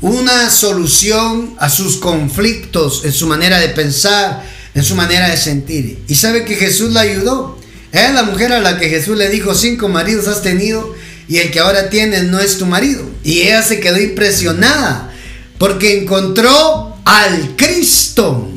una 0.00 0.50
solución 0.50 1.54
a 1.58 1.68
sus 1.68 1.96
conflictos 1.96 3.02
en 3.04 3.12
su 3.12 3.26
manera 3.26 3.58
de 3.58 3.68
pensar, 3.68 4.44
en 4.74 4.82
su 4.82 4.94
manera 4.94 5.28
de 5.28 5.36
sentir. 5.36 5.98
Y 6.08 6.14
sabe 6.14 6.44
que 6.44 6.56
Jesús 6.56 6.92
la 6.92 7.00
ayudó. 7.00 7.58
Es 7.92 8.12
la 8.12 8.24
mujer 8.24 8.52
a 8.52 8.60
la 8.60 8.78
que 8.78 8.88
Jesús 8.88 9.16
le 9.16 9.28
dijo, 9.28 9.54
cinco 9.54 9.88
maridos 9.88 10.26
has 10.26 10.42
tenido 10.42 10.94
y 11.28 11.38
el 11.38 11.50
que 11.50 11.60
ahora 11.60 11.90
tienes 11.90 12.24
no 12.24 12.40
es 12.40 12.58
tu 12.58 12.66
marido. 12.66 13.04
Y 13.22 13.42
ella 13.42 13.62
se 13.62 13.80
quedó 13.80 13.98
impresionada 13.98 15.12
porque 15.58 16.02
encontró 16.02 16.96
al 17.04 17.54
Cristo. 17.56 18.50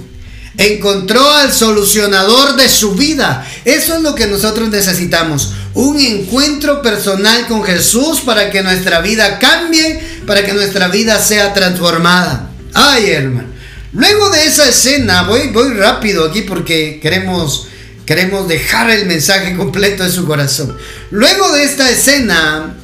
Encontró 0.58 1.32
al 1.32 1.54
solucionador 1.54 2.56
de 2.56 2.68
su 2.68 2.96
vida. 2.96 3.48
Eso 3.64 3.96
es 3.96 4.02
lo 4.02 4.16
que 4.16 4.26
nosotros 4.26 4.70
necesitamos. 4.70 5.54
Un 5.78 6.00
encuentro 6.00 6.82
personal 6.82 7.46
con 7.46 7.64
Jesús 7.64 8.22
para 8.22 8.50
que 8.50 8.64
nuestra 8.64 9.00
vida 9.00 9.38
cambie, 9.38 10.02
para 10.26 10.44
que 10.44 10.54
nuestra 10.54 10.88
vida 10.88 11.20
sea 11.20 11.54
transformada. 11.54 12.50
Ay, 12.74 13.12
hermano. 13.12 13.50
Luego 13.94 14.32
de 14.32 14.48
esa 14.48 14.68
escena, 14.68 15.22
voy, 15.22 15.50
voy 15.50 15.76
rápido 15.76 16.26
aquí 16.26 16.42
porque 16.42 17.00
queremos, 17.00 17.68
queremos 18.08 18.48
dejar 18.48 18.90
el 18.90 19.06
mensaje 19.06 19.56
completo 19.56 20.04
de 20.04 20.10
su 20.10 20.26
corazón. 20.26 20.76
Luego 21.12 21.52
de 21.52 21.66
esta 21.66 21.88
escena, 21.92 22.76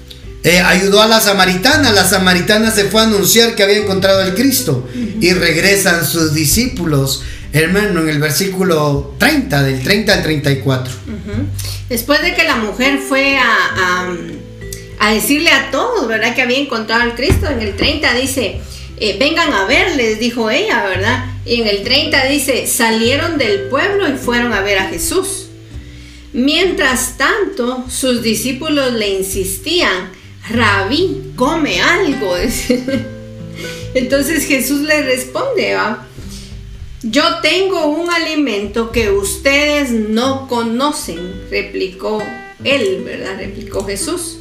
eh, 0.44 0.60
ayudó 0.60 1.02
a 1.02 1.08
la 1.08 1.20
samaritana. 1.20 1.92
La 1.94 2.08
samaritana 2.08 2.70
se 2.70 2.84
fue 2.86 3.02
a 3.02 3.06
anunciar 3.06 3.56
que 3.56 3.64
había 3.64 3.78
encontrado 3.78 4.22
el 4.22 4.36
Cristo 4.36 4.88
y 5.20 5.34
regresan 5.34 6.06
sus 6.06 6.36
discípulos 6.36 7.24
hermano, 7.54 8.02
en 8.02 8.10
el 8.10 8.20
versículo 8.20 9.16
30, 9.20 9.64
del 9.64 9.84
30 9.84 10.14
al 10.14 10.24
34. 10.24 10.94
Después 11.88 12.22
de 12.22 12.34
que 12.34 12.44
la 12.44 12.56
mujer 12.56 13.00
fue 13.00 13.38
a, 13.38 14.12
a, 15.00 15.14
decirle 15.14 15.52
a 15.52 15.70
todos, 15.70 16.08
¿verdad? 16.08 16.34
Que 16.34 16.42
había 16.42 16.58
encontrado 16.58 17.04
al 17.04 17.16
Cristo, 17.16 17.48
en 17.48 17.62
el 17.62 17.76
30 17.76 18.14
dice, 18.16 18.60
eh, 19.00 19.18
vengan 19.20 19.54
a 19.54 19.66
ver, 19.66 19.96
les 19.96 20.20
dijo 20.20 20.50
ella, 20.50 20.84
¿verdad? 20.84 21.26
Y 21.46 21.62
en 21.62 21.68
el 21.68 21.84
30 21.84 22.26
dice, 22.26 22.66
salieron 22.68 23.38
del 23.38 23.64
pueblo 23.64 24.10
y 24.10 24.14
fueron 24.14 24.54
a 24.54 24.62
ver 24.62 24.80
a 24.80 24.88
Jesús. 24.88 25.48
Mientras 26.34 27.18
tanto, 27.18 27.86
sus 27.90 28.24
discípulos 28.24 28.94
le 28.94 29.10
insistían, 29.10 30.12
rabí, 30.50 31.34
come 31.36 31.80
algo. 31.80 32.36
Entonces 33.94 34.48
Jesús 34.48 34.82
le 34.82 35.04
responde, 35.04 35.76
¿va? 35.76 36.08
Yo 37.04 37.42
tengo 37.42 37.88
un 37.88 38.10
alimento 38.10 38.94
que 38.94 39.10
ustedes 39.10 39.92
no 39.92 40.48
conocen, 40.48 41.20
replicó 41.52 42.24
él, 42.64 43.02
¿verdad? 43.04 43.36
Replicó 43.38 43.84
Jesús. 43.86 44.38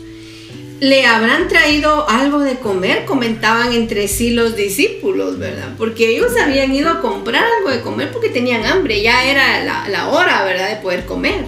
¿Le 0.79 1.05
habrán 1.05 1.49
traído 1.49 2.09
algo 2.09 2.39
de 2.39 2.61
comer? 2.61 3.05
Comentaban 3.05 3.73
entre 3.73 4.07
sí 4.07 4.31
los 4.31 4.55
discípulos, 4.55 5.41
¿verdad? 5.41 5.75
Porque 5.77 6.11
ellos 6.11 6.31
habían 6.41 6.73
ido 6.73 6.89
a 6.91 7.01
comprar 7.01 7.45
algo 7.59 7.71
de 7.71 7.81
comer 7.81 8.13
porque 8.13 8.29
tenían 8.29 8.65
hambre, 8.65 9.03
ya 9.03 9.25
era 9.25 9.65
la, 9.89 10.09
hora, 10.11 10.45
¿verdad? 10.45 10.71
De 10.71 10.77
poder 10.77 11.05
comer. 11.05 11.47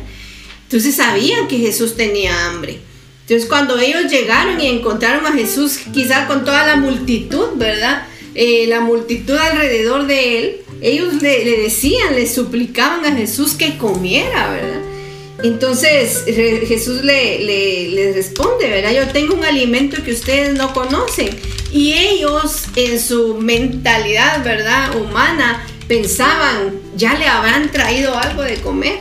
Entonces 0.65 0.97
sabían 0.97 1.47
que 1.47 1.59
Jesús 1.59 1.97
tenía 1.97 2.49
hambre. 2.49 2.81
Entonces 3.21 3.49
cuando 3.49 3.79
ellos 3.79 4.11
llegaron 4.11 4.61
y 4.61 4.67
encontraron 4.67 5.25
a 5.27 5.33
Jesús, 5.33 5.79
quizás 5.93 6.27
con 6.27 6.45
toda 6.45 6.67
la 6.67 6.75
multitud, 6.75 7.51
¿verdad? 7.55 8.09
Eh, 8.35 8.67
la 8.67 8.81
multitud 8.81 9.37
alrededor 9.37 10.09
de 10.09 10.39
él, 10.39 10.64
ellos 10.85 11.23
le, 11.23 11.63
decían, 11.63 12.15
le 12.15 12.29
suplicaban 12.29 13.07
a 13.07 13.17
Jesús 13.17 13.55
que 13.55 13.79
comiera, 13.79 14.51
¿verdad? 14.51 14.83
Entonces 15.43 16.25
Jesús 16.27 17.03
le, 17.03 17.39
le, 17.41 18.13
responde, 18.13 18.69
¿verdad? 18.69 18.93
Yo 18.93 19.09
tengo 19.09 19.35
un 19.35 19.45
alimento 19.45 20.03
que 20.03 20.13
ustedes 20.13 20.53
no 20.55 20.75
conocen. 20.75 21.31
Y 21.73 21.95
ellos 21.95 22.65
en 22.77 23.01
su 23.01 23.35
mentalidad, 23.35 24.45
¿verdad? 24.45 24.95
Humana, 24.97 25.67
pensaban, 25.89 26.79
ya 26.97 27.15
le 27.15 27.29
habrán 27.29 27.71
traído 27.73 28.17
algo 28.19 28.43
de 28.43 28.57
comer. 28.57 28.99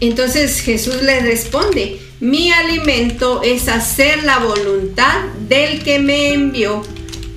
Entonces 0.00 0.60
Jesús 0.60 1.02
les 1.02 1.22
responde, 1.24 2.00
mi 2.20 2.50
alimento 2.52 3.42
es 3.42 3.68
hacer 3.68 4.24
la 4.24 4.38
voluntad 4.38 5.24
del 5.46 5.82
que 5.82 5.98
me 5.98 6.32
envió 6.32 6.82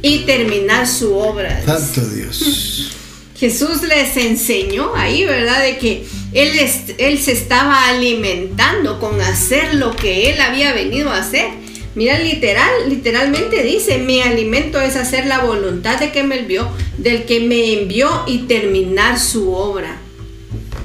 y 0.01 0.19
terminar 0.19 0.87
su 0.87 1.13
obra. 1.13 1.61
Santo 1.65 2.07
Dios. 2.07 2.95
Jesús 3.41 3.81
les 3.81 4.15
enseñó 4.17 4.93
ahí, 4.93 5.25
¿verdad? 5.25 5.63
De 5.63 5.79
que 5.79 6.05
él, 6.31 6.51
él 6.99 7.17
se 7.17 7.31
estaba 7.31 7.87
alimentando 7.87 8.99
con 8.99 9.19
hacer 9.19 9.73
lo 9.73 9.95
que 9.95 10.29
él 10.29 10.39
había 10.39 10.73
venido 10.73 11.09
a 11.09 11.17
hacer. 11.17 11.47
Mira, 11.95 12.19
literal, 12.19 12.69
literalmente 12.87 13.63
dice, 13.63 13.97
mi 13.97 14.21
alimento 14.21 14.79
es 14.79 14.95
hacer 14.95 15.25
la 15.25 15.39
voluntad 15.39 15.99
de 15.99 16.11
que 16.11 16.21
me 16.21 16.41
envió, 16.41 16.69
del 16.99 17.25
que 17.25 17.39
me 17.39 17.81
envió 17.81 18.25
y 18.27 18.43
terminar 18.43 19.19
su 19.19 19.51
obra. 19.51 19.97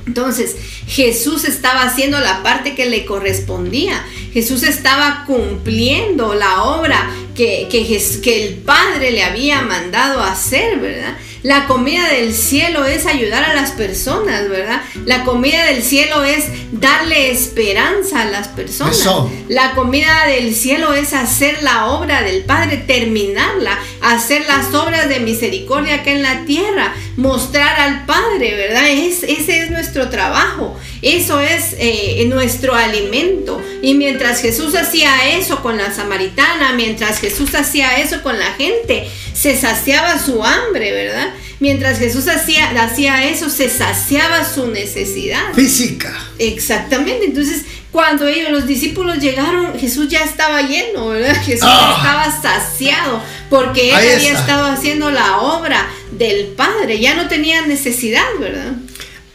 Entonces, 0.06 0.56
Jesús 0.86 1.44
estaba 1.44 1.82
haciendo 1.82 2.18
la 2.20 2.42
parte 2.42 2.74
que 2.74 2.86
le 2.86 3.04
correspondía. 3.04 4.02
Jesús 4.32 4.62
estaba 4.62 5.24
cumpliendo 5.26 6.34
la 6.34 6.62
obra 6.62 7.10
que, 7.34 7.68
que, 7.70 8.46
el 8.46 8.54
Padre 8.54 9.10
le 9.10 9.24
había 9.24 9.60
mandado 9.60 10.22
hacer, 10.22 10.78
¿verdad? 10.78 11.18
La 11.46 11.68
comida 11.68 12.08
del 12.08 12.34
cielo 12.34 12.86
es 12.86 13.06
ayudar 13.06 13.44
a 13.44 13.54
las 13.54 13.70
personas, 13.70 14.48
¿verdad? 14.48 14.82
La 15.04 15.22
comida 15.22 15.64
del 15.66 15.84
cielo 15.84 16.24
es 16.24 16.46
darle 16.72 17.30
esperanza 17.30 18.22
a 18.22 18.24
las 18.24 18.48
personas. 18.48 19.08
La 19.48 19.76
comida 19.76 20.26
del 20.26 20.52
cielo 20.52 20.92
es 20.92 21.12
hacer 21.12 21.62
la 21.62 21.86
obra 21.86 22.22
del 22.22 22.42
Padre, 22.42 22.78
terminarla, 22.78 23.78
hacer 24.02 24.44
las 24.46 24.74
obras 24.74 25.08
de 25.08 25.20
misericordia 25.20 26.02
que 26.02 26.14
en 26.16 26.22
la 26.22 26.44
tierra, 26.46 26.92
mostrar 27.16 27.78
al 27.78 28.06
Padre, 28.06 28.56
¿verdad? 28.56 28.88
Es, 28.88 29.22
ese 29.22 29.60
es 29.60 29.70
nuestro 29.70 30.10
trabajo, 30.10 30.76
eso 31.02 31.40
es 31.40 31.74
eh, 31.78 32.24
nuestro 32.28 32.74
alimento. 32.74 33.62
Y 33.82 33.94
mientras 33.94 34.40
Jesús 34.40 34.74
hacía 34.74 35.36
eso 35.36 35.62
con 35.62 35.76
la 35.76 35.92
samaritana, 35.92 36.72
mientras 36.72 37.18
Jesús 37.18 37.54
hacía 37.54 37.98
eso 37.98 38.22
con 38.22 38.38
la 38.38 38.52
gente, 38.52 39.08
se 39.32 39.56
saciaba 39.56 40.18
su 40.18 40.42
hambre, 40.44 40.92
¿verdad? 40.92 41.32
Mientras 41.58 41.98
Jesús 41.98 42.28
hacía, 42.28 42.70
hacía 42.82 43.28
eso, 43.28 43.48
se 43.48 43.70
saciaba 43.70 44.44
su 44.44 44.66
necesidad. 44.68 45.54
Física. 45.54 46.14
Exactamente. 46.38 47.24
Entonces, 47.24 47.62
cuando 47.90 48.28
ellos, 48.28 48.50
los 48.50 48.66
discípulos 48.66 49.18
llegaron, 49.18 49.78
Jesús 49.78 50.08
ya 50.08 50.22
estaba 50.22 50.60
lleno, 50.60 51.08
¿verdad? 51.08 51.34
Jesús 51.42 51.62
ya 51.62 51.94
ah. 51.94 51.96
estaba 51.96 52.42
saciado 52.42 53.22
porque 53.48 53.88
él 53.88 53.94
había 53.94 54.38
estado 54.38 54.66
haciendo 54.66 55.10
la 55.10 55.38
obra 55.38 55.88
del 56.10 56.48
Padre. 56.48 57.00
Ya 57.00 57.14
no 57.14 57.26
tenía 57.28 57.62
necesidad, 57.62 58.26
¿verdad? 58.38 58.72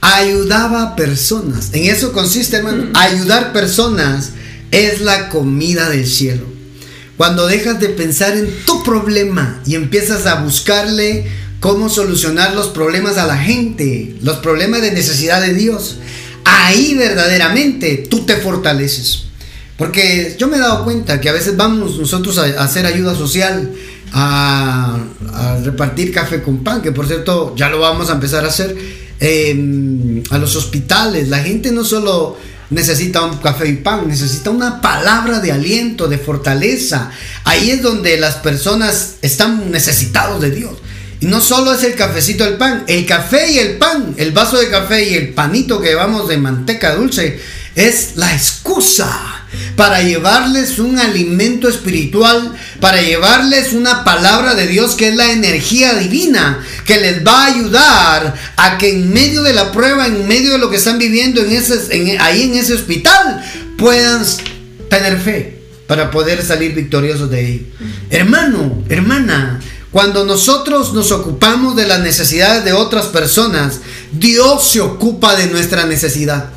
Ayudaba 0.02 0.82
a 0.82 0.96
personas. 0.96 1.70
En 1.74 1.86
eso 1.86 2.12
consiste, 2.12 2.58
hermano. 2.58 2.90
Ayudar 2.96 3.54
personas 3.54 4.32
es 4.72 5.02
la 5.02 5.30
comida 5.30 5.90
del 5.90 6.08
cielo. 6.08 6.46
Cuando 7.18 7.46
dejas 7.46 7.80
de 7.80 7.90
pensar 7.90 8.36
en 8.36 8.50
tu 8.66 8.84
problema 8.84 9.62
y 9.66 9.76
empiezas 9.76 10.26
a 10.26 10.42
buscarle 10.42 11.28
cómo 11.60 11.88
solucionar 11.90 12.56
los 12.56 12.70
problemas 12.70 13.18
a 13.18 13.28
la 13.28 13.38
gente, 13.38 14.16
los 14.22 14.38
problemas 14.38 14.82
de 14.82 14.92
necesidad 14.92 15.42
de 15.42 15.54
Dios, 15.54 15.98
ahí 16.44 16.96
verdaderamente 16.96 18.08
tú 18.10 18.26
te 18.26 18.38
fortaleces. 18.38 19.26
Porque 19.78 20.36
yo 20.38 20.48
me 20.48 20.58
he 20.58 20.60
dado 20.60 20.84
cuenta 20.84 21.22
que 21.22 21.30
a 21.30 21.34
veces 21.34 21.58
vamos 21.58 21.98
nosotros 21.98 22.38
a, 22.38 22.46
hacer 22.64 22.86
ayuda 22.86 23.16
social, 23.16 23.72
a, 24.14 24.98
repartir 25.64 26.12
café 26.12 26.42
con 26.42 26.64
pan, 26.64 26.82
que 26.82 26.92
por 26.92 27.08
cierto 27.08 27.56
ya 27.56 27.70
lo 27.70 27.80
vamos 27.80 28.10
a 28.10 28.14
empezar 28.14 28.46
a 28.46 28.48
hacer, 28.48 28.76
em, 29.22 30.22
a 30.30 30.38
los 30.38 30.58
hospitales. 30.58 31.30
La 31.30 31.40
gente 31.40 31.72
no 31.72 31.86
solo 31.86 32.38
necesita 32.70 33.22
un 33.24 33.38
café 33.38 33.70
y 33.70 33.76
pan, 33.76 34.08
necesita 34.08 34.50
una 34.50 34.82
palabra 34.82 35.40
de 35.40 35.54
aliento, 35.54 36.10
de 36.10 36.18
fortaleza. 36.18 37.12
Ahí 37.46 37.72
es 37.72 37.82
donde 37.82 38.18
las 38.18 38.36
personas 38.36 39.16
están 39.22 39.72
necesitados 39.72 40.42
de 40.42 40.52
Dios. 40.52 40.74
Y 41.22 41.28
no 41.28 41.40
solo 41.40 41.74
es 41.74 41.84
el 41.84 41.96
cafecito, 41.96 42.44
el 42.46 42.56
pan, 42.56 42.84
el 42.88 43.06
café 43.06 43.52
y 43.52 43.60
el 43.60 43.78
pan, 43.78 44.16
el 44.18 44.32
vaso 44.32 44.58
de 44.58 44.70
café 44.70 45.08
y 45.08 45.14
el 45.14 45.30
panito 45.34 45.80
que 45.80 45.90
llevamos 45.90 46.28
de 46.28 46.38
manteca 46.38 46.96
dulce, 46.96 47.40
es 47.76 48.14
la 48.16 48.34
excusa 48.34 49.31
para 49.76 50.02
llevarles 50.02 50.80
un 50.80 51.00
alimento 51.00 51.68
espiritual, 51.68 52.54
para 52.80 53.02
llevarles 53.02 53.74
una 53.74 54.04
palabra 54.04 54.56
de 54.56 54.68
Dios 54.68 54.96
que 54.96 55.10
es 55.10 55.16
la 55.16 55.32
energía 55.32 55.94
divina, 55.96 56.60
que 56.86 57.00
les 57.00 57.26
va 57.26 57.46
a 57.46 57.48
ayudar 57.48 58.36
a 58.58 58.78
que 58.78 58.90
en 58.92 59.14
medio 59.14 59.44
de 59.44 59.54
la 59.54 59.72
prueba, 59.72 60.08
en 60.08 60.28
medio 60.28 60.52
de 60.52 60.58
lo 60.58 60.70
que 60.70 60.78
están 60.78 60.98
viviendo 60.98 61.42
en 61.42 61.52
ese, 61.52 62.18
ahí 62.20 62.44
en 62.44 62.56
ese 62.56 62.74
hospital, 62.74 63.44
puedan 63.78 64.26
tener 64.90 65.20
fe 65.20 65.62
para 65.88 66.12
poder 66.12 66.44
salir 66.44 66.74
victoriosos 66.74 67.30
de 67.30 67.38
ahí. 67.38 67.72
Hermano, 68.10 68.84
hermana, 68.90 69.60
cuando 69.92 70.24
nosotros 70.24 70.94
nos 70.94 71.12
ocupamos 71.12 71.76
de 71.76 71.86
las 71.86 72.00
necesidades 72.00 72.64
de 72.64 72.72
otras 72.72 73.08
personas, 73.08 73.82
Dios 74.14 74.70
se 74.70 74.80
ocupa 74.80 75.36
de 75.36 75.48
nuestra 75.48 75.86
necesidad. 75.86 76.50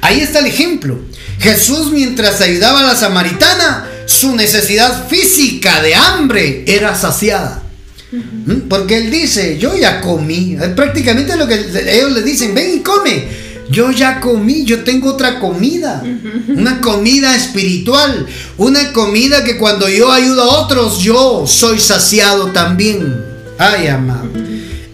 Ahí 0.00 0.20
está 0.20 0.38
el 0.38 0.46
ejemplo. 0.46 0.98
Jesús 1.38 1.90
mientras 1.92 2.40
ayudaba 2.40 2.80
a 2.80 2.86
la 2.86 2.96
samaritana, 2.96 3.88
su 4.06 4.34
necesidad 4.34 5.08
física 5.08 5.82
de 5.82 5.94
hambre 5.94 6.64
era 6.66 6.94
saciada. 6.94 7.62
¿Mm? 8.10 8.68
Porque 8.68 8.98
él 8.98 9.10
dice, 9.10 9.58
yo 9.58 9.76
ya 9.76 10.00
comí. 10.00 10.56
Prácticamente 10.74 11.36
lo 11.36 11.46
que 11.46 11.54
ellos 11.54 12.12
le 12.12 12.22
dicen, 12.22 12.54
ven 12.54 12.78
y 12.78 12.80
come. 12.80 13.48
Yo 13.70 13.90
ya 13.90 14.18
comí, 14.20 14.64
yo 14.64 14.82
tengo 14.82 15.10
otra 15.10 15.38
comida. 15.40 16.02
Una 16.48 16.80
comida 16.80 17.36
espiritual. 17.36 18.26
Una 18.56 18.92
comida 18.92 19.44
que 19.44 19.58
cuando 19.58 19.88
yo 19.88 20.10
ayudo 20.10 20.42
a 20.42 20.62
otros, 20.62 21.00
yo 21.00 21.44
soy 21.46 21.78
saciado 21.78 22.46
también. 22.52 23.14
Ay, 23.58 23.88
amado. 23.88 24.30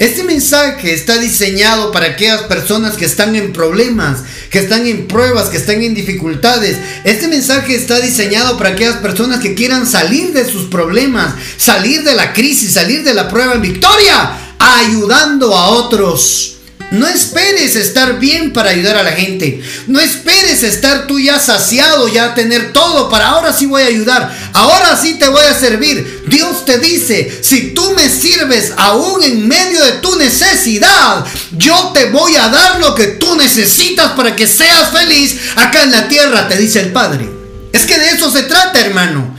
Este 0.01 0.25
mensaje 0.25 0.93
está 0.93 1.19
diseñado 1.19 1.93
para 1.93 2.07
aquellas 2.07 2.43
personas 2.43 2.97
que 2.97 3.05
están 3.05 3.37
en 3.37 3.53
problemas, 3.53 4.25
que 4.51 4.59
están 4.59 4.89
en 4.89 5.07
pruebas, 5.07 5.51
que 5.51 5.57
están 5.57 5.83
en 5.83 5.95
dificultades. 5.95 6.79
Este 7.05 7.29
mensaje 7.29 7.77
está 7.77 8.01
diseñado 8.01 8.59
para 8.59 8.71
aquellas 8.71 8.97
personas 8.97 9.39
que 9.39 9.55
quieran 9.55 9.87
salir 9.87 10.33
de 10.33 10.45
sus 10.45 10.65
problemas, 10.65 11.35
salir 11.57 12.03
de 12.03 12.17
la 12.17 12.33
crisis, 12.33 12.73
salir 12.73 13.05
de 13.05 13.15
la 13.15 13.29
prueba 13.29 13.55
en 13.55 13.63
victoria, 13.63 14.37
ayudando 14.59 15.57
a 15.57 15.69
otros. 15.69 16.54
No 16.91 17.09
esperes 17.09 17.75
estar 17.77 18.19
bien 18.21 18.53
para 18.53 18.71
ayudar 18.71 18.97
a 18.97 19.03
la 19.03 19.13
gente. 19.13 19.61
No 19.87 20.01
esperes 20.01 20.63
estar 20.63 21.07
tú 21.07 21.19
ya 21.19 21.41
saciado, 21.41 22.09
ya 22.09 22.35
tener 22.35 22.73
todo 22.73 23.09
para 23.09 23.29
ahora 23.29 23.53
sí 23.53 23.67
voy 23.67 23.83
a 23.83 23.87
ayudar. 23.87 24.33
Ahora 24.53 24.97
sí 25.01 25.15
te 25.19 25.29
voy 25.29 25.45
a 25.45 25.59
servir. 25.59 26.25
Dios 26.29 26.65
te 26.65 26.79
dice, 26.79 27.41
si 27.43 27.73
tú 27.75 27.93
me 27.97 28.09
sirves 28.09 28.73
aún 28.77 29.23
en 29.23 29.49
medio 29.49 29.85
de 29.85 29.93
tu 29.93 30.17
necesidad, 30.17 31.25
yo 31.53 31.91
te 31.93 32.07
voy 32.07 32.37
a 32.37 32.49
dar 32.49 32.79
lo 32.79 32.95
que 32.95 33.09
tú 33.09 33.35
necesitas 33.37 34.13
para 34.13 34.37
que 34.37 34.47
seas 34.47 34.91
feliz 34.91 35.37
acá 35.57 35.83
en 35.83 35.93
la 35.93 36.09
tierra, 36.09 36.49
te 36.49 36.57
dice 36.57 36.81
el 36.81 36.93
Padre. 36.93 37.29
Es 37.73 37.87
que 37.87 37.99
de 37.99 38.11
eso 38.11 38.31
se 38.31 38.45
trata, 38.45 38.81
hermano. 38.81 39.35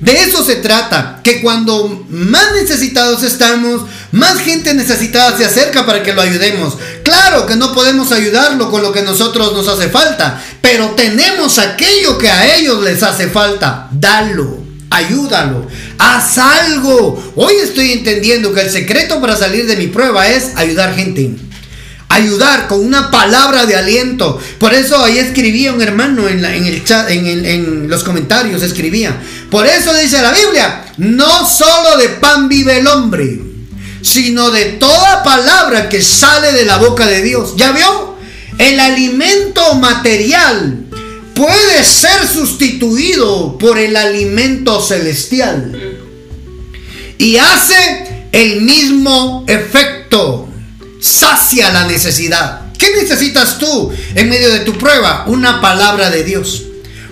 De 0.00 0.22
eso 0.22 0.42
se 0.42 0.56
trata, 0.56 1.20
que 1.22 1.42
cuando 1.42 2.06
más 2.08 2.52
necesitados 2.54 3.22
estamos, 3.22 3.82
más 4.12 4.38
gente 4.40 4.74
necesitada 4.74 5.36
se 5.36 5.44
acerca 5.44 5.86
para 5.86 6.02
que 6.02 6.12
lo 6.12 6.22
ayudemos. 6.22 6.76
Claro 7.02 7.46
que 7.46 7.56
no 7.56 7.72
podemos 7.72 8.10
ayudarlo 8.12 8.70
con 8.70 8.82
lo 8.82 8.92
que 8.92 9.02
nosotros 9.02 9.52
nos 9.52 9.68
hace 9.68 9.88
falta, 9.88 10.42
pero 10.60 10.90
tenemos 10.90 11.58
aquello 11.58 12.18
que 12.18 12.30
a 12.30 12.56
ellos 12.56 12.82
les 12.82 13.02
hace 13.02 13.28
falta. 13.28 13.88
Dalo, 13.92 14.58
ayúdalo, 14.90 15.66
haz 15.98 16.38
algo. 16.38 17.32
Hoy 17.36 17.54
estoy 17.62 17.92
entendiendo 17.92 18.52
que 18.52 18.62
el 18.62 18.70
secreto 18.70 19.20
para 19.20 19.36
salir 19.36 19.66
de 19.66 19.76
mi 19.76 19.86
prueba 19.86 20.28
es 20.28 20.56
ayudar 20.56 20.94
gente 20.94 21.36
ayudar 22.12 22.66
con 22.66 22.84
una 22.84 23.08
palabra 23.10 23.66
de 23.66 23.76
aliento. 23.76 24.38
Por 24.58 24.74
eso 24.74 25.02
ahí 25.02 25.18
escribía 25.18 25.72
un 25.72 25.80
hermano 25.80 26.28
en, 26.28 26.44
en 26.44 27.88
los 27.88 28.02
comentarios, 28.02 28.64
escribía. 28.64 29.16
Por 29.48 29.64
eso 29.64 29.94
dice 29.94 30.20
la 30.20 30.32
Biblia, 30.32 30.84
no 30.98 31.46
solo 31.46 31.96
de 31.98 32.08
pan 32.08 32.48
vive 32.48 32.78
el 32.78 32.88
hombre, 32.88 33.49
sino 34.02 34.50
de 34.50 34.64
toda 34.64 35.22
palabra 35.22 35.88
que 35.88 36.02
sale 36.02 36.52
de 36.52 36.64
la 36.64 36.78
boca 36.78 37.06
de 37.06 37.22
Dios. 37.22 37.54
¿Ya 37.56 37.72
vio? 37.72 38.16
El 38.58 38.78
alimento 38.78 39.74
material 39.74 40.86
puede 41.34 41.84
ser 41.84 42.26
sustituido 42.28 43.56
por 43.58 43.78
el 43.78 43.96
alimento 43.96 44.82
celestial. 44.82 45.98
Y 47.18 47.36
hace 47.36 48.28
el 48.32 48.62
mismo 48.62 49.44
efecto 49.48 50.48
sacia 51.00 51.70
la 51.70 51.86
necesidad. 51.86 52.72
¿Qué 52.78 52.88
necesitas 52.94 53.58
tú 53.58 53.90
en 54.14 54.28
medio 54.28 54.50
de 54.52 54.60
tu 54.60 54.76
prueba? 54.78 55.24
Una 55.26 55.60
palabra 55.60 56.10
de 56.10 56.24
Dios. 56.24 56.64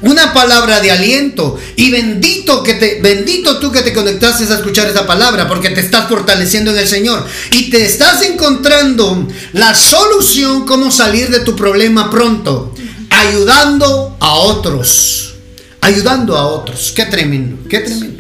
Una 0.03 0.33
palabra 0.33 0.81
de 0.81 0.91
aliento. 0.91 1.59
Y 1.77 1.91
bendito 1.91 2.63
que 2.63 2.75
te, 2.75 3.01
bendito 3.01 3.59
tú 3.59 3.73
que 3.73 3.83
te 3.83 3.93
conectaste 3.93 4.45
a 4.45 4.57
escuchar 4.57 4.89
esa 4.89 5.07
palabra, 5.07 5.49
porque 5.49 5.71
te 5.71 5.81
estás 5.81 6.09
fortaleciendo 6.09 6.71
en 6.71 6.79
el 6.79 6.89
Señor. 6.89 7.27
Y 7.53 7.71
te 7.71 7.85
estás 7.85 8.23
encontrando 8.23 9.27
la 9.53 9.75
solución, 9.75 10.67
cómo 10.67 10.91
salir 10.91 11.29
de 11.31 11.41
tu 11.41 11.57
problema 11.57 12.11
pronto. 12.11 12.75
Ayudando 13.11 14.17
a 14.21 14.35
otros. 14.35 15.35
Ayudando 15.81 16.37
a 16.37 16.47
otros. 16.47 16.93
Qué 16.95 17.05
tremendo, 17.07 17.69
qué 17.69 17.81
tremendo. 17.81 18.18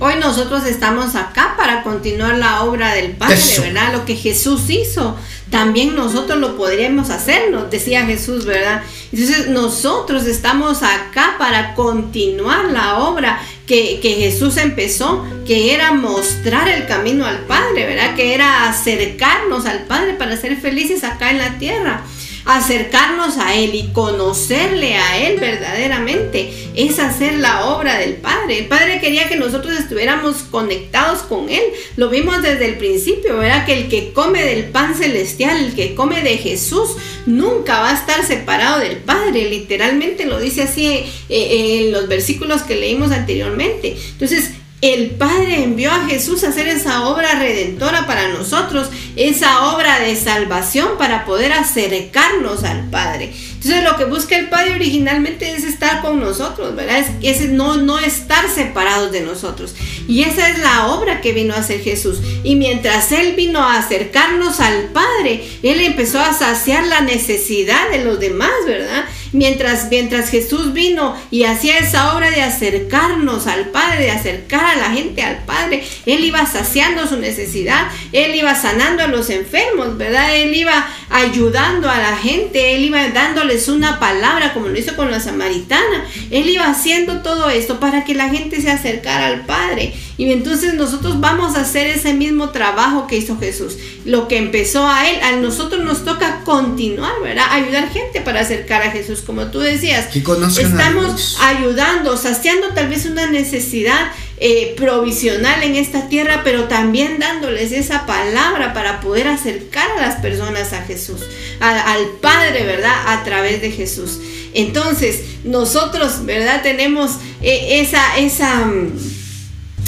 Hoy 0.00 0.14
nosotros 0.20 0.64
estamos 0.64 1.16
acá 1.16 1.54
para 1.56 1.82
continuar 1.82 2.36
la 2.36 2.62
obra 2.62 2.94
del 2.94 3.12
Padre, 3.12 3.40
¿verdad? 3.60 3.92
Lo 3.92 4.04
que 4.04 4.14
Jesús 4.14 4.70
hizo, 4.70 5.16
también 5.50 5.96
nosotros 5.96 6.38
lo 6.38 6.56
podríamos 6.56 7.10
hacer, 7.10 7.50
nos 7.50 7.68
decía 7.68 8.06
Jesús, 8.06 8.44
¿verdad? 8.44 8.82
Entonces 9.10 9.48
nosotros 9.48 10.24
estamos 10.26 10.84
acá 10.84 11.34
para 11.36 11.74
continuar 11.74 12.66
la 12.66 12.98
obra 12.98 13.40
que, 13.66 13.98
que, 14.00 14.14
Jesús 14.14 14.56
empezó, 14.56 15.26
que 15.44 15.74
era 15.74 15.92
mostrar 15.92 16.68
el 16.68 16.86
camino 16.86 17.26
al 17.26 17.40
Padre, 17.40 17.86
¿verdad? 17.86 18.14
Que 18.14 18.34
era 18.34 18.68
acercarnos 18.68 19.66
al 19.66 19.80
Padre 19.80 20.14
para 20.14 20.36
ser 20.36 20.56
felices 20.60 21.02
acá 21.02 21.32
en 21.32 21.38
la 21.38 21.58
tierra 21.58 22.04
acercarnos 22.48 23.36
a 23.36 23.54
Él 23.54 23.74
y 23.74 23.92
conocerle 23.92 24.94
a 24.94 25.28
Él 25.28 25.38
verdaderamente, 25.38 26.50
es 26.74 26.98
hacer 26.98 27.34
la 27.34 27.66
obra 27.66 27.98
del 27.98 28.14
Padre. 28.14 28.60
El 28.60 28.66
Padre 28.68 29.00
quería 29.00 29.28
que 29.28 29.36
nosotros 29.36 29.78
estuviéramos 29.78 30.36
conectados 30.50 31.20
con 31.20 31.50
Él. 31.50 31.62
Lo 31.96 32.08
vimos 32.08 32.40
desde 32.40 32.64
el 32.64 32.78
principio, 32.78 33.36
¿verdad? 33.36 33.66
Que 33.66 33.74
el 33.74 33.88
que 33.90 34.14
come 34.14 34.42
del 34.42 34.64
pan 34.64 34.94
celestial, 34.94 35.62
el 35.62 35.74
que 35.74 35.94
come 35.94 36.22
de 36.22 36.38
Jesús, 36.38 36.96
nunca 37.26 37.80
va 37.80 37.90
a 37.90 37.94
estar 37.94 38.24
separado 38.24 38.80
del 38.80 38.96
Padre. 38.96 39.50
Literalmente 39.50 40.24
lo 40.24 40.40
dice 40.40 40.62
así 40.62 40.86
eh, 40.86 41.06
eh, 41.28 41.84
en 41.84 41.92
los 41.92 42.08
versículos 42.08 42.62
que 42.62 42.76
leímos 42.76 43.12
anteriormente. 43.12 43.94
Entonces, 44.12 44.52
el 44.80 45.10
Padre 45.10 45.64
envió 45.64 45.90
a 45.90 46.06
Jesús 46.06 46.44
a 46.44 46.50
hacer 46.50 46.68
esa 46.68 47.08
obra 47.08 47.34
redentora 47.34 48.06
para 48.06 48.28
nosotros, 48.28 48.88
esa 49.16 49.74
obra 49.74 49.98
de 49.98 50.14
salvación 50.14 50.90
para 50.98 51.24
poder 51.24 51.52
acercarnos 51.52 52.62
al 52.62 52.88
Padre. 52.88 53.32
Entonces 53.54 53.82
lo 53.82 53.96
que 53.96 54.04
busca 54.04 54.38
el 54.38 54.48
Padre 54.48 54.74
originalmente 54.74 55.52
es 55.52 55.64
estar 55.64 56.00
con 56.00 56.20
nosotros, 56.20 56.76
¿verdad? 56.76 56.98
Es, 56.98 57.40
es 57.40 57.50
no, 57.50 57.76
no 57.76 57.98
estar 57.98 58.48
separados 58.48 59.10
de 59.10 59.22
nosotros. 59.22 59.74
Y 60.06 60.22
esa 60.22 60.48
es 60.48 60.60
la 60.60 60.86
obra 60.86 61.20
que 61.20 61.32
vino 61.32 61.54
a 61.54 61.58
hacer 61.58 61.80
Jesús. 61.80 62.18
Y 62.44 62.54
mientras 62.54 63.10
Él 63.10 63.34
vino 63.34 63.58
a 63.58 63.78
acercarnos 63.78 64.60
al 64.60 64.90
Padre, 64.92 65.44
Él 65.64 65.80
empezó 65.80 66.20
a 66.20 66.32
saciar 66.32 66.86
la 66.86 67.00
necesidad 67.00 67.90
de 67.90 68.04
los 68.04 68.20
demás, 68.20 68.52
¿verdad? 68.64 69.06
Mientras, 69.32 69.88
mientras 69.90 70.30
Jesús 70.30 70.72
vino 70.72 71.14
y 71.30 71.44
hacía 71.44 71.78
esa 71.78 72.14
obra 72.14 72.30
de 72.30 72.42
acercarnos 72.42 73.46
al 73.46 73.68
Padre, 73.68 74.04
de 74.04 74.10
acercar 74.10 74.64
a 74.64 74.76
la 74.76 74.90
gente 74.90 75.22
al 75.22 75.44
Padre, 75.44 75.84
Él 76.06 76.24
iba 76.24 76.46
saciando 76.46 77.06
su 77.06 77.16
necesidad, 77.18 77.88
Él 78.12 78.34
iba 78.34 78.54
sanando 78.54 79.02
a 79.02 79.08
los 79.08 79.30
enfermos, 79.30 79.96
¿verdad? 79.96 80.34
Él 80.36 80.54
iba 80.54 80.88
ayudando 81.10 81.88
a 81.88 81.98
la 81.98 82.16
gente, 82.16 82.74
Él 82.74 82.84
iba 82.84 83.08
dándoles 83.08 83.68
una 83.68 83.98
palabra, 83.98 84.52
como 84.54 84.68
lo 84.68 84.78
hizo 84.78 84.96
con 84.96 85.10
la 85.10 85.20
samaritana. 85.20 86.04
Él 86.30 86.48
iba 86.48 86.66
haciendo 86.66 87.22
todo 87.22 87.50
esto 87.50 87.80
para 87.80 88.04
que 88.04 88.14
la 88.14 88.28
gente 88.28 88.60
se 88.60 88.70
acercara 88.70 89.26
al 89.26 89.46
Padre. 89.46 89.94
Y 90.16 90.32
entonces 90.32 90.74
nosotros 90.74 91.20
vamos 91.20 91.56
a 91.56 91.60
hacer 91.60 91.86
ese 91.86 92.12
mismo 92.12 92.50
trabajo 92.50 93.06
que 93.06 93.16
hizo 93.16 93.38
Jesús. 93.38 93.78
Lo 94.04 94.26
que 94.26 94.36
empezó 94.36 94.86
a 94.86 95.08
Él, 95.08 95.20
a 95.22 95.32
nosotros 95.36 95.84
nos 95.84 96.04
toca 96.04 96.40
continuar, 96.44 97.12
¿verdad? 97.22 97.46
Ayudar 97.50 97.88
gente 97.90 98.20
para 98.20 98.40
acercar 98.40 98.82
a 98.82 98.90
Jesús, 98.90 99.17
como 99.22 99.46
tú 99.46 99.60
decías. 99.60 100.08
Estamos 100.14 101.36
ayudando, 101.40 102.16
saciando 102.16 102.68
tal 102.74 102.88
vez 102.88 103.06
una 103.06 103.30
necesidad 103.30 104.12
eh, 104.38 104.74
provisional 104.76 105.62
en 105.62 105.76
esta 105.76 106.08
tierra, 106.08 106.42
pero 106.44 106.64
también 106.64 107.18
dándoles 107.18 107.72
esa 107.72 108.06
palabra 108.06 108.72
para 108.72 109.00
poder 109.00 109.28
acercar 109.28 109.90
a 109.92 110.00
las 110.00 110.16
personas 110.16 110.72
a 110.72 110.82
Jesús, 110.82 111.20
al 111.60 112.06
Padre, 112.20 112.64
¿verdad? 112.64 112.94
A 113.06 113.24
través 113.24 113.60
de 113.60 113.70
Jesús. 113.70 114.20
Entonces, 114.54 115.20
nosotros, 115.44 116.24
¿verdad? 116.24 116.62
Tenemos 116.62 117.16
eh, 117.42 117.80
esa, 117.80 118.18
esa 118.18 118.64
mm, 118.64 118.92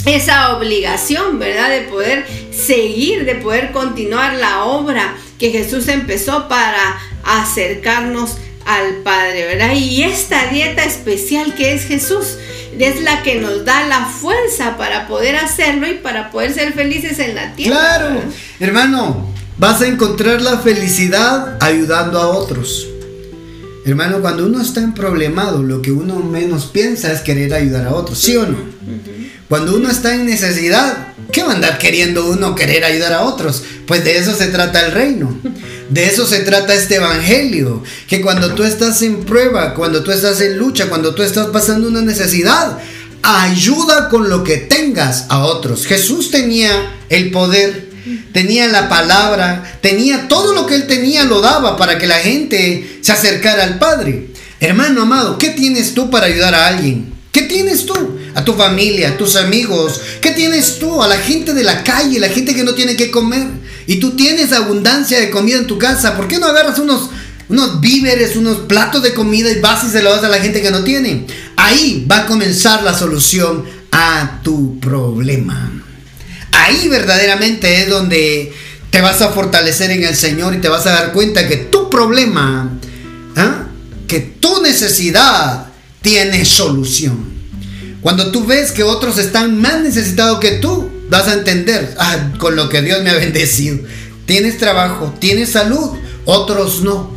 esa 0.05 0.57
obligación, 0.57 1.39
¿verdad? 1.39 1.69
De 1.69 1.81
poder 1.81 2.25
seguir, 2.51 3.25
de 3.25 3.35
poder 3.35 3.71
continuar 3.71 4.33
la 4.33 4.65
obra 4.65 5.15
que 5.37 5.51
Jesús 5.51 5.87
empezó 5.87 6.47
para 6.47 6.99
acercarnos 7.23 8.37
al 8.65 8.95
Padre, 9.03 9.45
¿verdad? 9.45 9.73
Y 9.73 10.03
esta 10.03 10.47
dieta 10.47 10.83
especial 10.83 11.55
que 11.55 11.73
es 11.73 11.85
Jesús 11.85 12.37
es 12.77 13.01
la 13.01 13.21
que 13.23 13.39
nos 13.39 13.65
da 13.65 13.87
la 13.87 14.05
fuerza 14.05 14.77
para 14.77 15.07
poder 15.07 15.35
hacerlo 15.35 15.87
y 15.87 15.95
para 15.95 16.31
poder 16.31 16.53
ser 16.53 16.73
felices 16.73 17.19
en 17.19 17.35
la 17.35 17.53
tierra. 17.53 17.77
Claro, 17.77 18.21
hermano, 18.59 19.27
vas 19.57 19.81
a 19.81 19.87
encontrar 19.87 20.41
la 20.41 20.59
felicidad 20.59 21.57
ayudando 21.61 22.19
a 22.19 22.27
otros. 22.27 22.87
Hermano, 23.85 24.21
cuando 24.21 24.45
uno 24.45 24.61
está 24.61 24.79
en 24.81 24.93
problemado, 24.93 25.63
lo 25.63 25.81
que 25.81 25.91
uno 25.91 26.15
menos 26.17 26.65
piensa 26.67 27.11
es 27.11 27.21
querer 27.21 27.53
ayudar 27.53 27.87
a 27.87 27.93
otros, 27.93 28.19
¿sí 28.19 28.35
o 28.37 28.45
no? 28.45 28.57
Cuando 29.49 29.75
uno 29.75 29.89
está 29.89 30.13
en 30.13 30.25
necesidad, 30.25 31.10
¿qué 31.31 31.43
va 31.43 31.51
a 31.51 31.55
andar 31.55 31.77
queriendo 31.77 32.29
uno 32.29 32.55
querer 32.55 32.83
ayudar 32.83 33.13
a 33.13 33.21
otros? 33.23 33.63
Pues 33.85 34.03
de 34.03 34.17
eso 34.17 34.35
se 34.35 34.47
trata 34.47 34.85
el 34.85 34.91
reino. 34.91 35.37
De 35.89 36.05
eso 36.05 36.25
se 36.25 36.39
trata 36.39 36.73
este 36.73 36.95
evangelio. 36.95 37.83
Que 38.07 38.21
cuando 38.21 38.53
tú 38.53 38.63
estás 38.63 39.01
en 39.01 39.25
prueba, 39.25 39.73
cuando 39.73 40.03
tú 40.03 40.11
estás 40.11 40.39
en 40.41 40.57
lucha, 40.57 40.87
cuando 40.87 41.13
tú 41.13 41.23
estás 41.23 41.47
pasando 41.47 41.87
una 41.87 42.01
necesidad, 42.01 42.77
ayuda 43.23 44.09
con 44.09 44.29
lo 44.29 44.43
que 44.43 44.57
tengas 44.57 45.25
a 45.29 45.39
otros. 45.39 45.85
Jesús 45.85 46.31
tenía 46.31 46.93
el 47.09 47.31
poder, 47.31 47.89
tenía 48.33 48.67
la 48.67 48.89
palabra, 48.89 49.79
tenía 49.81 50.27
todo 50.27 50.53
lo 50.53 50.65
que 50.65 50.75
él 50.75 50.87
tenía, 50.87 51.23
lo 51.23 51.41
daba 51.41 51.77
para 51.77 51.97
que 51.97 52.07
la 52.07 52.19
gente 52.19 52.99
se 53.01 53.11
acercara 53.11 53.63
al 53.63 53.79
Padre. 53.79 54.27
Hermano 54.59 55.01
amado, 55.01 55.37
¿qué 55.37 55.49
tienes 55.49 55.93
tú 55.93 56.09
para 56.09 56.27
ayudar 56.27 56.53
a 56.53 56.67
alguien? 56.67 57.13
¿Qué 57.31 57.43
tienes 57.43 57.85
tú? 57.85 58.19
A 58.33 58.45
tu 58.45 58.53
familia, 58.53 59.09
a 59.09 59.17
tus 59.17 59.35
amigos. 59.35 59.99
¿Qué 60.21 60.31
tienes 60.31 60.79
tú? 60.79 61.01
A 61.01 61.07
la 61.07 61.17
gente 61.17 61.53
de 61.53 61.63
la 61.63 61.83
calle, 61.83 62.19
la 62.19 62.29
gente 62.29 62.55
que 62.55 62.63
no 62.63 62.73
tiene 62.73 62.95
que 62.95 63.11
comer. 63.11 63.47
Y 63.87 63.97
tú 63.97 64.15
tienes 64.15 64.53
abundancia 64.53 65.19
de 65.19 65.29
comida 65.29 65.57
en 65.57 65.67
tu 65.67 65.77
casa. 65.77 66.15
¿Por 66.15 66.27
qué 66.27 66.39
no 66.39 66.47
agarras 66.47 66.79
unos, 66.79 67.09
unos 67.49 67.81
víveres, 67.81 68.35
unos 68.35 68.59
platos 68.59 69.03
de 69.03 69.13
comida 69.13 69.51
y 69.51 69.59
vas 69.59 69.83
y 69.83 69.89
se 69.89 70.01
das 70.01 70.23
a 70.23 70.29
la 70.29 70.39
gente 70.39 70.61
que 70.61 70.71
no 70.71 70.83
tiene? 70.83 71.25
Ahí 71.57 72.05
va 72.09 72.19
a 72.19 72.25
comenzar 72.25 72.83
la 72.83 72.97
solución 72.97 73.65
a 73.91 74.39
tu 74.43 74.79
problema. 74.79 75.71
Ahí 76.51 76.87
verdaderamente 76.87 77.81
es 77.81 77.89
donde 77.89 78.53
te 78.91 79.01
vas 79.01 79.21
a 79.21 79.29
fortalecer 79.29 79.91
en 79.91 80.03
el 80.03 80.15
Señor 80.15 80.53
y 80.53 80.59
te 80.59 80.69
vas 80.69 80.85
a 80.85 80.91
dar 80.91 81.11
cuenta 81.13 81.47
que 81.47 81.57
tu 81.57 81.89
problema, 81.89 82.69
¿ah? 83.35 83.63
que 84.07 84.19
tu 84.19 84.61
necesidad 84.61 85.67
tiene 86.01 86.45
solución. 86.45 87.30
Cuando 88.01 88.31
tú 88.31 88.45
ves 88.45 88.71
que 88.71 88.83
otros 88.83 89.17
están 89.17 89.59
más 89.59 89.81
necesitados 89.81 90.39
que 90.39 90.53
tú, 90.53 90.89
vas 91.09 91.27
a 91.27 91.33
entender 91.33 91.95
ah, 91.99 92.31
con 92.39 92.55
lo 92.55 92.67
que 92.67 92.81
Dios 92.81 93.03
me 93.03 93.11
ha 93.11 93.15
bendecido. 93.15 93.79
Tienes 94.25 94.57
trabajo, 94.57 95.13
tienes 95.19 95.51
salud, 95.51 95.91
otros 96.25 96.81
no. 96.81 97.15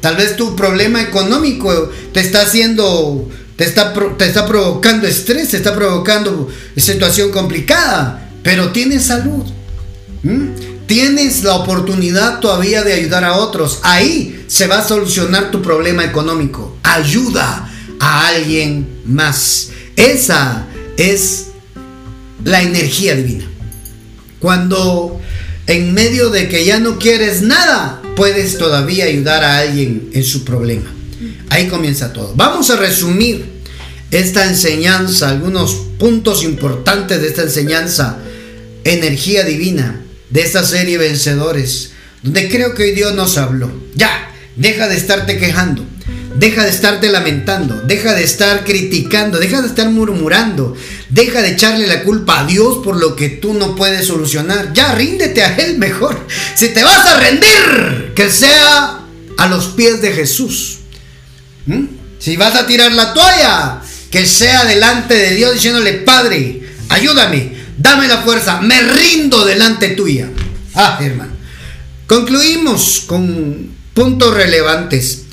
Tal 0.00 0.16
vez 0.16 0.36
tu 0.36 0.56
problema 0.56 1.02
económico 1.02 1.90
te 2.12 2.20
está 2.20 2.42
haciendo, 2.42 3.28
te 3.56 3.64
está, 3.64 3.92
te 4.16 4.24
está 4.24 4.46
provocando 4.46 5.06
estrés, 5.06 5.50
te 5.50 5.56
está 5.56 5.74
provocando 5.74 6.48
situación 6.76 7.30
complicada, 7.30 8.30
pero 8.42 8.70
tienes 8.70 9.04
salud. 9.04 9.44
Tienes 10.86 11.42
la 11.44 11.56
oportunidad 11.56 12.40
todavía 12.40 12.82
de 12.82 12.94
ayudar 12.94 13.24
a 13.24 13.36
otros. 13.36 13.80
Ahí 13.82 14.44
se 14.46 14.68
va 14.68 14.78
a 14.78 14.88
solucionar 14.88 15.50
tu 15.50 15.60
problema 15.60 16.04
económico. 16.04 16.78
Ayuda 16.82 17.67
a 17.98 18.28
alguien 18.28 18.86
más. 19.04 19.70
Esa 19.96 20.66
es 20.96 21.46
la 22.44 22.62
energía 22.62 23.14
divina. 23.14 23.44
Cuando 24.38 25.20
en 25.66 25.92
medio 25.92 26.30
de 26.30 26.48
que 26.48 26.64
ya 26.64 26.78
no 26.78 26.98
quieres 26.98 27.42
nada, 27.42 28.00
puedes 28.16 28.58
todavía 28.58 29.04
ayudar 29.04 29.44
a 29.44 29.58
alguien 29.58 30.10
en 30.12 30.24
su 30.24 30.44
problema. 30.44 30.90
Ahí 31.50 31.68
comienza 31.68 32.12
todo. 32.12 32.32
Vamos 32.36 32.70
a 32.70 32.76
resumir 32.76 33.44
esta 34.10 34.46
enseñanza, 34.46 35.28
algunos 35.28 35.74
puntos 35.98 36.42
importantes 36.42 37.20
de 37.20 37.28
esta 37.28 37.42
enseñanza, 37.42 38.18
energía 38.84 39.44
divina 39.44 40.00
de 40.30 40.42
esta 40.42 40.64
serie 40.64 40.98
Vencedores, 40.98 41.90
donde 42.22 42.48
creo 42.48 42.74
que 42.74 42.84
hoy 42.84 42.92
Dios 42.92 43.14
nos 43.14 43.36
habló. 43.36 43.70
Ya, 43.94 44.30
deja 44.56 44.88
de 44.88 44.96
estarte 44.96 45.38
quejando, 45.38 45.84
deja 46.38 46.64
de 46.64 46.70
estarte 46.70 47.08
lamentando, 47.08 47.82
deja 47.82 48.14
de 48.14 48.24
estar 48.24 48.64
criticando, 48.64 49.38
deja 49.38 49.60
de 49.60 49.68
estar 49.68 49.90
murmurando, 49.90 50.76
deja 51.08 51.42
de 51.42 51.50
echarle 51.50 51.86
la 51.86 52.02
culpa 52.02 52.40
a 52.40 52.46
Dios 52.46 52.78
por 52.84 52.96
lo 52.96 53.16
que 53.16 53.28
tú 53.28 53.54
no 53.54 53.74
puedes 53.74 54.06
solucionar. 54.06 54.72
Ya, 54.72 54.94
ríndete 54.94 55.42
a 55.42 55.56
Él 55.56 55.78
mejor. 55.78 56.18
Si 56.54 56.68
te 56.68 56.82
vas 56.82 57.06
a 57.06 57.20
rendir, 57.20 58.12
que 58.14 58.30
sea 58.30 59.00
a 59.36 59.46
los 59.48 59.66
pies 59.68 60.00
de 60.00 60.12
Jesús. 60.12 60.78
¿Mm? 61.66 61.84
Si 62.18 62.36
vas 62.36 62.54
a 62.54 62.66
tirar 62.66 62.92
la 62.92 63.12
toalla, 63.12 63.80
que 64.10 64.26
sea 64.26 64.64
delante 64.64 65.14
de 65.14 65.34
Dios 65.34 65.54
diciéndole, 65.54 65.92
Padre, 65.94 66.62
ayúdame 66.88 67.58
Dame 67.78 68.08
la 68.08 68.18
fuerza, 68.22 68.60
me 68.60 68.82
rindo 68.82 69.44
delante 69.44 69.90
tuya. 69.90 70.28
Ah, 70.74 70.98
hermano. 71.00 71.32
Concluimos 72.08 73.04
con 73.06 73.70
puntos 73.94 74.34
relevantes. 74.34 75.26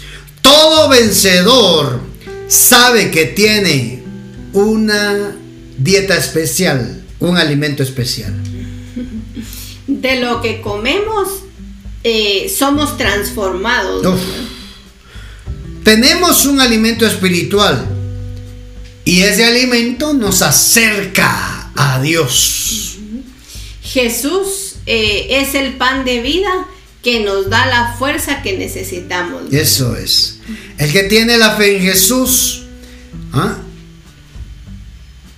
Todo 0.46 0.90
vencedor 0.90 2.02
sabe 2.48 3.10
que 3.10 3.26
tiene 3.26 4.04
una 4.54 5.36
dieta 5.76 6.16
especial, 6.16 7.04
un 7.20 7.36
alimento 7.36 7.82
especial. 7.82 8.32
De 9.88 10.20
lo 10.20 10.44
que 10.44 10.62
comemos, 10.62 11.30
eh, 12.04 12.54
somos 12.56 12.96
transformados. 12.96 14.20
Tenemos 15.84 16.46
un 16.46 16.60
alimento 16.60 17.08
espiritual 17.08 17.84
y 19.04 19.22
ese 19.22 19.46
alimento 19.46 20.14
nos 20.14 20.44
acerca 20.44 21.72
a 21.74 22.00
Dios. 22.04 22.98
Jesús 23.82 24.76
eh, 24.86 25.26
es 25.42 25.56
el 25.56 25.74
pan 25.78 26.06
de 26.06 26.22
vida 26.22 26.68
que 27.06 27.20
nos 27.20 27.52
da 27.52 27.68
la 27.68 27.94
fuerza 28.00 28.42
que 28.42 28.58
necesitamos. 28.58 29.54
Eso 29.54 29.96
es. 29.96 30.40
El 30.80 30.92
que 30.92 31.04
tiene 31.04 31.38
la 31.38 31.56
fe 31.56 31.78
en 31.78 31.84
Jesús 31.84 32.64
¿ah? 33.32 33.58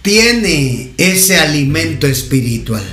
tiene 0.01 0.93
ese 0.95 1.38
alimento 1.38 2.07
espiritual. 2.07 2.86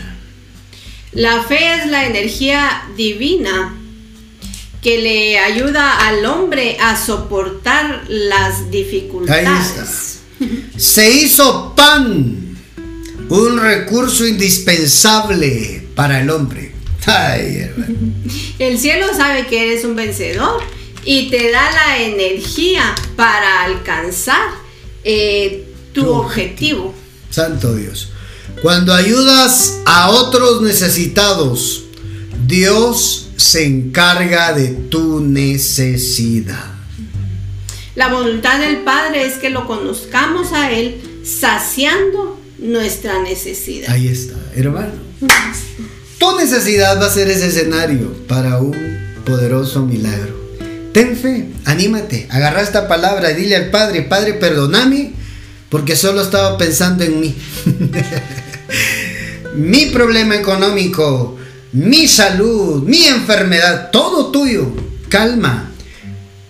La 1.12 1.44
fe 1.44 1.74
es 1.74 1.86
la 1.86 2.04
energía 2.06 2.82
divina 2.96 3.76
que 4.82 5.00
le 5.00 5.38
ayuda 5.38 6.08
al 6.08 6.26
hombre 6.26 6.76
a 6.80 6.96
soportar 6.96 8.06
las 8.08 8.72
dificultades. 8.72 10.18
Se 10.76 11.12
hizo 11.12 11.76
pan 11.76 12.58
un 13.28 13.56
recurso 13.60 14.26
indispensable 14.26 15.86
para 15.94 16.20
el 16.20 16.28
hombre. 16.28 16.73
el 18.59 18.78
cielo 18.78 19.07
sabe 19.14 19.46
que 19.46 19.62
eres 19.70 19.84
un 19.84 19.94
vencedor 19.94 20.62
y 21.05 21.30
te 21.30 21.50
da 21.50 21.70
la 21.70 21.98
energía 21.98 22.94
para 23.16 23.64
alcanzar 23.64 24.48
eh, 25.05 25.68
tu, 25.92 26.09
objetivo. 26.09 26.94
Santo 27.30 27.74
Dios. 27.74 28.11
Cuando 28.62 28.94
ayudas 28.94 29.80
a 29.84 30.11
otros 30.11 30.62
necesitados, 30.62 31.84
Dios 32.46 33.28
se 33.36 33.66
encarga 33.66 34.52
de 34.52 34.68
tu 34.68 35.20
necesidad. 35.20 36.72
La 37.94 38.09
voluntad 38.09 38.59
del 38.59 38.78
Padre 38.78 39.26
es 39.26 39.34
que 39.34 39.50
lo 39.50 39.66
conozcamos 39.66 40.52
a 40.52 40.72
Él 40.72 41.00
saciando 41.24 42.40
nuestra 42.59 43.22
necesidad. 43.22 43.90
Ahí 43.90 44.09
está, 44.09 44.36
hermano. 44.57 44.92
Tu 46.24 46.34
necesidad 46.38 46.98
va 46.98 47.08
a 47.08 47.10
ser 47.10 47.28
ese 47.28 47.48
escenario 47.48 48.10
para 48.26 48.58
un 48.58 48.74
poderoso 49.26 49.82
milagro. 49.82 50.34
Ten 50.94 51.18
fe, 51.18 51.50
anímate, 51.66 52.28
agarra 52.30 52.62
esta 52.62 52.88
palabra 52.88 53.30
y 53.30 53.34
dile 53.34 53.56
al 53.56 53.70
Padre, 53.70 54.00
Padre, 54.00 54.32
perdóname, 54.32 55.12
porque 55.68 55.96
solo 55.96 56.22
estaba 56.22 56.56
pensando 56.56 57.04
en 57.04 57.20
mí. 57.20 57.36
mi 59.56 59.84
problema 59.90 60.34
económico, 60.34 61.36
mi 61.72 62.08
salud, 62.08 62.82
mi 62.84 63.04
enfermedad, 63.04 63.90
todo 63.90 64.30
tuyo. 64.30 64.72
Calma. 65.10 65.72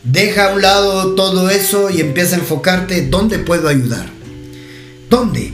Deja 0.05 0.51
a 0.51 0.55
un 0.55 0.63
lado 0.63 1.17
todo 1.17 1.51
eso 1.51 1.91
y 1.91 2.01
empieza 2.01 2.37
a 2.37 2.39
enfocarte 2.39 3.09
dónde 3.09 3.41
puedo 3.41 3.67
ayudar. 3.67 4.07
¿Dónde? 5.11 5.53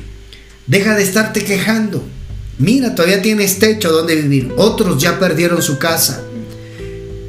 Deja 0.66 0.94
de 0.94 1.04
estarte 1.04 1.42
quejando. 1.42 2.04
Mira, 2.60 2.94
todavía 2.94 3.22
tienes 3.22 3.58
techo 3.58 3.90
donde 3.90 4.14
vivir. 4.16 4.52
Otros 4.58 5.02
ya 5.02 5.18
perdieron 5.18 5.62
su 5.62 5.78
casa. 5.78 6.22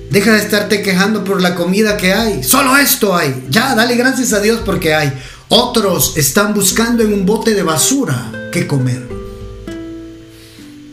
Deja 0.09 0.33
de 0.33 0.39
estarte 0.39 0.81
quejando 0.81 1.23
por 1.23 1.41
la 1.41 1.55
comida 1.55 1.95
que 1.95 2.11
hay. 2.11 2.43
Solo 2.43 2.75
esto 2.75 3.15
hay. 3.15 3.45
Ya, 3.49 3.73
dale 3.73 3.95
gracias 3.95 4.33
a 4.33 4.41
Dios 4.41 4.59
porque 4.65 4.93
hay. 4.93 5.13
Otros 5.47 6.17
están 6.17 6.53
buscando 6.53 7.01
en 7.01 7.13
un 7.13 7.25
bote 7.25 7.53
de 7.53 7.63
basura 7.63 8.49
qué 8.51 8.67
comer. 8.67 9.07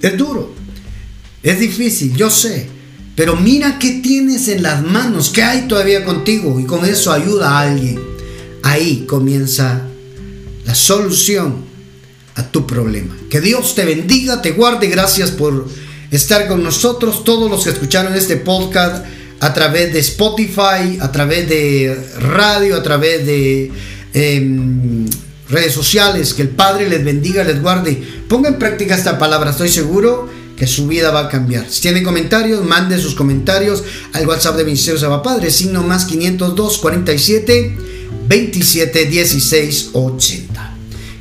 Es 0.01 0.17
duro. 0.17 0.55
Es 1.43 1.59
difícil, 1.59 2.15
yo 2.17 2.31
sé. 2.31 2.69
Pero 3.17 3.35
mira 3.35 3.81
qué 3.81 4.01
tienes 4.05 4.47
en 4.47 4.63
las 4.63 4.85
manos, 4.85 5.31
qué 5.31 5.43
hay 5.43 5.67
todavía 5.67 6.05
contigo 6.05 6.61
y 6.61 6.65
con 6.65 6.85
eso 6.85 7.13
ayuda 7.13 7.51
a 7.51 7.61
alguien. 7.63 8.01
Ahí 8.63 9.05
comienza 9.09 9.83
la 10.65 10.77
solución 10.77 11.68
tu 12.45 12.67
problema. 12.67 13.17
Que 13.31 13.41
Dios 13.41 13.75
te 13.75 13.85
bendiga, 13.85 14.43
te 14.43 14.53
guarde. 14.53 14.89
Gracias 14.89 15.31
por 15.31 15.67
estar 16.11 16.49
con 16.49 16.63
nosotros. 16.63 17.25
Todos 17.25 17.51
los 17.51 17.65
que 17.65 17.71
escucharon 17.71 18.15
este 18.15 18.37
podcast 18.37 19.05
a 19.41 19.55
través 19.55 19.93
de 19.93 20.01
Spotify, 20.01 20.99
a 21.01 21.13
través 21.13 21.49
de 21.49 21.97
radio, 22.21 22.77
a 22.77 22.83
través 22.83 23.25
de 23.27 23.71
em, 24.15 25.07
redes 25.49 25.73
sociales. 25.73 26.35
Que 26.35 26.43
el 26.43 26.51
Padre 26.51 26.89
les 26.89 27.05
bendiga, 27.05 27.45
les 27.45 27.61
guarde. 27.61 28.03
Ponga 28.29 28.49
en 28.49 28.59
práctica 28.59 28.95
esta 28.95 29.19
palabra. 29.19 29.51
Estoy 29.51 29.69
seguro 29.69 30.29
que 30.57 30.67
su 30.67 30.89
vida 30.89 31.11
va 31.11 31.21
a 31.21 31.29
cambiar. 31.29 31.67
Si 31.71 31.81
tiene 31.81 32.03
comentarios, 32.03 32.65
mande 32.65 32.99
sus 32.99 33.15
comentarios 33.15 33.85
al 34.13 34.27
WhatsApp 34.27 34.57
de 34.57 34.65
Ministerio 34.65 34.99
Saba 34.99 35.23
Padre, 35.23 35.51
signo 35.51 35.85
más 35.85 36.05
502 36.05 36.79
47 36.79 37.77
27 38.29 39.05
16 39.07 39.91
80. 39.93 40.68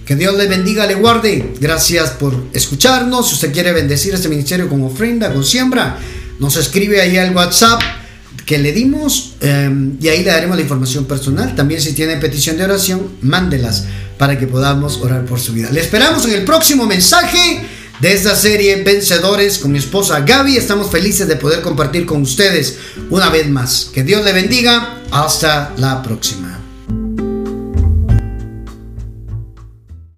Que 0.07 0.15
Dios 0.15 0.37
le 0.37 0.47
bendiga, 0.47 0.87
le 0.87 0.95
guarde. 0.95 1.53
Gracias 1.59 2.11
por 2.11 2.33
escucharnos. 2.53 3.27
Si 3.27 3.33
usted 3.35 3.51
quiere 3.51 3.73
bendecir 3.73 4.13
este 4.13 4.29
ministerio 4.29 4.69
con 4.69 4.81
ofrenda, 4.83 5.33
con 5.33 5.43
siembra, 5.43 5.99
nos 6.39 6.55
escribe 6.55 7.01
ahí 7.01 7.17
al 7.17 7.35
WhatsApp 7.35 7.81
que 8.45 8.57
le 8.57 8.71
dimos 8.71 9.33
em, 9.41 9.97
y 9.99 10.07
ahí 10.07 10.23
le 10.23 10.31
daremos 10.31 10.55
la 10.55 10.61
información 10.61 11.03
personal. 11.03 11.55
También 11.55 11.81
si 11.81 11.91
tiene 11.91 12.15
petición 12.15 12.57
de 12.57 12.63
oración, 12.63 13.17
mándelas 13.21 13.83
para 14.17 14.39
que 14.39 14.47
podamos 14.47 15.01
orar 15.01 15.25
por 15.25 15.41
su 15.41 15.51
vida. 15.51 15.69
Le 15.71 15.81
esperamos 15.81 16.25
en 16.25 16.35
el 16.35 16.45
próximo 16.45 16.85
mensaje 16.85 17.65
de 17.99 18.13
esta 18.13 18.33
serie 18.33 18.83
Vencedores 18.83 19.57
con 19.57 19.73
mi 19.73 19.79
esposa 19.79 20.21
Gaby. 20.21 20.55
Estamos 20.55 20.89
felices 20.89 21.27
de 21.27 21.35
poder 21.35 21.59
compartir 21.59 22.05
con 22.05 22.21
ustedes 22.21 22.77
una 23.09 23.29
vez 23.29 23.49
más. 23.49 23.89
Que 23.93 24.03
Dios 24.03 24.23
le 24.23 24.31
bendiga. 24.31 25.01
Hasta 25.11 25.73
la 25.75 26.01
próxima. 26.01 26.66